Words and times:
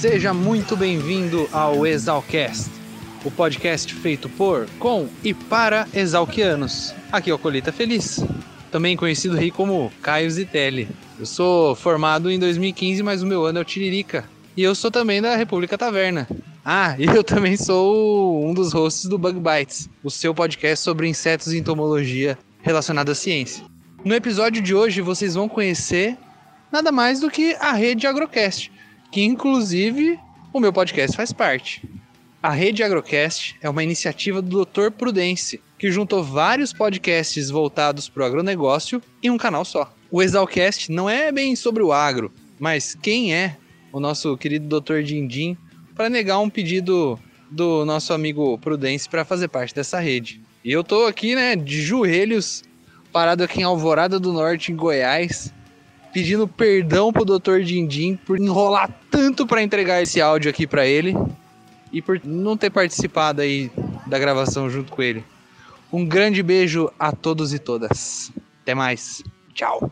Seja 0.00 0.32
muito 0.32 0.78
bem-vindo 0.78 1.46
ao 1.52 1.86
Exalcast, 1.86 2.70
o 3.22 3.30
podcast 3.30 3.94
feito 3.94 4.30
por, 4.30 4.66
com 4.78 5.06
e 5.22 5.34
para 5.34 5.86
exalquianos. 5.92 6.94
Aqui 7.12 7.30
é 7.30 7.34
o 7.34 7.38
Colheita 7.38 7.70
Feliz, 7.70 8.24
também 8.72 8.96
conhecido 8.96 9.36
aí 9.36 9.50
como 9.50 9.92
Caio 10.00 10.30
Zitelli. 10.30 10.88
Eu 11.18 11.26
sou 11.26 11.74
formado 11.74 12.30
em 12.30 12.38
2015, 12.38 13.02
mas 13.02 13.22
o 13.22 13.26
meu 13.26 13.44
ano 13.44 13.58
é 13.58 13.60
o 13.60 13.64
Tiririca. 13.64 14.24
E 14.56 14.62
eu 14.62 14.74
sou 14.74 14.90
também 14.90 15.20
da 15.20 15.36
República 15.36 15.76
Taverna. 15.76 16.26
Ah, 16.64 16.94
e 16.98 17.04
eu 17.04 17.22
também 17.22 17.58
sou 17.58 18.42
um 18.42 18.54
dos 18.54 18.72
hosts 18.72 19.04
do 19.04 19.18
Bug 19.18 19.38
Bites, 19.38 19.86
o 20.02 20.10
seu 20.10 20.34
podcast 20.34 20.82
sobre 20.82 21.08
insetos 21.08 21.52
e 21.52 21.58
entomologia 21.58 22.38
relacionado 22.62 23.10
à 23.10 23.14
ciência. 23.14 23.62
No 24.02 24.14
episódio 24.14 24.62
de 24.62 24.74
hoje 24.74 25.02
vocês 25.02 25.34
vão 25.34 25.46
conhecer 25.46 26.16
nada 26.72 26.90
mais 26.90 27.20
do 27.20 27.30
que 27.30 27.54
a 27.60 27.72
rede 27.72 28.06
Agrocast, 28.06 28.72
que 29.10 29.22
inclusive 29.22 30.18
o 30.52 30.60
meu 30.60 30.72
podcast 30.72 31.16
faz 31.16 31.32
parte. 31.32 31.82
A 32.42 32.50
Rede 32.50 32.82
Agrocast 32.82 33.56
é 33.60 33.68
uma 33.68 33.82
iniciativa 33.82 34.40
do 34.40 34.64
Dr. 34.64 34.90
Prudence, 34.90 35.60
que 35.78 35.90
juntou 35.90 36.24
vários 36.24 36.72
podcasts 36.72 37.50
voltados 37.50 38.08
para 38.08 38.22
o 38.22 38.26
agronegócio 38.26 39.02
em 39.22 39.30
um 39.30 39.36
canal 39.36 39.64
só. 39.64 39.92
O 40.10 40.22
Exalcast 40.22 40.90
não 40.90 41.08
é 41.08 41.30
bem 41.30 41.54
sobre 41.54 41.82
o 41.82 41.92
agro, 41.92 42.32
mas 42.58 42.94
quem 42.94 43.34
é 43.34 43.56
o 43.92 44.00
nosso 44.00 44.36
querido 44.36 44.80
Dr. 44.80 45.02
Dindim 45.02 45.56
para 45.94 46.08
negar 46.08 46.38
um 46.38 46.48
pedido 46.48 47.18
do 47.50 47.84
nosso 47.84 48.12
amigo 48.12 48.56
Prudence 48.58 49.08
para 49.08 49.24
fazer 49.24 49.48
parte 49.48 49.74
dessa 49.74 49.98
rede. 50.00 50.40
E 50.64 50.72
eu 50.72 50.84
tô 50.84 51.06
aqui, 51.06 51.34
né, 51.34 51.56
de 51.56 51.82
joelhos, 51.82 52.62
parado 53.12 53.42
aqui 53.42 53.60
em 53.60 53.64
Alvorada 53.64 54.18
do 54.20 54.32
Norte, 54.32 54.72
em 54.72 54.76
Goiás, 54.76 55.52
pedindo 56.12 56.46
perdão 56.46 57.12
pro 57.12 57.24
Dr. 57.24 57.60
Dindim 57.60 58.16
por 58.16 58.38
enrolar 58.38 58.90
tanto 59.10 59.46
para 59.46 59.62
entregar 59.62 60.02
esse 60.02 60.20
áudio 60.20 60.50
aqui 60.50 60.66
para 60.66 60.86
ele 60.86 61.16
e 61.92 62.00
por 62.00 62.20
não 62.24 62.56
ter 62.56 62.70
participado 62.70 63.40
aí 63.40 63.70
da 64.06 64.18
gravação 64.18 64.68
junto 64.70 64.92
com 64.92 65.02
ele. 65.02 65.24
Um 65.92 66.06
grande 66.06 66.42
beijo 66.42 66.90
a 66.98 67.12
todos 67.12 67.52
e 67.52 67.58
todas. 67.58 68.32
Até 68.62 68.74
mais. 68.74 69.22
Tchau. 69.54 69.90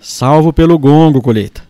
Salvo 0.00 0.52
pelo 0.52 0.78
gongo, 0.78 1.22
colheita. 1.22 1.62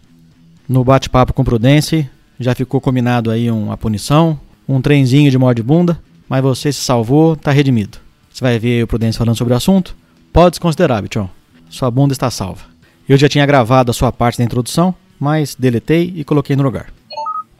No 0.69 0.83
bate-papo 0.83 1.33
com 1.33 1.45
Prudence, 1.45 2.09
já 2.41 2.55
ficou 2.55 2.81
combinado 2.81 3.31
aí 3.31 3.51
uma 3.51 3.77
punição, 3.77 4.41
um 4.69 4.81
trenzinho 4.81 5.31
de 5.31 5.39
morde 5.39 5.63
bunda, 5.63 6.01
mas 6.29 6.43
você 6.43 6.73
se 6.73 6.81
salvou, 6.81 7.37
tá 7.37 7.53
redimido. 7.53 7.99
Você 8.33 8.43
vai 8.43 8.59
ver 8.59 8.83
o 8.83 8.87
Prudence 8.87 9.19
falando 9.19 9.37
sobre 9.37 9.53
o 9.53 9.57
assunto? 9.57 9.95
Pode 10.33 10.57
se 10.57 10.61
considerar, 10.61 11.03
Bichon. 11.03 11.29
Sua 11.69 11.91
bunda 11.91 12.13
está 12.13 12.31
salva. 12.31 12.72
Eu 13.13 13.19
já 13.19 13.29
tinha 13.29 13.45
gravado 13.45 13.91
a 13.91 13.93
sua 13.93 14.11
parte 14.11 14.39
da 14.39 14.45
introdução, 14.45 14.95
mas 15.21 15.55
deletei 15.55 16.11
e 16.17 16.25
coloquei 16.25 16.57
no 16.57 16.63
lugar. 16.63 16.87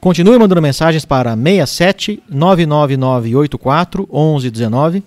Continue 0.01 0.39
mandando 0.39 0.59
mensagens 0.59 1.05
para 1.05 1.35
67 1.35 2.23
99984 2.27 4.09
1119 4.11 5.03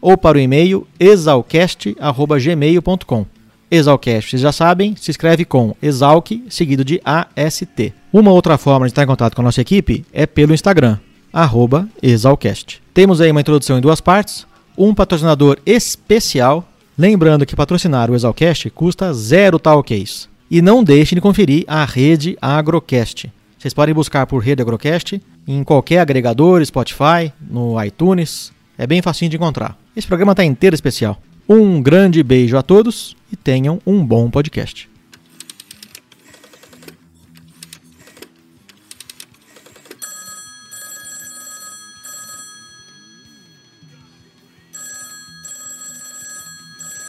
ou 0.00 0.16
para 0.16 0.38
o 0.38 0.40
e-mail 0.40 0.86
exalcast.gmail.com. 0.98 3.26
Exalcast, 3.70 4.30
vocês 4.30 4.40
já 4.40 4.50
sabem, 4.50 4.96
se 4.96 5.10
escreve 5.10 5.44
com 5.44 5.76
exalc 5.82 6.42
seguido 6.48 6.86
de 6.86 6.98
AST. 7.04 7.92
Uma 8.10 8.32
outra 8.32 8.56
forma 8.56 8.86
de 8.86 8.92
estar 8.92 9.02
em 9.02 9.06
contato 9.06 9.34
com 9.34 9.42
a 9.42 9.44
nossa 9.44 9.60
equipe 9.60 10.06
é 10.10 10.24
pelo 10.24 10.54
Instagram, 10.54 10.96
exalcast. 12.02 12.82
Temos 12.94 13.20
aí 13.20 13.30
uma 13.30 13.42
introdução 13.42 13.76
em 13.76 13.82
duas 13.82 14.00
partes, 14.00 14.46
um 14.74 14.94
patrocinador 14.94 15.58
especial, 15.66 16.66
lembrando 16.98 17.46
que 17.46 17.56
patrocinar 17.56 18.10
o 18.10 18.14
Exalcast 18.14 18.70
custa 18.70 19.12
zero 19.12 19.58
talks. 19.58 20.28
E 20.50 20.60
não 20.60 20.84
deixe 20.84 21.14
de 21.14 21.20
conferir 21.20 21.64
a 21.66 21.84
rede 21.84 22.36
Agrocast. 22.40 23.32
Vocês 23.58 23.72
podem 23.72 23.94
buscar 23.94 24.26
por 24.26 24.42
Rede 24.42 24.60
Agrocast 24.60 25.22
em 25.46 25.64
qualquer 25.64 26.00
agregador, 26.00 26.64
Spotify, 26.64 27.32
no 27.40 27.82
iTunes. 27.82 28.52
É 28.76 28.86
bem 28.86 29.00
facinho 29.00 29.30
de 29.30 29.36
encontrar. 29.36 29.78
Esse 29.96 30.06
programa 30.06 30.32
está 30.32 30.44
inteiro 30.44 30.74
especial. 30.74 31.18
Um 31.48 31.80
grande 31.80 32.22
beijo 32.22 32.56
a 32.56 32.62
todos 32.62 33.16
e 33.32 33.36
tenham 33.36 33.80
um 33.86 34.04
bom 34.04 34.30
podcast. 34.30 34.91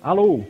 Alô? 0.04 0.44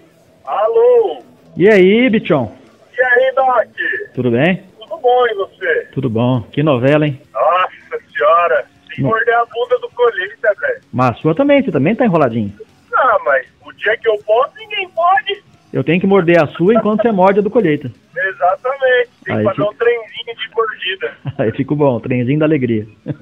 Alô? 0.46 1.22
E 1.56 1.70
aí, 1.70 2.10
Bichon? 2.10 2.52
E 2.98 3.02
aí, 3.02 3.32
Doc? 3.36 3.68
Tudo 4.16 4.32
bem? 4.32 4.64
Tudo 4.80 4.98
bom 4.98 5.28
e 5.28 5.34
você? 5.36 5.88
Tudo 5.94 6.10
bom. 6.10 6.42
Que 6.52 6.64
novela, 6.64 7.06
hein? 7.06 7.22
Nossa 7.34 8.04
senhora, 8.12 8.66
Não. 8.98 9.10
morder 9.10 9.36
a 9.36 9.46
bunda 9.46 9.78
do 9.80 9.90
colheita, 9.92 10.54
velho. 10.60 10.82
Mas 10.92 11.12
a 11.12 11.14
sua 11.16 11.36
também, 11.36 11.62
você 11.64 11.72
também 11.72 11.96
tá 11.96 12.06
enroladinho. 12.06 12.52
Ah, 12.96 13.18
mas 13.26 13.46
o 13.66 13.72
dia 13.74 13.96
que 13.98 14.08
eu 14.08 14.18
posso, 14.26 14.54
ninguém 14.58 14.88
pode. 14.90 15.44
Eu 15.72 15.84
tenho 15.84 16.00
que 16.00 16.08
morder 16.08 16.42
a 16.42 16.48
sua 16.48 16.74
enquanto 16.74 17.02
você 17.02 17.12
morde 17.12 17.40
a 17.40 17.44
do 17.44 17.50
colheita. 17.50 17.92
Exatamente. 18.16 19.10
Tem 19.26 19.36
Aí 19.36 19.44
que 19.44 19.50
fazer 19.50 19.56
fica- 19.56 19.70
um 19.70 19.74
trenzinho 19.76 20.36
de 20.38 20.50
mordida. 20.56 21.12
Aí 21.38 21.52
fica 21.52 21.76
bom, 21.76 22.00
trenzinho 22.00 22.40
da 22.40 22.46
alegria. 22.46 22.88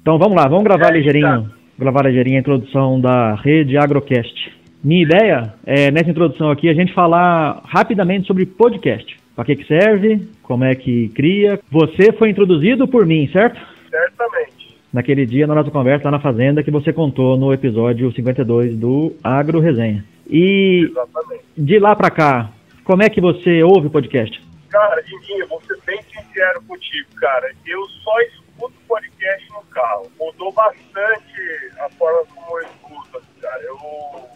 então 0.00 0.18
vamos 0.18 0.36
lá, 0.36 0.48
vamos 0.48 0.64
gravar 0.64 0.86
aí, 0.88 0.94
ligeirinho, 0.98 1.52
gravar 1.82 2.06
ligeirinho 2.06 2.36
a 2.36 2.40
introdução 2.40 3.00
da 3.00 3.34
rede 3.34 3.76
Agrocast. 3.76 4.52
Minha 4.82 5.02
ideia 5.02 5.54
é, 5.66 5.90
nessa 5.90 6.10
introdução 6.10 6.50
aqui, 6.50 6.68
a 6.68 6.74
gente 6.74 6.92
falar 6.92 7.60
rapidamente 7.64 8.26
sobre 8.26 8.46
podcast. 8.46 9.16
Para 9.34 9.44
que, 9.44 9.56
que 9.56 9.66
serve, 9.66 10.28
como 10.42 10.64
é 10.64 10.74
que 10.74 11.08
cria. 11.10 11.58
Você 11.70 12.12
foi 12.12 12.30
introduzido 12.30 12.86
por 12.86 13.06
mim, 13.06 13.28
certo? 13.32 13.60
Certamente. 13.90 14.76
Naquele 14.92 15.24
dia, 15.24 15.46
na 15.46 15.54
nossa 15.54 15.70
conversa 15.70 16.04
lá 16.04 16.10
na 16.12 16.20
Fazenda, 16.20 16.62
que 16.62 16.70
você 16.70 16.92
contou 16.92 17.36
no 17.36 17.52
episódio 17.52 18.12
52 18.12 18.76
do 18.76 19.14
Agro 19.24 19.58
Resenha. 19.58 20.04
E 20.28 20.88
Exatamente. 20.90 21.44
de 21.56 21.78
lá 21.78 21.96
pra 21.96 22.10
cá, 22.10 22.50
como 22.84 23.02
é 23.02 23.08
que 23.08 23.20
você 23.20 23.62
ouve 23.62 23.88
podcast? 23.88 24.40
Cara, 24.68 25.02
Dindinho, 25.02 25.48
vou 25.48 25.60
ser 25.62 25.78
bem 25.86 26.00
sincero 26.02 26.62
contigo, 26.66 27.08
cara. 27.16 27.52
Eu 27.66 27.80
só 28.02 28.20
escuto 28.62 28.80
podcast 28.86 29.50
no 29.50 29.62
carro. 29.66 30.12
Mudou 30.18 30.52
bastante 30.52 31.70
a 31.78 31.88
forma 31.90 32.24
como 32.26 32.58
eu 32.58 32.66
escuto, 32.66 33.18
assim, 33.18 33.40
cara. 33.40 33.62
Eu, 33.62 33.76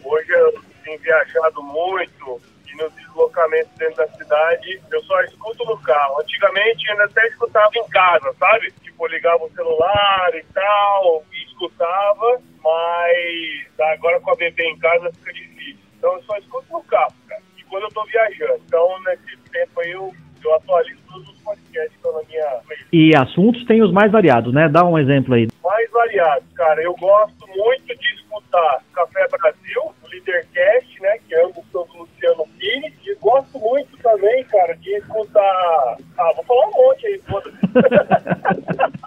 hoje 0.05 0.31
eu 0.31 0.65
tenho 0.83 0.99
viajado 1.01 1.63
muito 1.63 2.41
e 2.67 2.77
nos 2.77 2.93
deslocamentos 2.95 3.71
dentro 3.77 3.97
da 3.97 4.09
cidade, 4.09 4.83
eu 4.91 5.03
só 5.05 5.21
escuto 5.23 5.65
no 5.65 5.81
carro. 5.83 6.21
Antigamente 6.21 6.85
eu 6.87 6.93
ainda 6.93 7.05
até 7.05 7.27
escutava 7.29 7.71
em 7.75 7.89
casa, 7.89 8.35
sabe? 8.39 8.73
Tipo, 8.83 9.07
ligava 9.07 9.45
o 9.45 9.53
celular 9.53 10.35
e 10.35 10.43
tal, 10.53 11.25
e 11.33 11.45
escutava, 11.45 12.43
mas 12.63 13.91
agora 13.93 14.21
com 14.21 14.33
a 14.33 14.37
bebê 14.37 14.65
em 14.65 14.79
casa 14.79 15.13
fica 15.15 15.33
difícil. 15.33 15.79
Então 15.97 16.15
eu 16.15 16.23
só 16.25 16.37
escuto 16.39 16.73
no 16.73 16.83
carro, 16.85 17.15
cara. 17.29 17.43
E 17.57 17.65
quando 17.65 17.85
eu 17.85 17.91
tô 17.91 18.05
viajando. 18.07 18.63
Então, 18.67 19.03
nesse 19.03 19.37
tempo 19.51 19.81
aí, 19.81 19.93
eu, 19.93 20.13
eu 20.45 20.55
atualizo 20.55 21.01
todos 21.09 21.29
os 21.29 21.39
podcasts 21.41 21.91
que 21.91 21.97
estão 21.97 22.13
na 22.13 22.23
minha 22.29 22.47
playlist. 22.67 22.89
E 22.93 23.17
assuntos 23.17 23.65
tem 23.67 23.83
os 23.83 23.93
mais 23.93 24.11
variados, 24.11 24.53
né? 24.53 24.69
Dá 24.69 24.85
um 24.85 24.99
exemplo 24.99 25.35
aí. 25.35 25.49
mais 25.63 25.91
variados, 25.91 26.45
cara. 26.55 26.83
Eu 26.83 26.95
gosto 26.97 27.47
muito 27.49 27.87
de 27.87 28.15
escutar 28.15 28.83
Café 28.93 29.27
Brasil, 29.29 29.83
o 30.03 30.09
Leadercast, 30.09 31.03
né? 31.03 31.19
Que 31.29 31.35
ambos 31.37 31.65
são 31.73 31.87
do 31.87 31.99
Luciano 31.99 32.47
Pires. 32.59 32.95
E 33.05 33.15
gosto 33.17 33.59
muito 33.59 33.97
também, 33.99 34.45
cara, 34.45 34.75
de 34.77 34.91
escutar. 34.97 35.97
Ah, 36.19 36.33
vou 36.35 36.45
falar 36.45 36.69
um 36.69 36.73
monte 36.73 37.07
aí, 37.07 37.21
foda-se. 37.23 37.57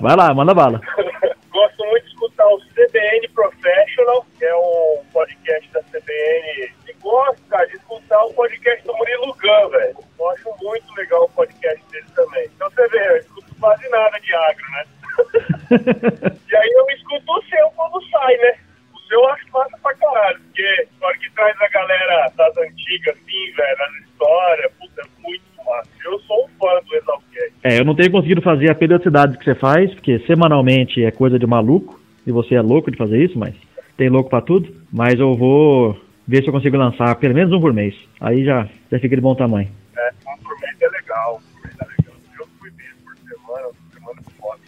Vai 0.00 0.16
lá, 0.16 0.34
manda 0.34 0.54
bala. 0.54 0.80
Gosto 1.52 1.84
muito 1.84 2.04
de 2.04 2.10
escutar 2.12 2.46
o 2.46 2.58
CBN 2.74 3.28
Professional, 3.34 4.26
que 4.38 4.44
é 4.44 4.56
um 4.56 5.02
podcast 5.12 5.70
da 5.72 5.82
CBN. 5.82 6.72
E 6.88 6.92
gosto, 7.00 7.42
cara, 7.48 7.66
de 7.66 7.78
escutar 8.12 8.24
o 8.24 8.34
podcast 8.34 8.86
do 8.86 8.94
Murilo 8.94 9.34
Gun, 9.40 9.68
velho. 9.70 9.96
Eu 10.18 10.30
acho 10.30 10.48
muito 10.62 10.94
legal 10.96 11.24
o 11.24 11.28
podcast 11.30 11.80
dele 11.90 12.06
também. 12.14 12.46
Então 12.54 12.70
você 12.70 12.88
vê, 12.88 13.08
eu 13.08 13.16
escuto 13.16 13.54
quase 13.58 13.88
nada 13.88 14.18
de 14.20 14.34
agro, 14.34 14.70
né? 14.70 14.84
e 16.50 16.56
aí 16.56 16.70
eu 16.70 16.86
escuto 16.96 17.32
o 17.32 17.42
seu 17.44 17.70
quando 17.70 18.02
sai, 18.10 18.36
né? 18.36 18.54
O 18.94 18.98
seu 19.08 19.20
eu 19.20 19.28
acho 19.28 19.44
massa 19.52 19.78
pra 19.82 19.94
caralho, 19.94 20.40
porque 20.40 20.86
na 21.00 21.06
hora 21.06 21.18
que 21.18 21.30
traz 21.32 21.60
a 21.60 21.68
galera 21.68 22.32
das 22.36 22.56
antigas, 22.58 23.16
assim, 23.16 23.52
velho, 23.56 23.82
as 23.82 24.04
histórias, 24.04 24.72
puta, 24.78 25.02
é 25.02 25.22
muito 25.22 25.42
massa. 25.64 25.90
Eu 26.04 26.18
sou 26.20 26.44
um 26.44 26.48
fã 26.58 26.80
do 26.86 26.94
Exalcast. 26.94 27.52
É, 27.64 27.78
eu 27.78 27.84
não 27.84 27.94
tenho 27.94 28.10
conseguido 28.10 28.42
fazer 28.42 28.70
a 28.70 28.74
periodicidade 28.74 29.38
que 29.38 29.44
você 29.44 29.54
faz, 29.54 29.92
porque 29.94 30.18
semanalmente 30.20 31.04
é 31.04 31.10
coisa 31.10 31.38
de 31.38 31.46
maluco, 31.46 32.00
e 32.26 32.32
você 32.32 32.54
é 32.54 32.62
louco 32.62 32.90
de 32.90 32.96
fazer 32.96 33.22
isso, 33.22 33.38
mas 33.38 33.54
tem 33.96 34.08
louco 34.08 34.30
pra 34.30 34.40
tudo. 34.40 34.82
Mas 34.92 35.18
eu 35.18 35.34
vou 35.34 35.98
ver 36.26 36.42
se 36.42 36.48
eu 36.48 36.52
consigo 36.52 36.76
lançar 36.76 37.14
pelo 37.16 37.34
menos 37.34 37.52
um 37.52 37.60
por 37.60 37.72
mês. 37.72 37.94
Aí 38.20 38.44
já, 38.44 38.68
já 38.90 38.98
fica 38.98 39.16
de 39.16 39.22
bom 39.22 39.34
tamanho. 39.34 39.68
É, 39.96 40.10
um 40.28 40.38
por 40.42 40.58
mês 40.60 40.80
é 40.80 40.88
legal, 40.88 41.40
um 41.40 41.52
por 41.52 41.62
mês 41.62 41.76
é 41.80 41.84
legal. 41.84 42.14
Eu 42.38 42.46
fui 42.58 42.70
por 42.70 43.16
semana, 43.16 43.68
por 43.68 43.94
semana 43.94 44.22
foda. 44.38 44.60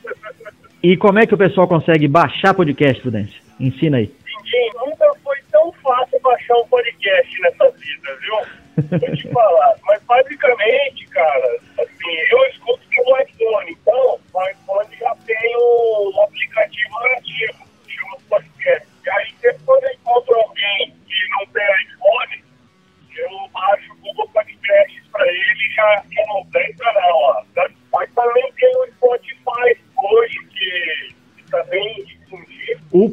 E 0.83 0.97
como 0.97 1.19
é 1.19 1.27
que 1.27 1.35
o 1.35 1.39
pessoal 1.39 1.67
consegue 1.67 2.07
baixar 2.09 2.55
podcast, 2.55 3.01
Prudência? 3.01 3.41
Ensina 3.59 3.99
aí. 3.99 4.13
Ninguém 4.27 4.71
nunca 4.75 5.07
foi 5.23 5.37
tão 5.51 5.73
fácil 5.83 6.21
baixar 6.21 6.55
um 6.57 6.67
podcast 6.69 7.41
nessa 7.41 7.71
vida, 7.71 8.19
viu? 8.21 8.65
vou 8.99 9.17
te 9.17 9.29
falar. 9.29 9.75
Mas 9.87 10.03
basicamente, 10.05 11.04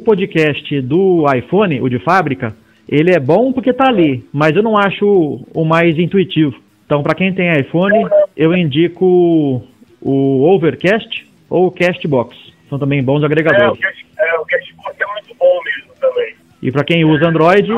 podcast 0.02 0.80
do 0.82 1.24
iPhone, 1.34 1.80
o 1.80 1.88
de 1.88 1.98
fábrica, 1.98 2.54
ele 2.88 3.10
é 3.12 3.18
bom 3.20 3.52
porque 3.52 3.72
tá 3.72 3.88
ali, 3.88 4.24
mas 4.32 4.54
eu 4.56 4.62
não 4.62 4.76
acho 4.76 5.44
o 5.54 5.64
mais 5.64 5.98
intuitivo. 5.98 6.54
Então, 6.84 7.02
para 7.02 7.14
quem 7.14 7.32
tem 7.32 7.50
iPhone, 7.58 8.06
eu 8.36 8.54
indico 8.54 9.62
o 10.00 10.42
Overcast 10.54 11.26
ou 11.48 11.66
o 11.66 11.70
Castbox. 11.70 12.36
São 12.68 12.78
também 12.78 13.02
bons 13.02 13.20
É, 13.20 13.22
o 13.22 13.26
agregadores. 13.26 13.78
Cast- 13.78 14.06
é, 14.18 14.34
o 14.38 14.44
Cashbox 14.44 14.96
é 15.00 15.06
muito 15.06 15.34
bom 15.38 15.58
mesmo 15.64 15.92
também. 16.00 16.34
E 16.62 16.70
para 16.70 16.84
quem 16.84 17.04
usa 17.04 17.28
Android, 17.28 17.68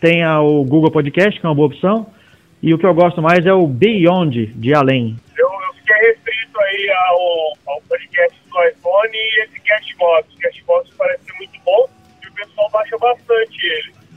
tem 0.00 0.24
o 0.26 0.64
Google 0.64 0.90
Podcast, 0.90 1.38
que 1.38 1.46
é 1.46 1.48
uma 1.48 1.54
boa 1.54 1.68
opção. 1.68 2.06
E 2.62 2.74
o 2.74 2.78
que 2.78 2.86
eu 2.86 2.92
gosto 2.94 3.22
mais 3.22 3.46
é 3.46 3.52
o 3.52 3.66
Beyond, 3.66 4.46
de 4.54 4.74
além. 4.74 5.16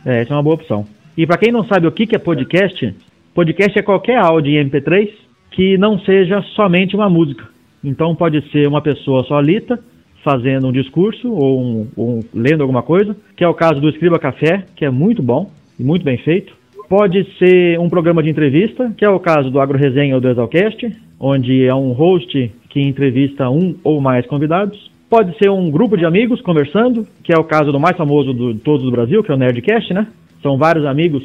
É, 0.05 0.21
essa 0.21 0.33
é 0.33 0.35
uma 0.35 0.43
boa 0.43 0.55
opção. 0.55 0.85
E 1.17 1.25
para 1.25 1.37
quem 1.37 1.51
não 1.51 1.63
sabe 1.65 1.87
o 1.87 1.91
que 1.91 2.07
que 2.07 2.15
é 2.15 2.19
podcast, 2.19 2.93
podcast 3.33 3.77
é 3.77 3.81
qualquer 3.81 4.17
áudio 4.17 4.51
em 4.53 4.69
MP3 4.69 5.09
que 5.51 5.77
não 5.77 5.99
seja 5.99 6.41
somente 6.55 6.95
uma 6.95 7.09
música. 7.09 7.45
Então 7.83 8.15
pode 8.15 8.41
ser 8.51 8.67
uma 8.67 8.81
pessoa 8.81 9.23
solita 9.23 9.79
fazendo 10.23 10.67
um 10.67 10.71
discurso 10.71 11.31
ou, 11.31 11.59
um- 11.61 11.87
ou 11.95 12.09
um- 12.15 12.19
lendo 12.33 12.61
alguma 12.61 12.81
coisa, 12.81 13.15
que 13.35 13.43
é 13.43 13.47
o 13.47 13.53
caso 13.53 13.79
do 13.81 13.89
Escriba 13.89 14.17
Café, 14.17 14.65
que 14.75 14.85
é 14.85 14.89
muito 14.89 15.21
bom 15.21 15.51
e 15.79 15.83
muito 15.83 16.03
bem 16.03 16.17
feito. 16.17 16.53
Pode 16.89 17.25
ser 17.37 17.79
um 17.79 17.89
programa 17.89 18.21
de 18.23 18.29
entrevista, 18.29 18.91
que 18.97 19.03
é 19.05 19.09
o 19.09 19.19
caso 19.19 19.49
do 19.49 19.59
Agro 19.59 19.77
Resenha 19.77 20.15
ou 20.15 20.21
do 20.21 20.29
Exalcast, 20.29 20.89
onde 21.19 21.65
é 21.65 21.73
um 21.73 21.91
host 21.91 22.51
que 22.69 22.81
entrevista 22.81 23.49
um 23.49 23.75
ou 23.83 23.99
mais 24.01 24.25
convidados. 24.25 24.91
Pode 25.13 25.37
ser 25.37 25.47
um 25.51 25.69
grupo 25.69 25.95
de 25.95 26.07
amigos 26.07 26.41
conversando, 26.41 27.07
que 27.23 27.31
é 27.31 27.37
o 27.37 27.43
caso 27.43 27.71
do 27.71 27.79
mais 27.79 27.95
famoso 27.95 28.33
de 28.33 28.59
todos 28.61 28.83
do 28.83 28.89
Brasil, 28.89 29.23
que 29.23 29.31
é 29.31 29.35
o 29.35 29.37
Nerdcast, 29.37 29.93
né? 29.93 30.07
São 30.41 30.57
vários 30.57 30.87
amigos 30.87 31.23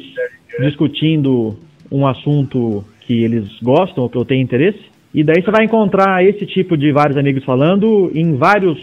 discutindo 0.59 1.57
um 1.91 2.05
assunto 2.05 2.85
que 3.01 3.23
eles 3.23 3.49
gostam 3.63 4.03
ou 4.03 4.07
que 4.11 4.15
eu 4.15 4.23
tenho 4.23 4.43
interesse. 4.43 4.79
E 5.11 5.23
daí 5.23 5.41
você 5.41 5.49
vai 5.49 5.65
encontrar 5.65 6.23
esse 6.23 6.45
tipo 6.45 6.77
de 6.77 6.91
vários 6.91 7.17
amigos 7.17 7.43
falando 7.43 8.11
em 8.13 8.35
vários 8.35 8.77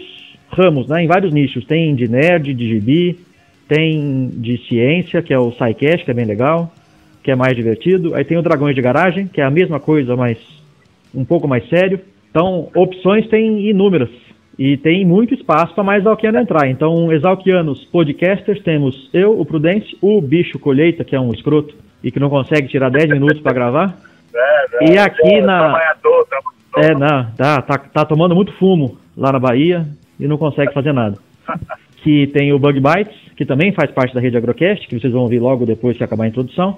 ramos, 0.49 0.89
né? 0.89 1.05
Em 1.05 1.07
vários 1.07 1.31
nichos. 1.31 1.63
Tem 1.63 1.95
de 1.95 2.09
nerd, 2.09 2.53
de 2.53 2.67
gibi, 2.67 3.17
tem 3.65 4.29
de 4.33 4.57
ciência, 4.67 5.21
que 5.21 5.33
é 5.33 5.39
o 5.39 5.53
SciCast, 5.53 6.03
que 6.03 6.11
é 6.11 6.13
bem 6.13 6.25
legal, 6.25 6.69
que 7.23 7.31
é 7.31 7.35
mais 7.37 7.55
divertido. 7.55 8.13
Aí 8.13 8.25
tem 8.25 8.37
o 8.37 8.41
Dragões 8.41 8.75
de 8.75 8.81
Garagem, 8.81 9.25
que 9.25 9.39
é 9.39 9.45
a 9.45 9.49
mesma 9.49 9.79
coisa, 9.79 10.17
mas 10.17 10.37
um 11.15 11.23
pouco 11.23 11.47
mais 11.47 11.65
sério. 11.69 11.97
Então, 12.29 12.67
opções 12.75 13.25
tem 13.29 13.69
inúmeras. 13.69 14.26
E 14.57 14.75
tem 14.77 15.05
muito 15.05 15.33
espaço 15.35 15.73
para 15.75 15.83
mais 15.83 16.01
Exalquiano 16.01 16.39
entrar. 16.39 16.67
Então, 16.67 17.11
Exalquianos 17.11 17.85
podcasters, 17.85 18.61
temos 18.63 19.09
eu, 19.13 19.39
o 19.39 19.45
Prudence, 19.45 19.95
o 20.01 20.19
Bicho 20.19 20.57
Colheita, 20.57 21.03
que 21.03 21.15
é 21.15 21.19
um 21.19 21.31
escroto 21.31 21.75
e 22.03 22.11
que 22.11 22.19
não 22.19 22.29
consegue 22.29 22.67
tirar 22.67 22.89
10 22.89 23.09
minutos 23.09 23.39
para 23.41 23.53
gravar. 23.53 23.97
É, 24.39 24.85
né? 24.85 24.93
E 24.93 24.97
aqui 24.99 25.35
É, 25.35 25.41
na- 25.41 25.57
Trabalhador, 25.57 26.27
trabalhador. 26.27 26.51
É, 26.77 26.93
não, 26.93 27.31
tá, 27.31 27.59
tá, 27.61 27.77
tá 27.79 28.05
tomando 28.05 28.35
muito 28.35 28.51
fumo 28.53 28.95
lá 29.15 29.31
na 29.31 29.39
Bahia 29.39 29.87
e 30.19 30.27
não 30.27 30.37
consegue 30.37 30.73
fazer 30.73 30.93
nada. 30.93 31.17
Que 32.03 32.27
tem 32.27 32.53
o 32.53 32.59
Bug 32.59 32.79
Bites, 32.79 33.17
que 33.35 33.43
também 33.45 33.71
faz 33.73 33.89
parte 33.91 34.13
da 34.13 34.21
rede 34.21 34.37
Agrocast, 34.37 34.87
que 34.87 34.99
vocês 34.99 35.11
vão 35.11 35.23
ouvir 35.23 35.39
logo 35.39 35.65
depois 35.65 35.97
que 35.97 36.03
acabar 36.03 36.25
a 36.25 36.27
introdução. 36.27 36.77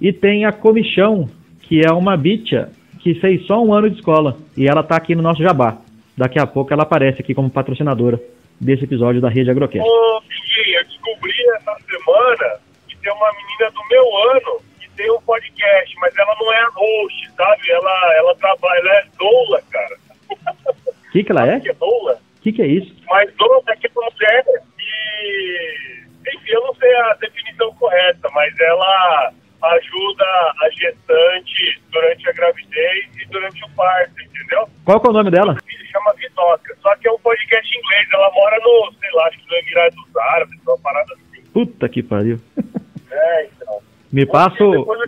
E 0.00 0.12
tem 0.12 0.46
a 0.46 0.52
Comichão, 0.52 1.28
que 1.62 1.80
é 1.84 1.92
uma 1.92 2.16
bicha 2.16 2.70
que 3.00 3.14
fez 3.16 3.44
só 3.46 3.62
um 3.62 3.74
ano 3.74 3.90
de 3.90 3.96
escola. 3.96 4.38
E 4.56 4.66
ela 4.66 4.82
tá 4.82 4.96
aqui 4.96 5.14
no 5.14 5.22
nosso 5.22 5.42
jabá. 5.42 5.76
Daqui 6.16 6.38
a 6.38 6.46
pouco 6.46 6.72
ela 6.72 6.84
aparece 6.84 7.20
aqui 7.20 7.34
como 7.34 7.50
patrocinadora 7.50 8.20
desse 8.60 8.84
episódio 8.84 9.20
da 9.20 9.28
rede 9.28 9.50
Agrocast. 9.50 9.88
Ô, 9.88 10.22
Pinguim, 10.22 10.70
eu 10.70 10.84
descobri 10.84 11.34
essa 11.56 11.76
semana 11.88 12.60
que 12.88 12.96
tem 12.98 13.12
uma 13.12 13.32
menina 13.32 13.70
do 13.70 13.88
meu 13.88 14.16
ano 14.30 14.60
que 14.80 14.88
tem 14.90 15.10
um 15.10 15.20
podcast, 15.22 15.96
mas 16.00 16.16
ela 16.16 16.36
não 16.40 16.52
é 16.52 16.60
a 16.60 16.68
host, 16.68 17.30
sabe? 17.36 17.70
Ela, 17.70 18.14
ela 18.16 18.34
trabalha, 18.36 18.78
ela 18.80 18.94
é 18.94 19.06
doula, 19.18 19.62
cara. 19.70 19.96
O 20.30 21.10
que, 21.12 21.24
que 21.24 21.32
ela 21.32 21.46
é? 21.46 21.60
Que 21.60 21.70
é 21.70 21.74
doula? 21.74 22.12
O 22.12 22.42
que, 22.42 22.52
que 22.52 22.62
é 22.62 22.66
isso? 22.66 22.94
Mas 23.08 23.34
doula 23.34 23.62
é 23.68 23.76
que 23.76 23.90
mulher 23.94 24.44
que... 24.78 26.04
Enfim, 26.26 26.50
eu 26.50 26.60
não 26.62 26.74
sei 26.76 26.94
a 26.94 27.14
definição 27.14 27.74
correta, 27.74 28.28
mas 28.34 28.58
ela 28.60 29.32
ajuda 29.72 30.24
a 30.24 30.70
gestante 30.70 31.82
durante 31.90 32.28
a 32.28 32.32
gravidez 32.32 33.06
e 33.20 33.26
durante 33.28 33.64
o 33.64 33.68
parto, 33.70 34.14
entendeu? 34.22 34.68
Qual 34.84 35.02
é 35.04 35.08
o 35.08 35.12
nome 35.12 35.30
dela? 35.30 35.56
Se 35.60 35.86
chama 35.86 36.14
Vidoca, 36.14 36.76
só 36.82 36.94
que 36.96 37.08
é 37.08 37.12
um 37.12 37.18
podcast 37.18 37.78
inglês. 37.78 38.06
Ela 38.12 38.30
mora 38.32 38.58
no, 38.60 38.92
sei 39.00 39.10
lá, 39.12 39.26
acho 39.28 39.38
que 39.38 39.50
no 39.50 39.56
Emirados 39.56 40.16
Árabes, 40.16 40.60
uma 40.66 40.78
parada 40.78 41.14
assim. 41.14 41.42
Puta 41.52 41.88
que 41.88 42.02
pariu. 42.02 42.38
É, 43.16 43.44
então. 43.44 43.78
Me 44.12 44.26
passa, 44.26 44.58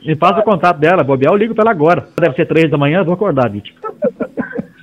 me 0.04 0.14
passa 0.14 0.38
o 0.38 0.44
contato 0.44 0.78
dela, 0.78 1.02
bobear, 1.02 1.32
eu 1.32 1.36
ligo 1.36 1.56
pra 1.56 1.62
ela 1.62 1.72
agora. 1.72 2.08
Deve 2.20 2.36
ser 2.36 2.46
três 2.46 2.70
da 2.70 2.78
manhã, 2.78 3.00
eu 3.00 3.04
vou 3.04 3.14
acordar, 3.14 3.50
bicho. 3.50 3.74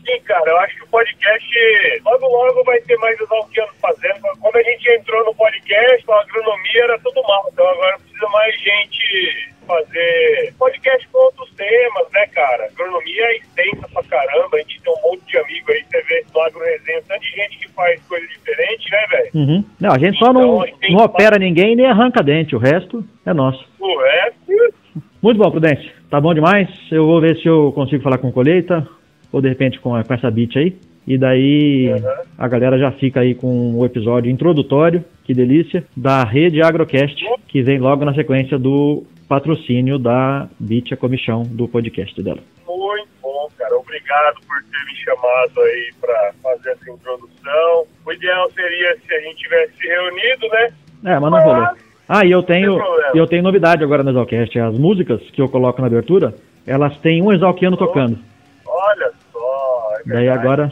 Sim, 0.06 0.22
cara, 0.25 0.50
eu 0.50 0.58
acho 0.60 0.75
que 0.75 0.84
o 0.84 0.88
podcast 0.88 2.01
logo 2.03 2.27
logo 2.27 2.63
vai 2.65 2.80
ter 2.82 2.98
mais 2.98 3.20
exalquiano 3.20 3.72
fazendo. 3.82 4.22
Quando 4.39 4.58
a 4.58 4.63
gente 4.63 4.92
entrou 4.92 5.25
no 5.25 5.34
podcast, 5.36 6.12
a 6.12 6.20
agronomia 6.22 6.84
era 6.84 7.00
tudo 7.00 7.24
mal. 7.24 7.50
Então 7.51 7.65
agora 7.68 7.98
precisa 8.00 8.27
mais 8.30 8.56
gente 8.60 9.52
fazer 9.65 10.53
podcast 10.58 11.08
com 11.12 11.17
outros 11.20 11.50
temas, 11.55 12.08
né, 12.13 12.25
cara? 12.34 12.65
Agronomia 12.65 13.24
é 13.25 13.38
extensa 13.38 13.88
pra 13.93 14.03
caramba. 14.03 14.55
A 14.55 14.60
gente 14.60 14.82
tem 14.82 14.93
um 14.93 15.10
monte 15.10 15.25
de 15.27 15.38
amigo 15.38 15.72
aí, 15.72 15.84
você 15.89 16.01
vê 16.03 16.24
no 16.34 16.41
Agro 16.41 16.60
Resenha, 16.60 17.01
de 17.20 17.27
gente 17.27 17.60
que 17.60 17.70
faz 17.74 18.01
coisa 18.08 18.27
diferente, 18.27 18.91
né, 18.91 19.05
velho? 19.12 19.29
Uhum. 19.34 19.65
Não, 19.79 19.91
a 19.91 19.98
gente 19.98 20.17
só 20.17 20.32
não, 20.34 20.63
Então, 20.65 20.77
tem 20.79 20.91
não 20.91 21.00
que- 21.00 21.05
opera 21.05 21.38
ninguém 21.39 21.75
nem 21.75 21.86
arranca 21.86 22.22
dente, 22.24 22.55
o 22.55 22.60
resto 22.60 23.03
é 23.25 23.34
nosso. 23.34 23.63
O 23.79 24.00
resto, 24.01 24.74
Muito 25.22 25.38
bom, 25.38 25.50
Prudente. 25.51 25.93
Tá 26.10 26.20
bom 26.20 26.34
demais. 26.34 26.67
Eu 26.91 27.05
vou 27.05 27.20
ver 27.22 27.38
se 27.38 27.48
eu 27.48 27.72
consigo 27.74 28.03
falar 28.03 28.17
com 28.17 28.32
Colheita, 28.32 28.88
ou 29.32 29.41
de 29.41 29.48
repente 29.50 29.79
com, 29.79 29.91
com 30.03 30.13
essa 30.13 30.29
beat 30.29 30.55
aí. 30.58 30.75
E 31.05 31.17
daí 31.17 31.89
a 32.38 32.48
galera 32.48 32.77
já 32.77 32.89
fica 32.91 33.20
aí 33.22 33.36
com 33.36 33.75
o 33.75 33.86
episódio 33.86 34.32
introdutório, 34.32 35.03
que 35.25 35.34
delícia, 35.34 35.84
da 35.98 36.24
rede 36.24 36.62
Agrocast, 36.62 37.22
que 37.48 37.62
vem 37.62 37.77
logo 37.77 38.05
na 38.05 38.13
sequência 38.13 38.58
do 38.58 39.03
patrocínio 39.34 39.98
da 39.98 40.48
Beat 40.60 40.92
a 40.92 40.98
Comichão 40.98 41.42
do 41.42 41.68
podcast 41.68 42.22
dela. 42.22 42.40
muito 42.68 43.10
bom, 43.20 43.50
cara. 43.58 43.75
Obrigado 43.78 44.36
por 44.48 44.62
ter 44.62 44.86
me 44.86 44.96
chamado 44.98 45.60
aí 45.60 45.90
pra 46.00 46.34
fazer 46.44 46.70
essa 46.70 46.92
introdução. 46.92 47.88
O 48.06 48.13
ideal 48.13 48.52
seria 48.52 48.96
se 48.96 49.12
a 49.12 49.20
gente 49.22 49.38
tivesse 49.38 49.74
se 49.75 49.88
reunido, 49.88 50.48
né? 50.50 50.74
É, 51.06 51.20
mas 51.20 51.32
não 51.32 51.42
rolou. 51.42 51.68
Ah, 52.08 52.24
e 52.24 52.30
eu 52.30 52.44
tenho, 52.44 52.80
eu 53.16 53.25
tenho 53.25 53.42
novidade 53.42 53.84
agora 53.84 54.04
no 54.04 54.12
Exalcast. 54.12 54.60
As 54.60 54.78
músicas 54.78 55.20
que 55.32 55.42
eu 55.42 55.50
coloco 55.50 55.82
na 55.82 55.88
abertura, 55.88 56.36
elas 56.68 56.96
têm 57.00 57.24
um 57.24 57.34
exalquiano 57.34 57.75
tocando. 57.75 58.20
Olha 58.68 59.12
só. 59.32 59.94
É 60.06 60.10
Daí 60.10 60.30
agora-. 60.30 60.72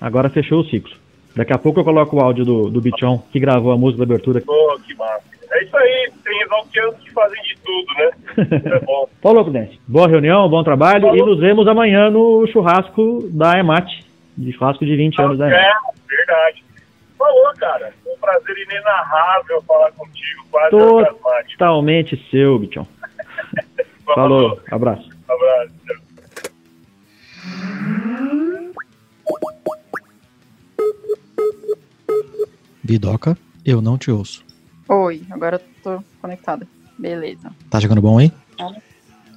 Agora 0.00 0.30
fechou 0.30 0.60
o 0.60 0.64
ciclo. 0.64 0.96
Daqui 1.36 1.52
a 1.52 1.58
pouco 1.58 1.80
eu 1.80 1.84
coloco 1.84 2.16
o 2.16 2.20
áudio 2.20 2.46
do, 2.46 2.70
do 2.70 2.80
Bichon, 2.80 3.18
que 3.30 3.38
gravou 3.38 3.72
a 3.72 3.76
música 3.76 4.06
da 4.06 4.14
abertura. 4.14 4.40
Pô, 4.40 4.80
que 4.86 4.94
massa. 4.94 5.27
É 5.58 5.64
isso 5.64 5.76
aí, 5.76 6.12
tem 6.22 6.40
exalquianos 6.42 6.96
que 7.00 7.10
fazem 7.10 7.42
de 7.42 7.56
tudo, 7.56 7.94
né? 7.94 8.58
Isso 8.58 8.74
é 8.74 8.80
bom. 8.80 9.08
Falou, 9.20 9.42
Prudente. 9.42 9.80
Boa 9.88 10.06
reunião, 10.06 10.48
bom 10.48 10.62
trabalho 10.62 11.16
e 11.16 11.18
nos 11.18 11.40
vemos 11.40 11.66
amanhã 11.66 12.08
no 12.10 12.46
churrasco 12.46 13.28
da 13.32 13.58
EMAT. 13.58 14.06
De 14.36 14.52
churrasco 14.52 14.86
de 14.86 14.94
20 14.94 15.20
anos 15.20 15.38
da 15.38 15.48
EMAT. 15.48 15.60
É, 15.60 15.72
verdade. 16.16 16.64
Falou, 17.18 17.52
cara. 17.58 17.92
Foi 18.04 18.12
um 18.12 18.18
prazer 18.18 18.56
inenarrável 18.56 19.60
falar 19.62 19.90
contigo, 19.92 20.46
quase. 20.48 20.70
Totalmente 21.56 22.28
seu, 22.30 22.56
Bichon. 22.60 22.86
Falou, 24.06 24.60
abraço. 24.70 25.10
Abraço. 25.28 25.78
Bidoca, 32.84 33.36
eu 33.66 33.82
não 33.82 33.98
te 33.98 34.10
ouço. 34.12 34.47
Oi, 34.88 35.22
agora 35.30 35.56
eu 35.56 35.82
tô 35.82 36.04
conectada. 36.20 36.66
Beleza. 36.98 37.50
Tá 37.70 37.78
jogando 37.78 38.00
bom 38.02 38.18
aí? 38.18 38.32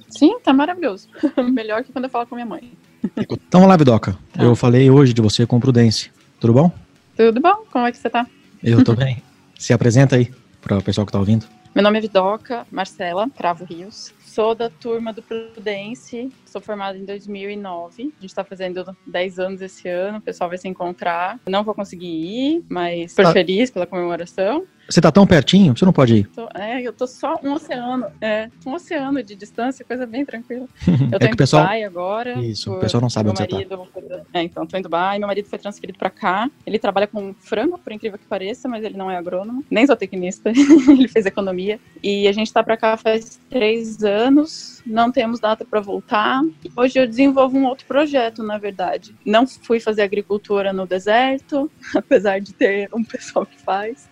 Sim, 0.08 0.38
tá 0.40 0.52
maravilhoso. 0.52 1.08
Melhor 1.52 1.82
que 1.84 1.92
quando 1.92 2.04
eu 2.04 2.10
falo 2.10 2.26
com 2.26 2.34
minha 2.34 2.46
mãe. 2.46 2.72
Então 3.16 3.60
vamos 3.60 3.68
lá, 3.68 3.76
Bidoca. 3.76 4.16
Tá. 4.32 4.42
Eu 4.42 4.54
falei 4.54 4.90
hoje 4.90 5.12
de 5.12 5.20
você 5.22 5.46
com 5.46 5.60
Prudência. 5.60 6.10
Tudo 6.40 6.52
bom? 6.52 6.72
Tudo 7.16 7.40
bom? 7.40 7.64
Como 7.70 7.86
é 7.86 7.92
que 7.92 7.98
você 7.98 8.10
tá? 8.10 8.26
Eu 8.62 8.82
tô 8.84 8.94
bem. 8.94 9.22
Se 9.58 9.72
apresenta 9.72 10.16
aí 10.16 10.32
para 10.60 10.78
o 10.78 10.82
pessoal 10.82 11.06
que 11.06 11.12
tá 11.12 11.18
ouvindo. 11.18 11.46
Meu 11.74 11.82
nome 11.82 11.98
é 11.98 12.00
Vidoca 12.02 12.66
Marcela 12.70 13.28
Cravo 13.30 13.64
Rios. 13.64 14.12
sou 14.26 14.54
da 14.54 14.68
turma 14.68 15.12
do 15.12 15.22
Prudence, 15.22 16.30
sou 16.46 16.60
formada 16.60 16.96
em 16.98 17.04
2009. 17.04 18.02
A 18.02 18.02
gente 18.20 18.24
está 18.24 18.44
fazendo 18.44 18.96
10 19.06 19.38
anos 19.38 19.60
esse 19.62 19.88
ano, 19.88 20.18
o 20.18 20.20
pessoal 20.20 20.48
vai 20.50 20.58
se 20.58 20.68
encontrar. 20.68 21.38
Não 21.48 21.64
vou 21.64 21.74
conseguir 21.74 22.06
ir, 22.06 22.64
mas 22.68 23.14
tô 23.14 23.22
Tá. 23.22 23.32
feliz 23.32 23.70
pela 23.70 23.86
comemoração. 23.86 24.64
Você 24.92 25.00
tá 25.00 25.10
tão 25.10 25.26
pertinho, 25.26 25.74
você 25.74 25.86
não 25.86 25.92
pode 25.92 26.16
ir. 26.16 26.26
Tô- 26.28 26.48
é, 26.54 26.82
eu 26.82 26.92
tô 26.92 27.06
só 27.06 27.40
um 27.42 27.52
oceano, 27.54 28.06
é, 28.20 28.50
um 28.66 28.74
oceano 28.74 29.22
de 29.22 29.34
distância, 29.34 29.82
coisa 29.86 30.06
bem 30.06 30.22
tranquila. 30.22 30.66
Eu 31.10 31.18
tô 31.18 31.24
É 31.26 31.30
em 31.30 31.32
o 31.32 31.36
pessoal- 31.36 31.62
Dubai 31.62 31.82
agora. 31.84 32.38
Isso, 32.40 32.70
o 32.70 32.74
por- 32.74 32.80
pessoal 32.82 33.00
não 33.00 33.08
sabe 33.08 33.30
onde 33.30 33.38
você 33.38 33.46
tá. 33.46 33.54
marido 33.56 33.88
foi 33.90 34.02
tra- 34.02 34.22
É, 34.34 34.42
então, 34.42 34.66
tô 34.66 34.76
em 34.76 34.82
Dubai, 34.82 35.18
meu 35.18 35.26
marido 35.26 35.48
foi 35.48 35.58
transferido 35.58 35.98
pra 35.98 36.10
cá. 36.10 36.50
Ele 36.66 36.78
trabalha 36.78 37.06
com 37.06 37.34
frango, 37.40 37.78
por 37.78 37.90
incrível 37.90 38.18
que 38.18 38.26
pareça, 38.26 38.68
mas 38.68 38.84
ele 38.84 38.96
não 38.96 39.10
é 39.10 39.16
agrônomo, 39.16 39.64
nem 39.70 39.86
zootecnista, 39.86 40.52
ele 41.00 41.08
fez 41.08 41.24
economia. 41.24 41.80
E 42.02 42.28
a 42.28 42.32
gente 42.32 42.52
tá 42.52 42.62
pra 42.62 42.76
cá 42.76 42.94
faz 42.98 43.40
três 43.48 44.04
anos, 44.04 44.82
não 44.84 45.10
temos 45.10 45.40
data 45.40 45.64
pra 45.64 45.80
voltar. 45.80 46.42
Hoje 46.76 46.98
eu 46.98 47.06
desenvolvo 47.06 47.56
um 47.56 47.64
outro 47.64 47.86
projeto, 47.86 48.42
na 48.42 48.58
verdade. 48.58 49.14
Não 49.24 49.46
fui 49.46 49.80
fazer 49.80 50.02
agricultura 50.02 50.70
no 50.70 50.86
deserto, 50.86 51.70
apesar 51.96 52.40
de 52.40 52.52
ter 52.52 52.90
um 52.94 53.02
pessoal 53.02 53.46
que 53.46 53.58
faz. 53.62 54.06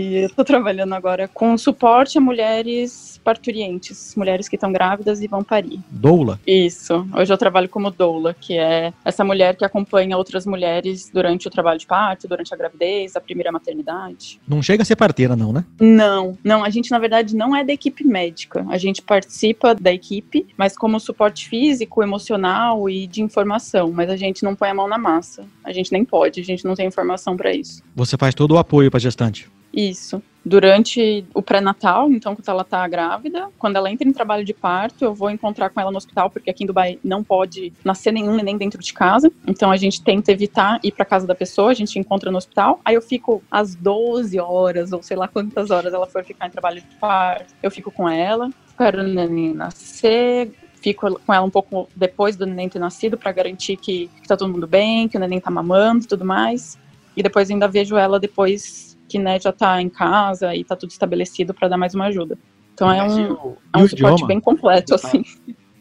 E 0.00 0.14
eu 0.14 0.30
tô 0.30 0.42
trabalhando 0.42 0.94
agora 0.94 1.28
com 1.28 1.58
suporte 1.58 2.16
a 2.16 2.20
mulheres 2.22 3.20
parturientes, 3.22 4.14
mulheres 4.16 4.48
que 4.48 4.56
estão 4.56 4.72
grávidas 4.72 5.20
e 5.20 5.28
vão 5.28 5.44
parir. 5.44 5.78
Doula. 5.90 6.40
Isso. 6.46 7.06
Hoje 7.14 7.30
eu 7.30 7.36
trabalho 7.36 7.68
como 7.68 7.90
doula, 7.90 8.32
que 8.32 8.56
é 8.56 8.94
essa 9.04 9.22
mulher 9.22 9.54
que 9.56 9.64
acompanha 9.64 10.16
outras 10.16 10.46
mulheres 10.46 11.10
durante 11.12 11.46
o 11.46 11.50
trabalho 11.50 11.78
de 11.78 11.86
parto, 11.86 12.26
durante 12.26 12.54
a 12.54 12.56
gravidez, 12.56 13.14
a 13.14 13.20
primeira 13.20 13.52
maternidade. 13.52 14.40
Não 14.48 14.62
chega 14.62 14.82
a 14.82 14.86
ser 14.86 14.96
parteira, 14.96 15.36
não, 15.36 15.52
né? 15.52 15.66
Não, 15.78 16.38
não, 16.42 16.64
a 16.64 16.70
gente 16.70 16.90
na 16.90 16.98
verdade 16.98 17.36
não 17.36 17.54
é 17.54 17.62
da 17.62 17.74
equipe 17.74 18.02
médica. 18.02 18.64
A 18.70 18.78
gente 18.78 19.02
participa 19.02 19.74
da 19.74 19.92
equipe, 19.92 20.46
mas 20.56 20.78
como 20.78 20.98
suporte 20.98 21.46
físico, 21.46 22.02
emocional 22.02 22.88
e 22.88 23.06
de 23.06 23.20
informação, 23.20 23.92
mas 23.92 24.08
a 24.08 24.16
gente 24.16 24.42
não 24.42 24.56
põe 24.56 24.70
a 24.70 24.74
mão 24.74 24.88
na 24.88 24.96
massa. 24.96 25.44
A 25.62 25.74
gente 25.74 25.92
nem 25.92 26.06
pode, 26.06 26.40
a 26.40 26.44
gente 26.44 26.64
não 26.64 26.74
tem 26.74 26.86
informação 26.86 27.36
para 27.36 27.52
isso. 27.52 27.82
Você 27.94 28.16
faz 28.16 28.34
todo 28.34 28.52
o 28.52 28.58
apoio 28.58 28.90
pra 28.90 28.98
gestante. 28.98 29.46
Isso. 29.72 30.22
Durante 30.44 31.24
o 31.34 31.42
pré-natal, 31.42 32.10
então, 32.10 32.34
quando 32.34 32.48
ela 32.48 32.64
tá 32.64 32.88
grávida, 32.88 33.50
quando 33.58 33.76
ela 33.76 33.90
entra 33.90 34.08
em 34.08 34.12
trabalho 34.12 34.42
de 34.42 34.54
parto, 34.54 35.04
eu 35.04 35.14
vou 35.14 35.30
encontrar 35.30 35.68
com 35.68 35.78
ela 35.78 35.90
no 35.90 35.98
hospital, 35.98 36.30
porque 36.30 36.48
aqui 36.48 36.64
em 36.64 36.66
Dubai 36.66 36.98
não 37.04 37.22
pode 37.22 37.74
nascer 37.84 38.10
nenhum 38.10 38.34
neném 38.34 38.56
dentro 38.56 38.80
de 38.80 38.92
casa. 38.94 39.30
Então 39.46 39.70
a 39.70 39.76
gente 39.76 40.02
tenta 40.02 40.32
evitar 40.32 40.80
ir 40.82 40.92
pra 40.92 41.04
casa 41.04 41.26
da 41.26 41.34
pessoa, 41.34 41.70
a 41.70 41.74
gente 41.74 41.98
encontra 41.98 42.30
no 42.30 42.38
hospital. 42.38 42.80
Aí 42.84 42.94
eu 42.94 43.02
fico 43.02 43.42
às 43.50 43.74
12 43.74 44.40
horas, 44.40 44.92
ou 44.92 45.02
sei 45.02 45.16
lá 45.16 45.28
quantas 45.28 45.70
horas 45.70 45.92
ela 45.92 46.06
for 46.06 46.24
ficar 46.24 46.46
em 46.46 46.50
trabalho 46.50 46.80
de 46.80 46.96
parto. 46.96 47.54
Eu 47.62 47.70
fico 47.70 47.90
com 47.90 48.08
ela, 48.08 48.48
espero 48.66 49.00
o 49.00 49.06
neném 49.06 49.52
nascer, 49.52 50.50
fico 50.80 51.20
com 51.20 51.34
ela 51.34 51.44
um 51.44 51.50
pouco 51.50 51.86
depois 51.94 52.34
do 52.34 52.46
neném 52.46 52.68
ter 52.68 52.78
nascido 52.78 53.18
para 53.18 53.30
garantir 53.30 53.76
que, 53.76 54.08
que 54.22 54.26
tá 54.26 54.38
todo 54.38 54.50
mundo 54.50 54.66
bem, 54.66 55.06
que 55.06 55.18
o 55.18 55.20
neném 55.20 55.38
tá 55.38 55.50
mamando 55.50 56.04
e 56.04 56.08
tudo 56.08 56.24
mais. 56.24 56.78
E 57.14 57.22
depois 57.22 57.50
ainda 57.50 57.68
vejo 57.68 57.98
ela 57.98 58.18
depois 58.18 58.89
que 59.10 59.18
né, 59.18 59.38
já 59.40 59.52
tá 59.52 59.82
em 59.82 59.88
casa 59.88 60.54
e 60.54 60.62
tá 60.62 60.76
tudo 60.76 60.90
estabelecido 60.90 61.52
para 61.52 61.68
dar 61.68 61.76
mais 61.76 61.94
uma 61.94 62.06
ajuda. 62.06 62.38
Então 62.72 62.90
é 62.90 62.98
e 62.98 63.02
um, 63.02 63.32
o- 63.32 63.56
é 63.74 63.78
um 63.78 63.88
suporte 63.88 63.94
idioma? 63.94 64.26
bem 64.28 64.40
completo, 64.40 64.94
assim. 64.94 65.24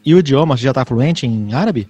E 0.04 0.14
o 0.16 0.20
idioma, 0.20 0.58
você 0.58 0.64
já 0.64 0.74
tá 0.74 0.84
fluente 0.84 1.28
em 1.28 1.54
árabe? 1.54 1.88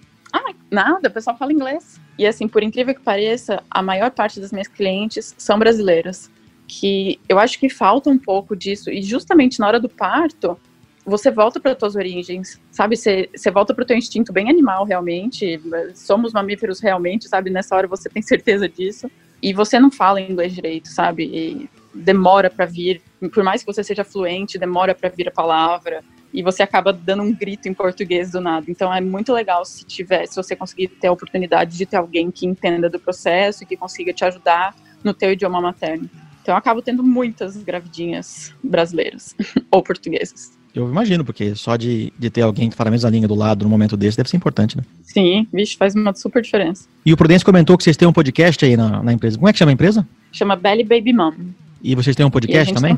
Nada, 0.72 1.10
o 1.10 1.12
pessoal 1.12 1.36
fala 1.36 1.51
inglês. 1.51 2.00
E 2.15 2.27
assim, 2.27 2.48
por 2.48 2.62
incrível 2.62 2.93
que 2.93 3.01
pareça, 3.01 3.63
a 3.72 3.81
maior 3.81 4.12
parte 4.12 4.39
das 4.39 4.51
minhas 4.51 4.67
clientes 4.67 5.34
são 5.36 5.58
brasileiras. 5.58 6.29
Que 6.67 7.19
eu 7.27 7.39
acho 7.39 7.60
que 7.60 7.69
falta 7.69 8.08
um 8.08 8.19
pouco 8.19 8.55
disso. 8.55 8.91
E 8.91 9.01
justamente 9.01 9.60
na 9.60 9.65
hora 9.67 9.79
do 9.79 9.89
parto, 9.89 10.60
você 11.03 11.31
volta 11.31 11.60
para 11.60 11.74
tuas 11.74 11.96
origens, 11.96 12.62
sabe? 12.69 12.96
Você, 12.96 13.27
você 13.36 13.50
volta 13.50 13.74
para 13.74 13.81
o 13.84 13.86
teu 13.88 13.98
instinto 13.98 14.31
bem 14.31 14.48
animal, 14.48 14.86
realmente. 14.86 15.60
Somos 15.96 16.34
mamíferos 16.34 16.79
realmente, 16.79 17.27
sabe? 17.27 17.50
Nessa 17.50 17.75
hora 17.75 17.88
você 17.88 18.08
tem 18.08 18.22
certeza 18.22 18.69
disso. 18.69 19.10
E 19.41 19.53
você 19.53 19.79
não 19.79 19.91
fala 19.91 20.22
inglês 20.22 20.53
direito, 20.53 20.89
sabe? 20.89 21.24
E 21.24 21.69
demora 21.93 22.50
para 22.50 22.65
vir. 22.65 23.01
Por 23.34 23.43
mais 23.43 23.62
que 23.63 23.72
você 23.72 23.84
seja 23.84 24.03
fluente, 24.03 24.58
demora 24.58 24.93
para 24.93 25.10
vir 25.10 25.27
a 25.27 25.31
palavra 25.31 26.03
e 26.34 26.43
você 26.43 26.62
acaba 26.62 26.93
dando 26.93 27.24
um 27.24 27.34
grito 27.34 27.67
em 27.67 27.74
português 27.74 28.31
do 28.31 28.39
nada. 28.39 28.65
Então 28.69 28.93
é 28.93 29.01
muito 29.01 29.34
legal 29.34 29.65
se 29.65 29.84
tiver, 29.84 30.27
se 30.27 30.36
você 30.36 30.55
conseguir 30.55 30.88
ter 30.88 31.08
a 31.08 31.12
oportunidade 31.12 31.77
de 31.77 31.86
ter 31.86 31.98
alguém 31.98 32.29
que 32.29 32.46
entenda 32.46 32.89
do 32.89 33.00
processo 33.00 33.63
e 33.63 33.65
que 33.65 33.75
consiga 33.75 34.13
te 34.13 34.24
ajudar 34.24 34.75
no 35.03 35.13
teu 35.13 35.31
idioma 35.31 35.60
materno. 35.60 36.10
Então 36.41 36.53
eu 36.53 36.58
acabo 36.58 36.81
tendo 36.81 37.03
muitas 37.03 37.58
gravidinhas 37.58 38.53
brasileiras 38.63 39.36
ou 39.72 39.81
portuguesas. 39.81 40.58
Eu 40.73 40.88
imagino, 40.88 41.25
porque 41.25 41.55
só 41.55 41.75
de, 41.75 42.13
de 42.17 42.29
ter 42.29 42.41
alguém 42.41 42.69
que 42.69 42.75
fala 42.75 42.89
a 42.89 42.91
mesma 42.91 43.09
língua 43.09 43.27
do 43.27 43.35
lado 43.35 43.63
num 43.63 43.69
momento 43.69 43.97
desse 43.97 44.17
deve 44.17 44.29
ser 44.29 44.38
importante, 44.38 44.77
né? 44.77 44.83
Sim, 45.01 45.47
vixe, 45.51 45.75
faz 45.75 45.95
uma 45.95 46.13
super 46.13 46.41
diferença. 46.41 46.88
E 47.05 47.11
o 47.11 47.17
Prudêncio 47.17 47.45
comentou 47.45 47.77
que 47.77 47.83
vocês 47.83 47.97
têm 47.97 48.07
um 48.07 48.13
podcast 48.13 48.63
aí 48.63 48.77
na, 48.77 49.01
na 49.01 49.11
empresa. 49.11 49.38
Como 49.38 49.49
é 49.49 49.51
que 49.51 49.57
chama 49.57 49.71
a 49.71 49.73
empresa? 49.73 50.07
Chama 50.31 50.55
Belly 50.55 50.83
Baby 50.83 51.11
Mom. 51.13 51.33
E 51.81 51.95
vocês 51.95 52.15
têm 52.15 52.25
um 52.25 52.29
podcast 52.29 52.73
também? 52.73 52.97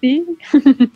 Sim. 0.00 0.36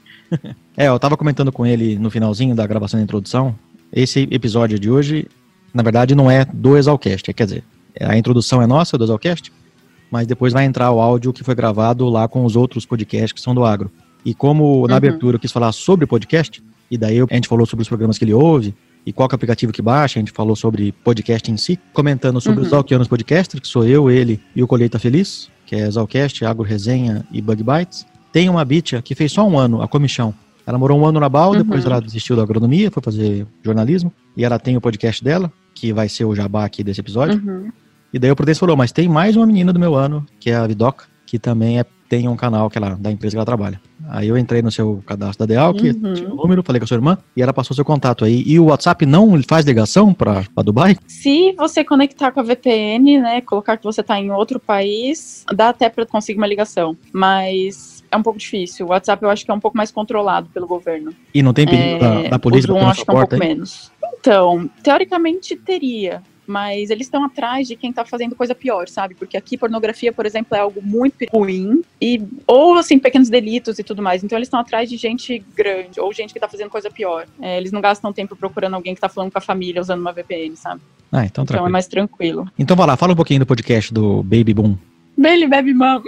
É, 0.76 0.86
eu 0.86 0.98
tava 0.98 1.16
comentando 1.16 1.50
com 1.50 1.66
ele 1.66 1.98
no 1.98 2.08
finalzinho 2.08 2.54
da 2.54 2.64
gravação 2.64 2.98
da 2.98 3.04
introdução. 3.04 3.52
Esse 3.92 4.28
episódio 4.30 4.78
de 4.78 4.88
hoje, 4.88 5.26
na 5.74 5.82
verdade, 5.82 6.14
não 6.14 6.30
é 6.30 6.44
do 6.44 6.76
Exalcast. 6.76 7.34
Quer 7.34 7.44
dizer, 7.44 7.64
a 8.00 8.16
introdução 8.16 8.62
é 8.62 8.66
nossa, 8.66 8.96
do 8.96 9.04
Exalcast, 9.04 9.52
mas 10.10 10.26
depois 10.26 10.52
vai 10.52 10.64
entrar 10.64 10.90
o 10.92 11.00
áudio 11.00 11.32
que 11.32 11.42
foi 11.42 11.54
gravado 11.54 12.08
lá 12.08 12.28
com 12.28 12.44
os 12.44 12.54
outros 12.54 12.86
podcasts 12.86 13.32
que 13.32 13.40
são 13.40 13.54
do 13.54 13.64
agro. 13.64 13.90
E 14.24 14.34
como 14.34 14.86
na 14.86 14.94
Uhum. 14.94 14.96
abertura 14.96 15.36
eu 15.36 15.40
quis 15.40 15.52
falar 15.52 15.72
sobre 15.72 16.06
podcast, 16.06 16.62
e 16.90 16.98
daí 16.98 17.18
a 17.20 17.34
gente 17.34 17.48
falou 17.48 17.64
sobre 17.66 17.82
os 17.82 17.88
programas 17.88 18.18
que 18.18 18.24
ele 18.24 18.34
ouve, 18.34 18.74
e 19.06 19.12
qual 19.12 19.28
é 19.30 19.32
o 19.32 19.34
aplicativo 19.34 19.72
que 19.72 19.80
baixa, 19.80 20.18
a 20.18 20.20
gente 20.20 20.32
falou 20.32 20.54
sobre 20.54 20.92
podcast 20.92 21.50
em 21.50 21.56
si, 21.56 21.78
comentando 21.92 22.40
sobre 22.40 22.60
Uhum. 22.60 22.64
os 22.64 22.70
Zalkianos 22.70 23.08
Podcasters, 23.08 23.60
que 23.62 23.68
sou 23.68 23.86
eu, 23.86 24.10
ele 24.10 24.40
e 24.54 24.62
o 24.62 24.66
Colheita 24.66 24.98
Feliz, 24.98 25.48
que 25.64 25.74
é 25.76 25.90
Zalcast, 25.90 26.44
Agro 26.44 26.64
Resenha 26.64 27.24
e 27.32 27.40
Bug 27.40 27.62
Bites. 27.62 28.04
Tem 28.32 28.48
uma 28.48 28.64
bicha 28.64 29.00
que 29.00 29.14
fez 29.14 29.32
só 29.32 29.46
um 29.48 29.58
ano, 29.58 29.80
a 29.82 29.88
comichão. 29.88 30.34
Ela 30.66 30.78
morou 30.78 31.00
um 31.00 31.06
ano 31.06 31.18
na 31.18 31.28
BAL, 31.28 31.52
Uhum. 31.52 31.58
depois 31.58 31.84
ela 31.84 32.00
desistiu 32.00 32.36
da 32.36 32.42
agronomia, 32.42 32.90
foi 32.90 33.02
fazer 33.02 33.46
jornalismo, 33.64 34.12
e 34.36 34.44
ela 34.44 34.58
tem 34.58 34.76
o 34.76 34.80
podcast 34.80 35.24
dela, 35.24 35.50
que 35.74 35.92
vai 35.92 36.08
ser 36.08 36.24
o 36.26 36.34
jabá 36.34 36.64
aqui 36.64 36.84
desse 36.84 37.00
episódio. 37.00 37.40
Uhum. 37.44 37.72
E 38.12 38.18
daí 38.18 38.30
o 38.30 38.36
Prudêncio 38.36 38.60
falou, 38.60 38.76
mas 38.76 38.92
tem 38.92 39.08
mais 39.08 39.34
uma 39.36 39.46
menina 39.46 39.72
do 39.72 39.80
meu 39.80 39.94
ano, 39.94 40.26
que 40.38 40.50
é 40.50 40.56
a 40.56 40.66
Vidoca, 40.66 41.06
que 41.26 41.38
também 41.38 41.78
é- 41.80 41.84
tem 42.08 42.28
um 42.28 42.36
canal 42.36 42.68
que 42.68 42.76
ela, 42.76 42.90
da 42.96 43.10
empresa 43.10 43.32
que 43.34 43.38
ela 43.38 43.46
trabalha. 43.46 43.80
Aí 44.10 44.28
eu 44.28 44.36
entrei 44.36 44.60
no 44.60 44.70
seu 44.70 45.02
cadastro 45.06 45.46
da 45.46 45.54
Deal, 45.54 45.72
que 45.72 45.90
Uhum. 45.90 46.14
tinha 46.14 46.28
o 46.28 46.34
número, 46.36 46.62
falei 46.62 46.80
com 46.80 46.84
a 46.84 46.86
sua 46.86 46.96
irmã, 46.96 47.16
e 47.36 47.42
ela 47.42 47.52
passou 47.52 47.74
seu 47.74 47.84
contato 47.84 48.24
aí. 48.24 48.42
E 48.46 48.58
o 48.58 48.66
WhatsApp 48.66 49.06
não 49.06 49.40
faz 49.42 49.64
ligação 49.64 50.12
pra 50.12 50.44
Dubai? 50.64 50.96
Se 51.06 51.52
você 51.52 51.84
conectar 51.84 52.32
com 52.32 52.40
a 52.40 52.42
VPN, 52.42 53.20
né, 53.20 53.40
colocar 53.40 53.76
que 53.76 53.84
você 53.84 54.00
está 54.00 54.18
em 54.18 54.30
outro 54.30 54.58
país, 54.58 55.44
dá 55.54 55.68
até 55.68 55.88
para 55.88 56.04
conseguir 56.04 56.38
uma 56.38 56.46
ligação, 56.46 56.96
mas 57.12 58.02
é 58.10 58.16
um 58.16 58.22
pouco 58.22 58.38
difícil. 58.38 58.86
O 58.86 58.90
WhatsApp 58.90 59.22
eu 59.22 59.30
acho 59.30 59.44
que 59.44 59.50
é 59.50 59.54
um 59.54 59.60
pouco 59.60 59.76
mais 59.76 59.90
controlado 59.90 60.48
pelo 60.52 60.66
governo. 60.66 61.12
E 61.32 61.42
não 61.42 61.52
tem 61.52 61.66
perigo 61.66 61.98
da, 61.98 62.22
da 62.30 62.38
polícia 62.38 62.66
que 62.66 62.78
é 62.78 62.82
um 62.82 62.86
porta 62.86 63.06
pouco 63.06 63.34
aí? 63.34 63.40
menos. 63.40 63.92
Então, 64.18 64.68
teoricamente 64.82 65.56
teria, 65.56 66.22
mas 66.46 66.90
eles 66.90 67.06
estão 67.06 67.24
atrás 67.24 67.68
de 67.68 67.76
quem 67.76 67.92
tá 67.92 68.04
fazendo 68.04 68.34
coisa 68.34 68.54
pior, 68.54 68.88
sabe? 68.88 69.14
Porque 69.14 69.36
aqui 69.36 69.56
pornografia, 69.56 70.12
por 70.12 70.26
exemplo, 70.26 70.56
é 70.56 70.60
algo 70.60 70.80
muito 70.82 71.24
ruim 71.32 71.82
e 72.00 72.22
ou 72.46 72.74
assim 72.76 72.98
pequenos 72.98 73.28
delitos 73.28 73.78
e 73.78 73.84
tudo 73.84 74.02
mais. 74.02 74.24
Então 74.24 74.36
eles 74.38 74.46
estão 74.46 74.58
atrás 74.60 74.88
de 74.88 74.96
gente 74.96 75.42
grande 75.54 76.00
ou 76.00 76.12
gente 76.12 76.32
que 76.32 76.40
tá 76.40 76.48
fazendo 76.48 76.70
coisa 76.70 76.90
pior. 76.90 77.26
É, 77.40 77.56
eles 77.58 77.70
não 77.72 77.80
gastam 77.80 78.12
tempo 78.12 78.34
procurando 78.34 78.74
alguém 78.74 78.94
que 78.94 79.00
tá 79.00 79.08
falando 79.08 79.30
com 79.30 79.38
a 79.38 79.42
família 79.42 79.80
usando 79.80 80.00
uma 80.00 80.12
VPN, 80.12 80.56
sabe? 80.56 80.80
Ah, 81.12 81.24
então 81.24 81.44
Então 81.44 81.66
é 81.66 81.70
mais 81.70 81.86
tranquilo. 81.86 82.48
Então 82.58 82.76
vai 82.76 82.86
lá, 82.86 82.96
fala 82.96 83.12
um 83.12 83.16
pouquinho 83.16 83.40
do 83.40 83.46
podcast 83.46 83.92
do 83.92 84.22
Baby 84.22 84.54
Boom. 84.54 84.76
Baby 85.16 85.46
Baby 85.46 85.74
Mom. 85.74 86.02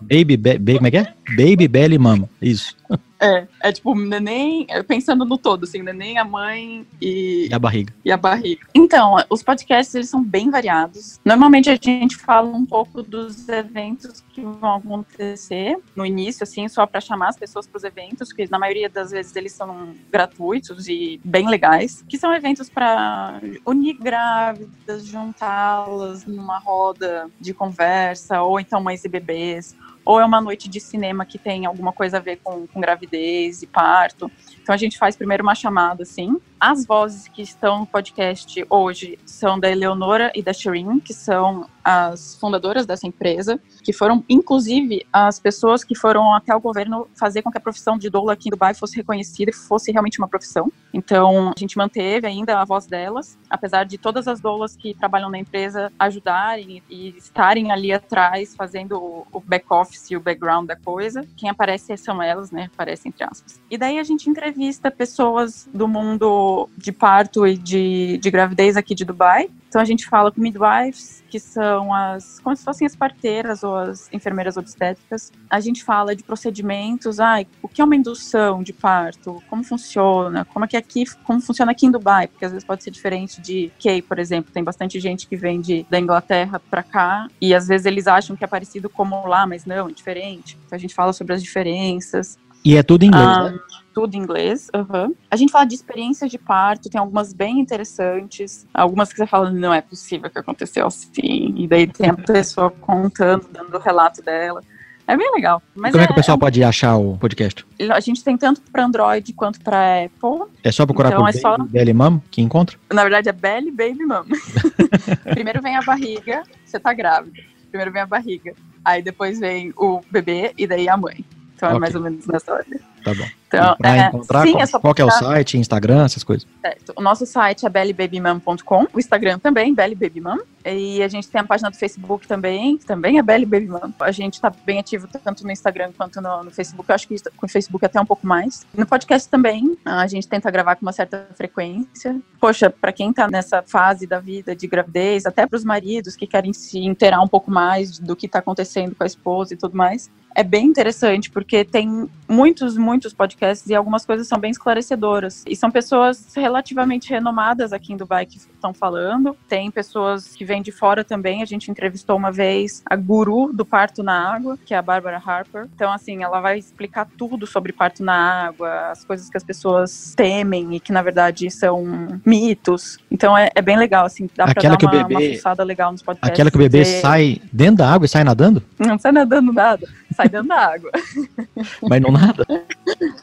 Baby, 0.00 0.36
be- 0.36 0.74
como 0.76 0.86
é 0.86 0.90
que 0.90 0.96
é? 0.98 1.14
Baby 1.34 1.68
Belly 1.68 1.98
Mom. 1.98 2.24
Isso. 2.40 2.76
É, 3.18 3.46
é 3.62 3.72
tipo 3.72 3.94
neném, 3.94 4.66
é, 4.68 4.82
pensando 4.82 5.24
no 5.24 5.38
todo, 5.38 5.64
assim, 5.64 5.82
neném, 5.82 6.18
a 6.18 6.24
mãe 6.24 6.86
e, 7.00 7.48
E 7.50 7.54
a 7.54 7.58
barriga. 7.58 7.92
e 8.04 8.12
a 8.12 8.16
barriga. 8.16 8.66
Então, 8.74 9.16
os 9.30 9.42
podcasts, 9.42 9.94
eles 9.94 10.08
são 10.10 10.22
bem 10.22 10.50
variados. 10.50 11.18
Normalmente 11.24 11.70
a 11.70 11.78
gente 11.82 12.16
fala 12.16 12.54
um 12.54 12.66
pouco 12.66 13.02
dos 13.02 13.48
eventos 13.48 14.22
que 14.34 14.42
vão 14.42 14.76
acontecer 14.76 15.78
no 15.96 16.04
início, 16.04 16.44
assim, 16.44 16.68
só 16.68 16.86
para 16.86 17.00
chamar 17.00 17.30
as 17.30 17.38
pessoas 17.38 17.66
para 17.66 17.78
os 17.78 17.84
eventos, 17.84 18.32
que 18.32 18.48
na 18.50 18.58
maioria 18.58 18.88
das 18.88 19.10
vezes 19.10 19.34
eles 19.34 19.52
são 19.52 19.94
gratuitos 20.12 20.86
e 20.86 21.18
bem 21.24 21.48
legais, 21.48 22.04
que 22.06 22.18
são 22.18 22.34
eventos 22.34 22.68
para 22.68 23.40
unir 23.64 23.94
grávidas, 23.94 25.06
juntá-las 25.06 26.26
numa 26.26 26.58
roda 26.58 27.30
de 27.40 27.54
conversa, 27.54 28.42
ou 28.42 28.60
então 28.60 28.80
mães 28.80 29.04
e 29.04 29.08
bebês, 29.08 29.74
ou 30.06 30.20
é 30.20 30.24
uma 30.24 30.40
noite 30.40 30.68
de 30.68 30.80
cinema 30.80 31.26
que 31.26 31.36
tem 31.36 31.66
alguma 31.66 31.92
coisa 31.92 32.18
a 32.18 32.20
ver 32.20 32.38
com, 32.42 32.66
com 32.68 32.80
gravidez 32.80 33.62
e 33.62 33.66
parto. 33.66 34.30
Então 34.66 34.74
a 34.74 34.78
gente 34.78 34.98
faz 34.98 35.14
primeiro 35.14 35.44
uma 35.44 35.54
chamada, 35.54 36.02
assim. 36.02 36.40
As 36.58 36.84
vozes 36.84 37.28
que 37.28 37.40
estão 37.40 37.80
no 37.80 37.86
podcast 37.86 38.66
hoje 38.68 39.16
são 39.24 39.60
da 39.60 39.70
Eleonora 39.70 40.32
e 40.34 40.42
da 40.42 40.52
Shirin, 40.52 40.98
que 40.98 41.14
são 41.14 41.68
as 41.84 42.34
fundadoras 42.40 42.84
dessa 42.84 43.06
empresa, 43.06 43.60
que 43.84 43.92
foram, 43.92 44.24
inclusive, 44.28 45.06
as 45.12 45.38
pessoas 45.38 45.84
que 45.84 45.94
foram 45.94 46.34
até 46.34 46.52
o 46.52 46.58
governo 46.58 47.06
fazer 47.14 47.42
com 47.42 47.50
que 47.52 47.58
a 47.58 47.60
profissão 47.60 47.96
de 47.96 48.10
doula 48.10 48.32
aqui 48.32 48.48
em 48.48 48.50
Dubai 48.50 48.74
fosse 48.74 48.96
reconhecida 48.96 49.52
e 49.52 49.54
fosse 49.54 49.92
realmente 49.92 50.18
uma 50.18 50.26
profissão. 50.26 50.72
Então, 50.92 51.50
a 51.50 51.60
gente 51.60 51.78
manteve 51.78 52.26
ainda 52.26 52.58
a 52.58 52.64
voz 52.64 52.86
delas, 52.86 53.38
apesar 53.48 53.84
de 53.84 53.98
todas 53.98 54.26
as 54.26 54.40
doulas 54.40 54.74
que 54.74 54.94
trabalham 54.94 55.30
na 55.30 55.38
empresa 55.38 55.92
ajudarem 55.96 56.82
e 56.90 57.10
estarem 57.10 57.70
ali 57.70 57.92
atrás, 57.92 58.56
fazendo 58.56 59.24
o 59.30 59.40
back-office 59.40 60.10
e 60.10 60.16
o 60.16 60.20
background 60.20 60.66
da 60.66 60.74
coisa. 60.74 61.24
Quem 61.36 61.48
aparece 61.48 61.96
são 61.96 62.20
elas, 62.20 62.50
né? 62.50 62.68
Aparece 62.74 63.06
entre 63.06 63.22
aspas. 63.22 63.60
E 63.70 63.78
daí 63.78 64.00
a 64.00 64.02
gente 64.02 64.28
entrevista 64.28 64.55
pessoas 64.96 65.68
do 65.72 65.86
mundo 65.86 66.68
de 66.76 66.92
parto 66.92 67.46
e 67.46 67.56
de, 67.56 68.18
de 68.18 68.30
gravidez 68.30 68.76
aqui 68.76 68.94
de 68.94 69.04
Dubai. 69.04 69.48
Então 69.68 69.80
a 69.80 69.84
gente 69.84 70.06
fala 70.06 70.30
com 70.32 70.40
midwives, 70.40 71.22
que 71.28 71.38
são 71.38 71.92
as 71.92 72.40
como 72.40 72.56
se 72.56 72.64
fossem 72.64 72.86
as 72.86 72.96
parteiras 72.96 73.62
ou 73.62 73.76
as 73.76 74.08
enfermeiras 74.12 74.56
obstétricas. 74.56 75.32
A 75.50 75.60
gente 75.60 75.84
fala 75.84 76.16
de 76.16 76.22
procedimentos, 76.22 77.20
ai, 77.20 77.46
o 77.60 77.68
que 77.68 77.82
é 77.82 77.84
uma 77.84 77.94
indução 77.94 78.62
de 78.62 78.72
parto, 78.72 79.42
como 79.50 79.62
funciona, 79.62 80.44
como 80.46 80.64
é 80.64 80.68
que 80.68 80.76
aqui, 80.76 81.04
como 81.24 81.40
funciona 81.40 81.72
aqui 81.72 81.84
em 81.84 81.90
Dubai, 81.90 82.26
porque 82.26 82.44
às 82.44 82.52
vezes 82.52 82.66
pode 82.66 82.82
ser 82.82 82.90
diferente 82.90 83.40
de 83.40 83.70
Key, 83.78 84.00
por 84.00 84.18
exemplo, 84.18 84.50
tem 84.50 84.64
bastante 84.64 84.98
gente 84.98 85.26
que 85.26 85.36
vem 85.36 85.60
de, 85.60 85.84
da 85.90 86.00
Inglaterra 86.00 86.58
para 86.58 86.82
cá 86.82 87.28
e 87.40 87.54
às 87.54 87.68
vezes 87.68 87.86
eles 87.86 88.06
acham 88.06 88.34
que 88.34 88.44
é 88.44 88.46
parecido 88.46 88.88
como 88.88 89.26
lá, 89.26 89.46
mas 89.46 89.66
não, 89.66 89.88
é 89.88 89.92
diferente. 89.92 90.58
Então 90.64 90.76
a 90.76 90.80
gente 90.80 90.94
fala 90.94 91.12
sobre 91.12 91.34
as 91.34 91.42
diferenças. 91.42 92.38
E 92.64 92.76
é 92.76 92.82
tudo 92.82 93.02
em 93.02 93.08
inglês, 93.08 93.26
Ah, 93.26 93.50
né? 93.50 93.58
Tudo 93.96 94.14
em 94.14 94.18
inglês. 94.18 94.68
uhum. 94.74 95.14
A 95.30 95.36
gente 95.36 95.50
fala 95.50 95.64
de 95.64 95.74
experiências 95.74 96.30
de 96.30 96.36
parto, 96.36 96.90
tem 96.90 97.00
algumas 97.00 97.32
bem 97.32 97.58
interessantes, 97.58 98.66
algumas 98.74 99.10
que 99.10 99.16
você 99.16 99.26
fala, 99.26 99.50
não 99.50 99.72
é 99.72 99.80
possível 99.80 100.28
que 100.28 100.38
aconteceu 100.38 100.86
assim, 100.86 101.54
e 101.56 101.66
daí 101.66 101.86
tem 101.86 102.10
a 102.10 102.14
pessoa 102.14 102.70
contando, 102.70 103.46
dando 103.50 103.74
o 103.74 103.80
relato 103.80 104.20
dela. 104.22 104.60
É 105.08 105.16
bem 105.16 105.32
legal. 105.32 105.62
Mas 105.74 105.92
Como 105.92 106.02
é 106.04 106.06
que 106.06 106.12
o 106.12 106.14
é- 106.14 106.16
pessoal 106.16 106.36
pode 106.36 106.62
achar 106.62 106.96
o 106.96 107.16
podcast? 107.16 107.64
é- 107.78 107.90
a 107.90 108.00
gente 108.00 108.22
tem 108.22 108.36
tanto 108.36 108.60
para 108.70 108.84
Android 108.84 109.32
quanto 109.32 109.60
para 109.62 110.04
Apple. 110.04 110.50
É 110.62 110.70
só 110.70 110.84
procurar 110.84 111.08
Então 111.10 111.20
por 111.20 111.28
é 111.30 111.32
só- 111.32 111.56
Baby 111.56 111.70
Belly 111.72 111.94
Mom 111.94 112.20
que 112.30 112.42
encontra? 112.42 112.76
Na 112.92 113.02
verdade 113.02 113.30
é 113.30 113.32
Belly 113.32 113.70
Baby 113.70 114.04
Mom. 114.04 114.24
Primeiro 115.32 115.62
vem 115.62 115.74
a 115.76 115.80
barriga, 115.82 116.42
você 116.64 116.78
tá 116.78 116.92
grávida. 116.92 117.40
Primeiro 117.70 117.92
vem 117.92 118.02
a 118.02 118.06
barriga. 118.06 118.52
Aí 118.84 119.00
depois 119.02 119.38
vem 119.40 119.72
o 119.76 120.00
bebê 120.10 120.52
e 120.58 120.66
daí 120.66 120.86
a 120.88 120.96
mãe. 120.98 121.24
Então 121.54 121.68
é 121.70 121.72
Ok. 121.72 121.80
mais 121.80 121.94
ou 121.94 122.02
menos 122.02 122.26
nessa 122.26 122.52
ordem. 122.52 122.78
Tá 123.06 123.14
bom. 123.14 123.28
Então, 123.46 123.76
é, 123.84 124.08
encontrar, 124.08 124.42
sim, 124.42 124.52
qual, 124.52 124.64
é 124.64 124.66
qual 124.66 124.94
é 124.98 125.04
o 125.04 125.10
site, 125.12 125.56
Instagram, 125.56 126.04
essas 126.04 126.24
coisas? 126.24 126.44
Certo. 126.60 126.92
O 126.96 127.00
nosso 127.00 127.24
site 127.24 127.64
é 127.64 127.68
bellybabymam.com, 127.68 128.88
o 128.92 128.98
Instagram 128.98 129.38
também, 129.38 129.72
bellybabymam, 129.72 130.40
e 130.74 131.02
a 131.02 131.08
gente 131.08 131.28
tem 131.28 131.40
a 131.40 131.44
página 131.44 131.70
do 131.70 131.76
Facebook 131.76 132.26
também, 132.26 132.76
que 132.76 132.84
também 132.84 133.18
é 133.18 133.22
bellybabymam. 133.22 133.94
A 134.00 134.10
gente 134.10 134.40
tá 134.40 134.50
bem 134.64 134.78
ativo 134.78 135.06
tanto 135.06 135.44
no 135.44 135.52
Instagram 135.52 135.92
quanto 135.96 136.20
no, 136.20 136.44
no 136.44 136.50
Facebook, 136.50 136.88
eu 136.88 136.94
acho 136.94 137.06
que 137.06 137.16
com 137.36 137.46
o 137.46 137.48
Facebook 137.48 137.84
até 137.84 138.00
um 138.00 138.06
pouco 138.06 138.26
mais. 138.26 138.66
No 138.74 138.86
podcast 138.86 139.28
também, 139.28 139.76
a 139.84 140.06
gente 140.06 140.26
tenta 140.26 140.50
gravar 140.50 140.76
com 140.76 140.82
uma 140.82 140.92
certa 140.92 141.28
frequência. 141.34 142.20
Poxa, 142.40 142.70
para 142.70 142.92
quem 142.92 143.12
tá 143.12 143.28
nessa 143.28 143.62
fase 143.62 144.06
da 144.06 144.18
vida 144.18 144.56
de 144.56 144.66
gravidez, 144.66 145.26
até 145.26 145.46
para 145.46 145.56
os 145.56 145.64
maridos 145.64 146.16
que 146.16 146.26
querem 146.26 146.52
se 146.52 146.78
inteirar 146.78 147.20
um 147.20 147.28
pouco 147.28 147.50
mais 147.50 147.98
do 147.98 148.16
que 148.16 148.28
tá 148.28 148.38
acontecendo 148.38 148.94
com 148.94 149.04
a 149.04 149.06
esposa 149.06 149.54
e 149.54 149.56
tudo 149.56 149.76
mais, 149.76 150.10
é 150.36 150.42
bem 150.42 150.66
interessante, 150.66 151.30
porque 151.30 151.64
tem 151.64 152.10
muitos, 152.28 152.76
muitos 152.76 153.14
podcasts 153.14 153.66
e 153.70 153.74
algumas 153.74 154.04
coisas 154.04 154.28
são 154.28 154.38
bem 154.38 154.50
esclarecedoras. 154.50 155.42
E 155.46 155.56
são 155.56 155.70
pessoas 155.70 156.34
relativamente 156.34 157.08
renomadas 157.08 157.72
aqui 157.72 157.94
em 157.94 157.96
Dubai 157.96 158.26
que 158.26 158.36
estão 158.36 158.74
falando. 158.74 159.34
Tem 159.48 159.70
pessoas 159.70 160.36
que 160.36 160.44
vêm 160.44 160.55
de 160.62 160.72
fora 160.72 161.04
também. 161.04 161.42
A 161.42 161.46
gente 161.46 161.70
entrevistou 161.70 162.16
uma 162.16 162.30
vez 162.32 162.82
a 162.88 162.96
guru 162.96 163.52
do 163.52 163.64
parto 163.64 164.02
na 164.02 164.34
água, 164.34 164.58
que 164.64 164.74
é 164.74 164.76
a 164.76 164.82
Barbara 164.82 165.22
Harper. 165.24 165.66
Então, 165.74 165.92
assim, 165.92 166.22
ela 166.22 166.40
vai 166.40 166.58
explicar 166.58 167.06
tudo 167.18 167.46
sobre 167.46 167.72
parto 167.72 168.02
na 168.02 168.46
água, 168.46 168.90
as 168.90 169.04
coisas 169.04 169.28
que 169.30 169.36
as 169.36 169.44
pessoas 169.44 170.14
temem 170.16 170.74
e 170.76 170.80
que, 170.80 170.92
na 170.92 171.02
verdade, 171.02 171.50
são 171.50 171.84
mitos. 172.24 172.98
Então, 173.10 173.36
é, 173.36 173.50
é 173.54 173.62
bem 173.62 173.76
legal, 173.76 174.06
assim, 174.06 174.28
dá 174.36 174.44
Aquela 174.44 174.76
pra 174.76 174.88
dar 174.88 174.96
uma, 174.98 175.08
bebê- 175.08 175.40
uma 175.44 175.64
legal 175.64 175.92
nos 175.92 176.02
podcasts. 176.02 176.32
Aquela 176.32 176.50
que 176.50 176.56
o 176.56 176.60
bebê 176.60 176.84
sai 176.84 177.40
dentro 177.52 177.76
da 177.76 177.92
água 177.92 178.06
e 178.06 178.08
sai 178.08 178.24
nadando? 178.24 178.62
Não 178.78 178.98
sai 178.98 179.12
nadando 179.12 179.52
nada, 179.52 179.86
sai 180.14 180.28
dentro 180.28 180.48
da 180.48 180.72
água. 180.72 180.90
Mas 181.88 182.00
não 182.00 182.10
nada? 182.10 182.46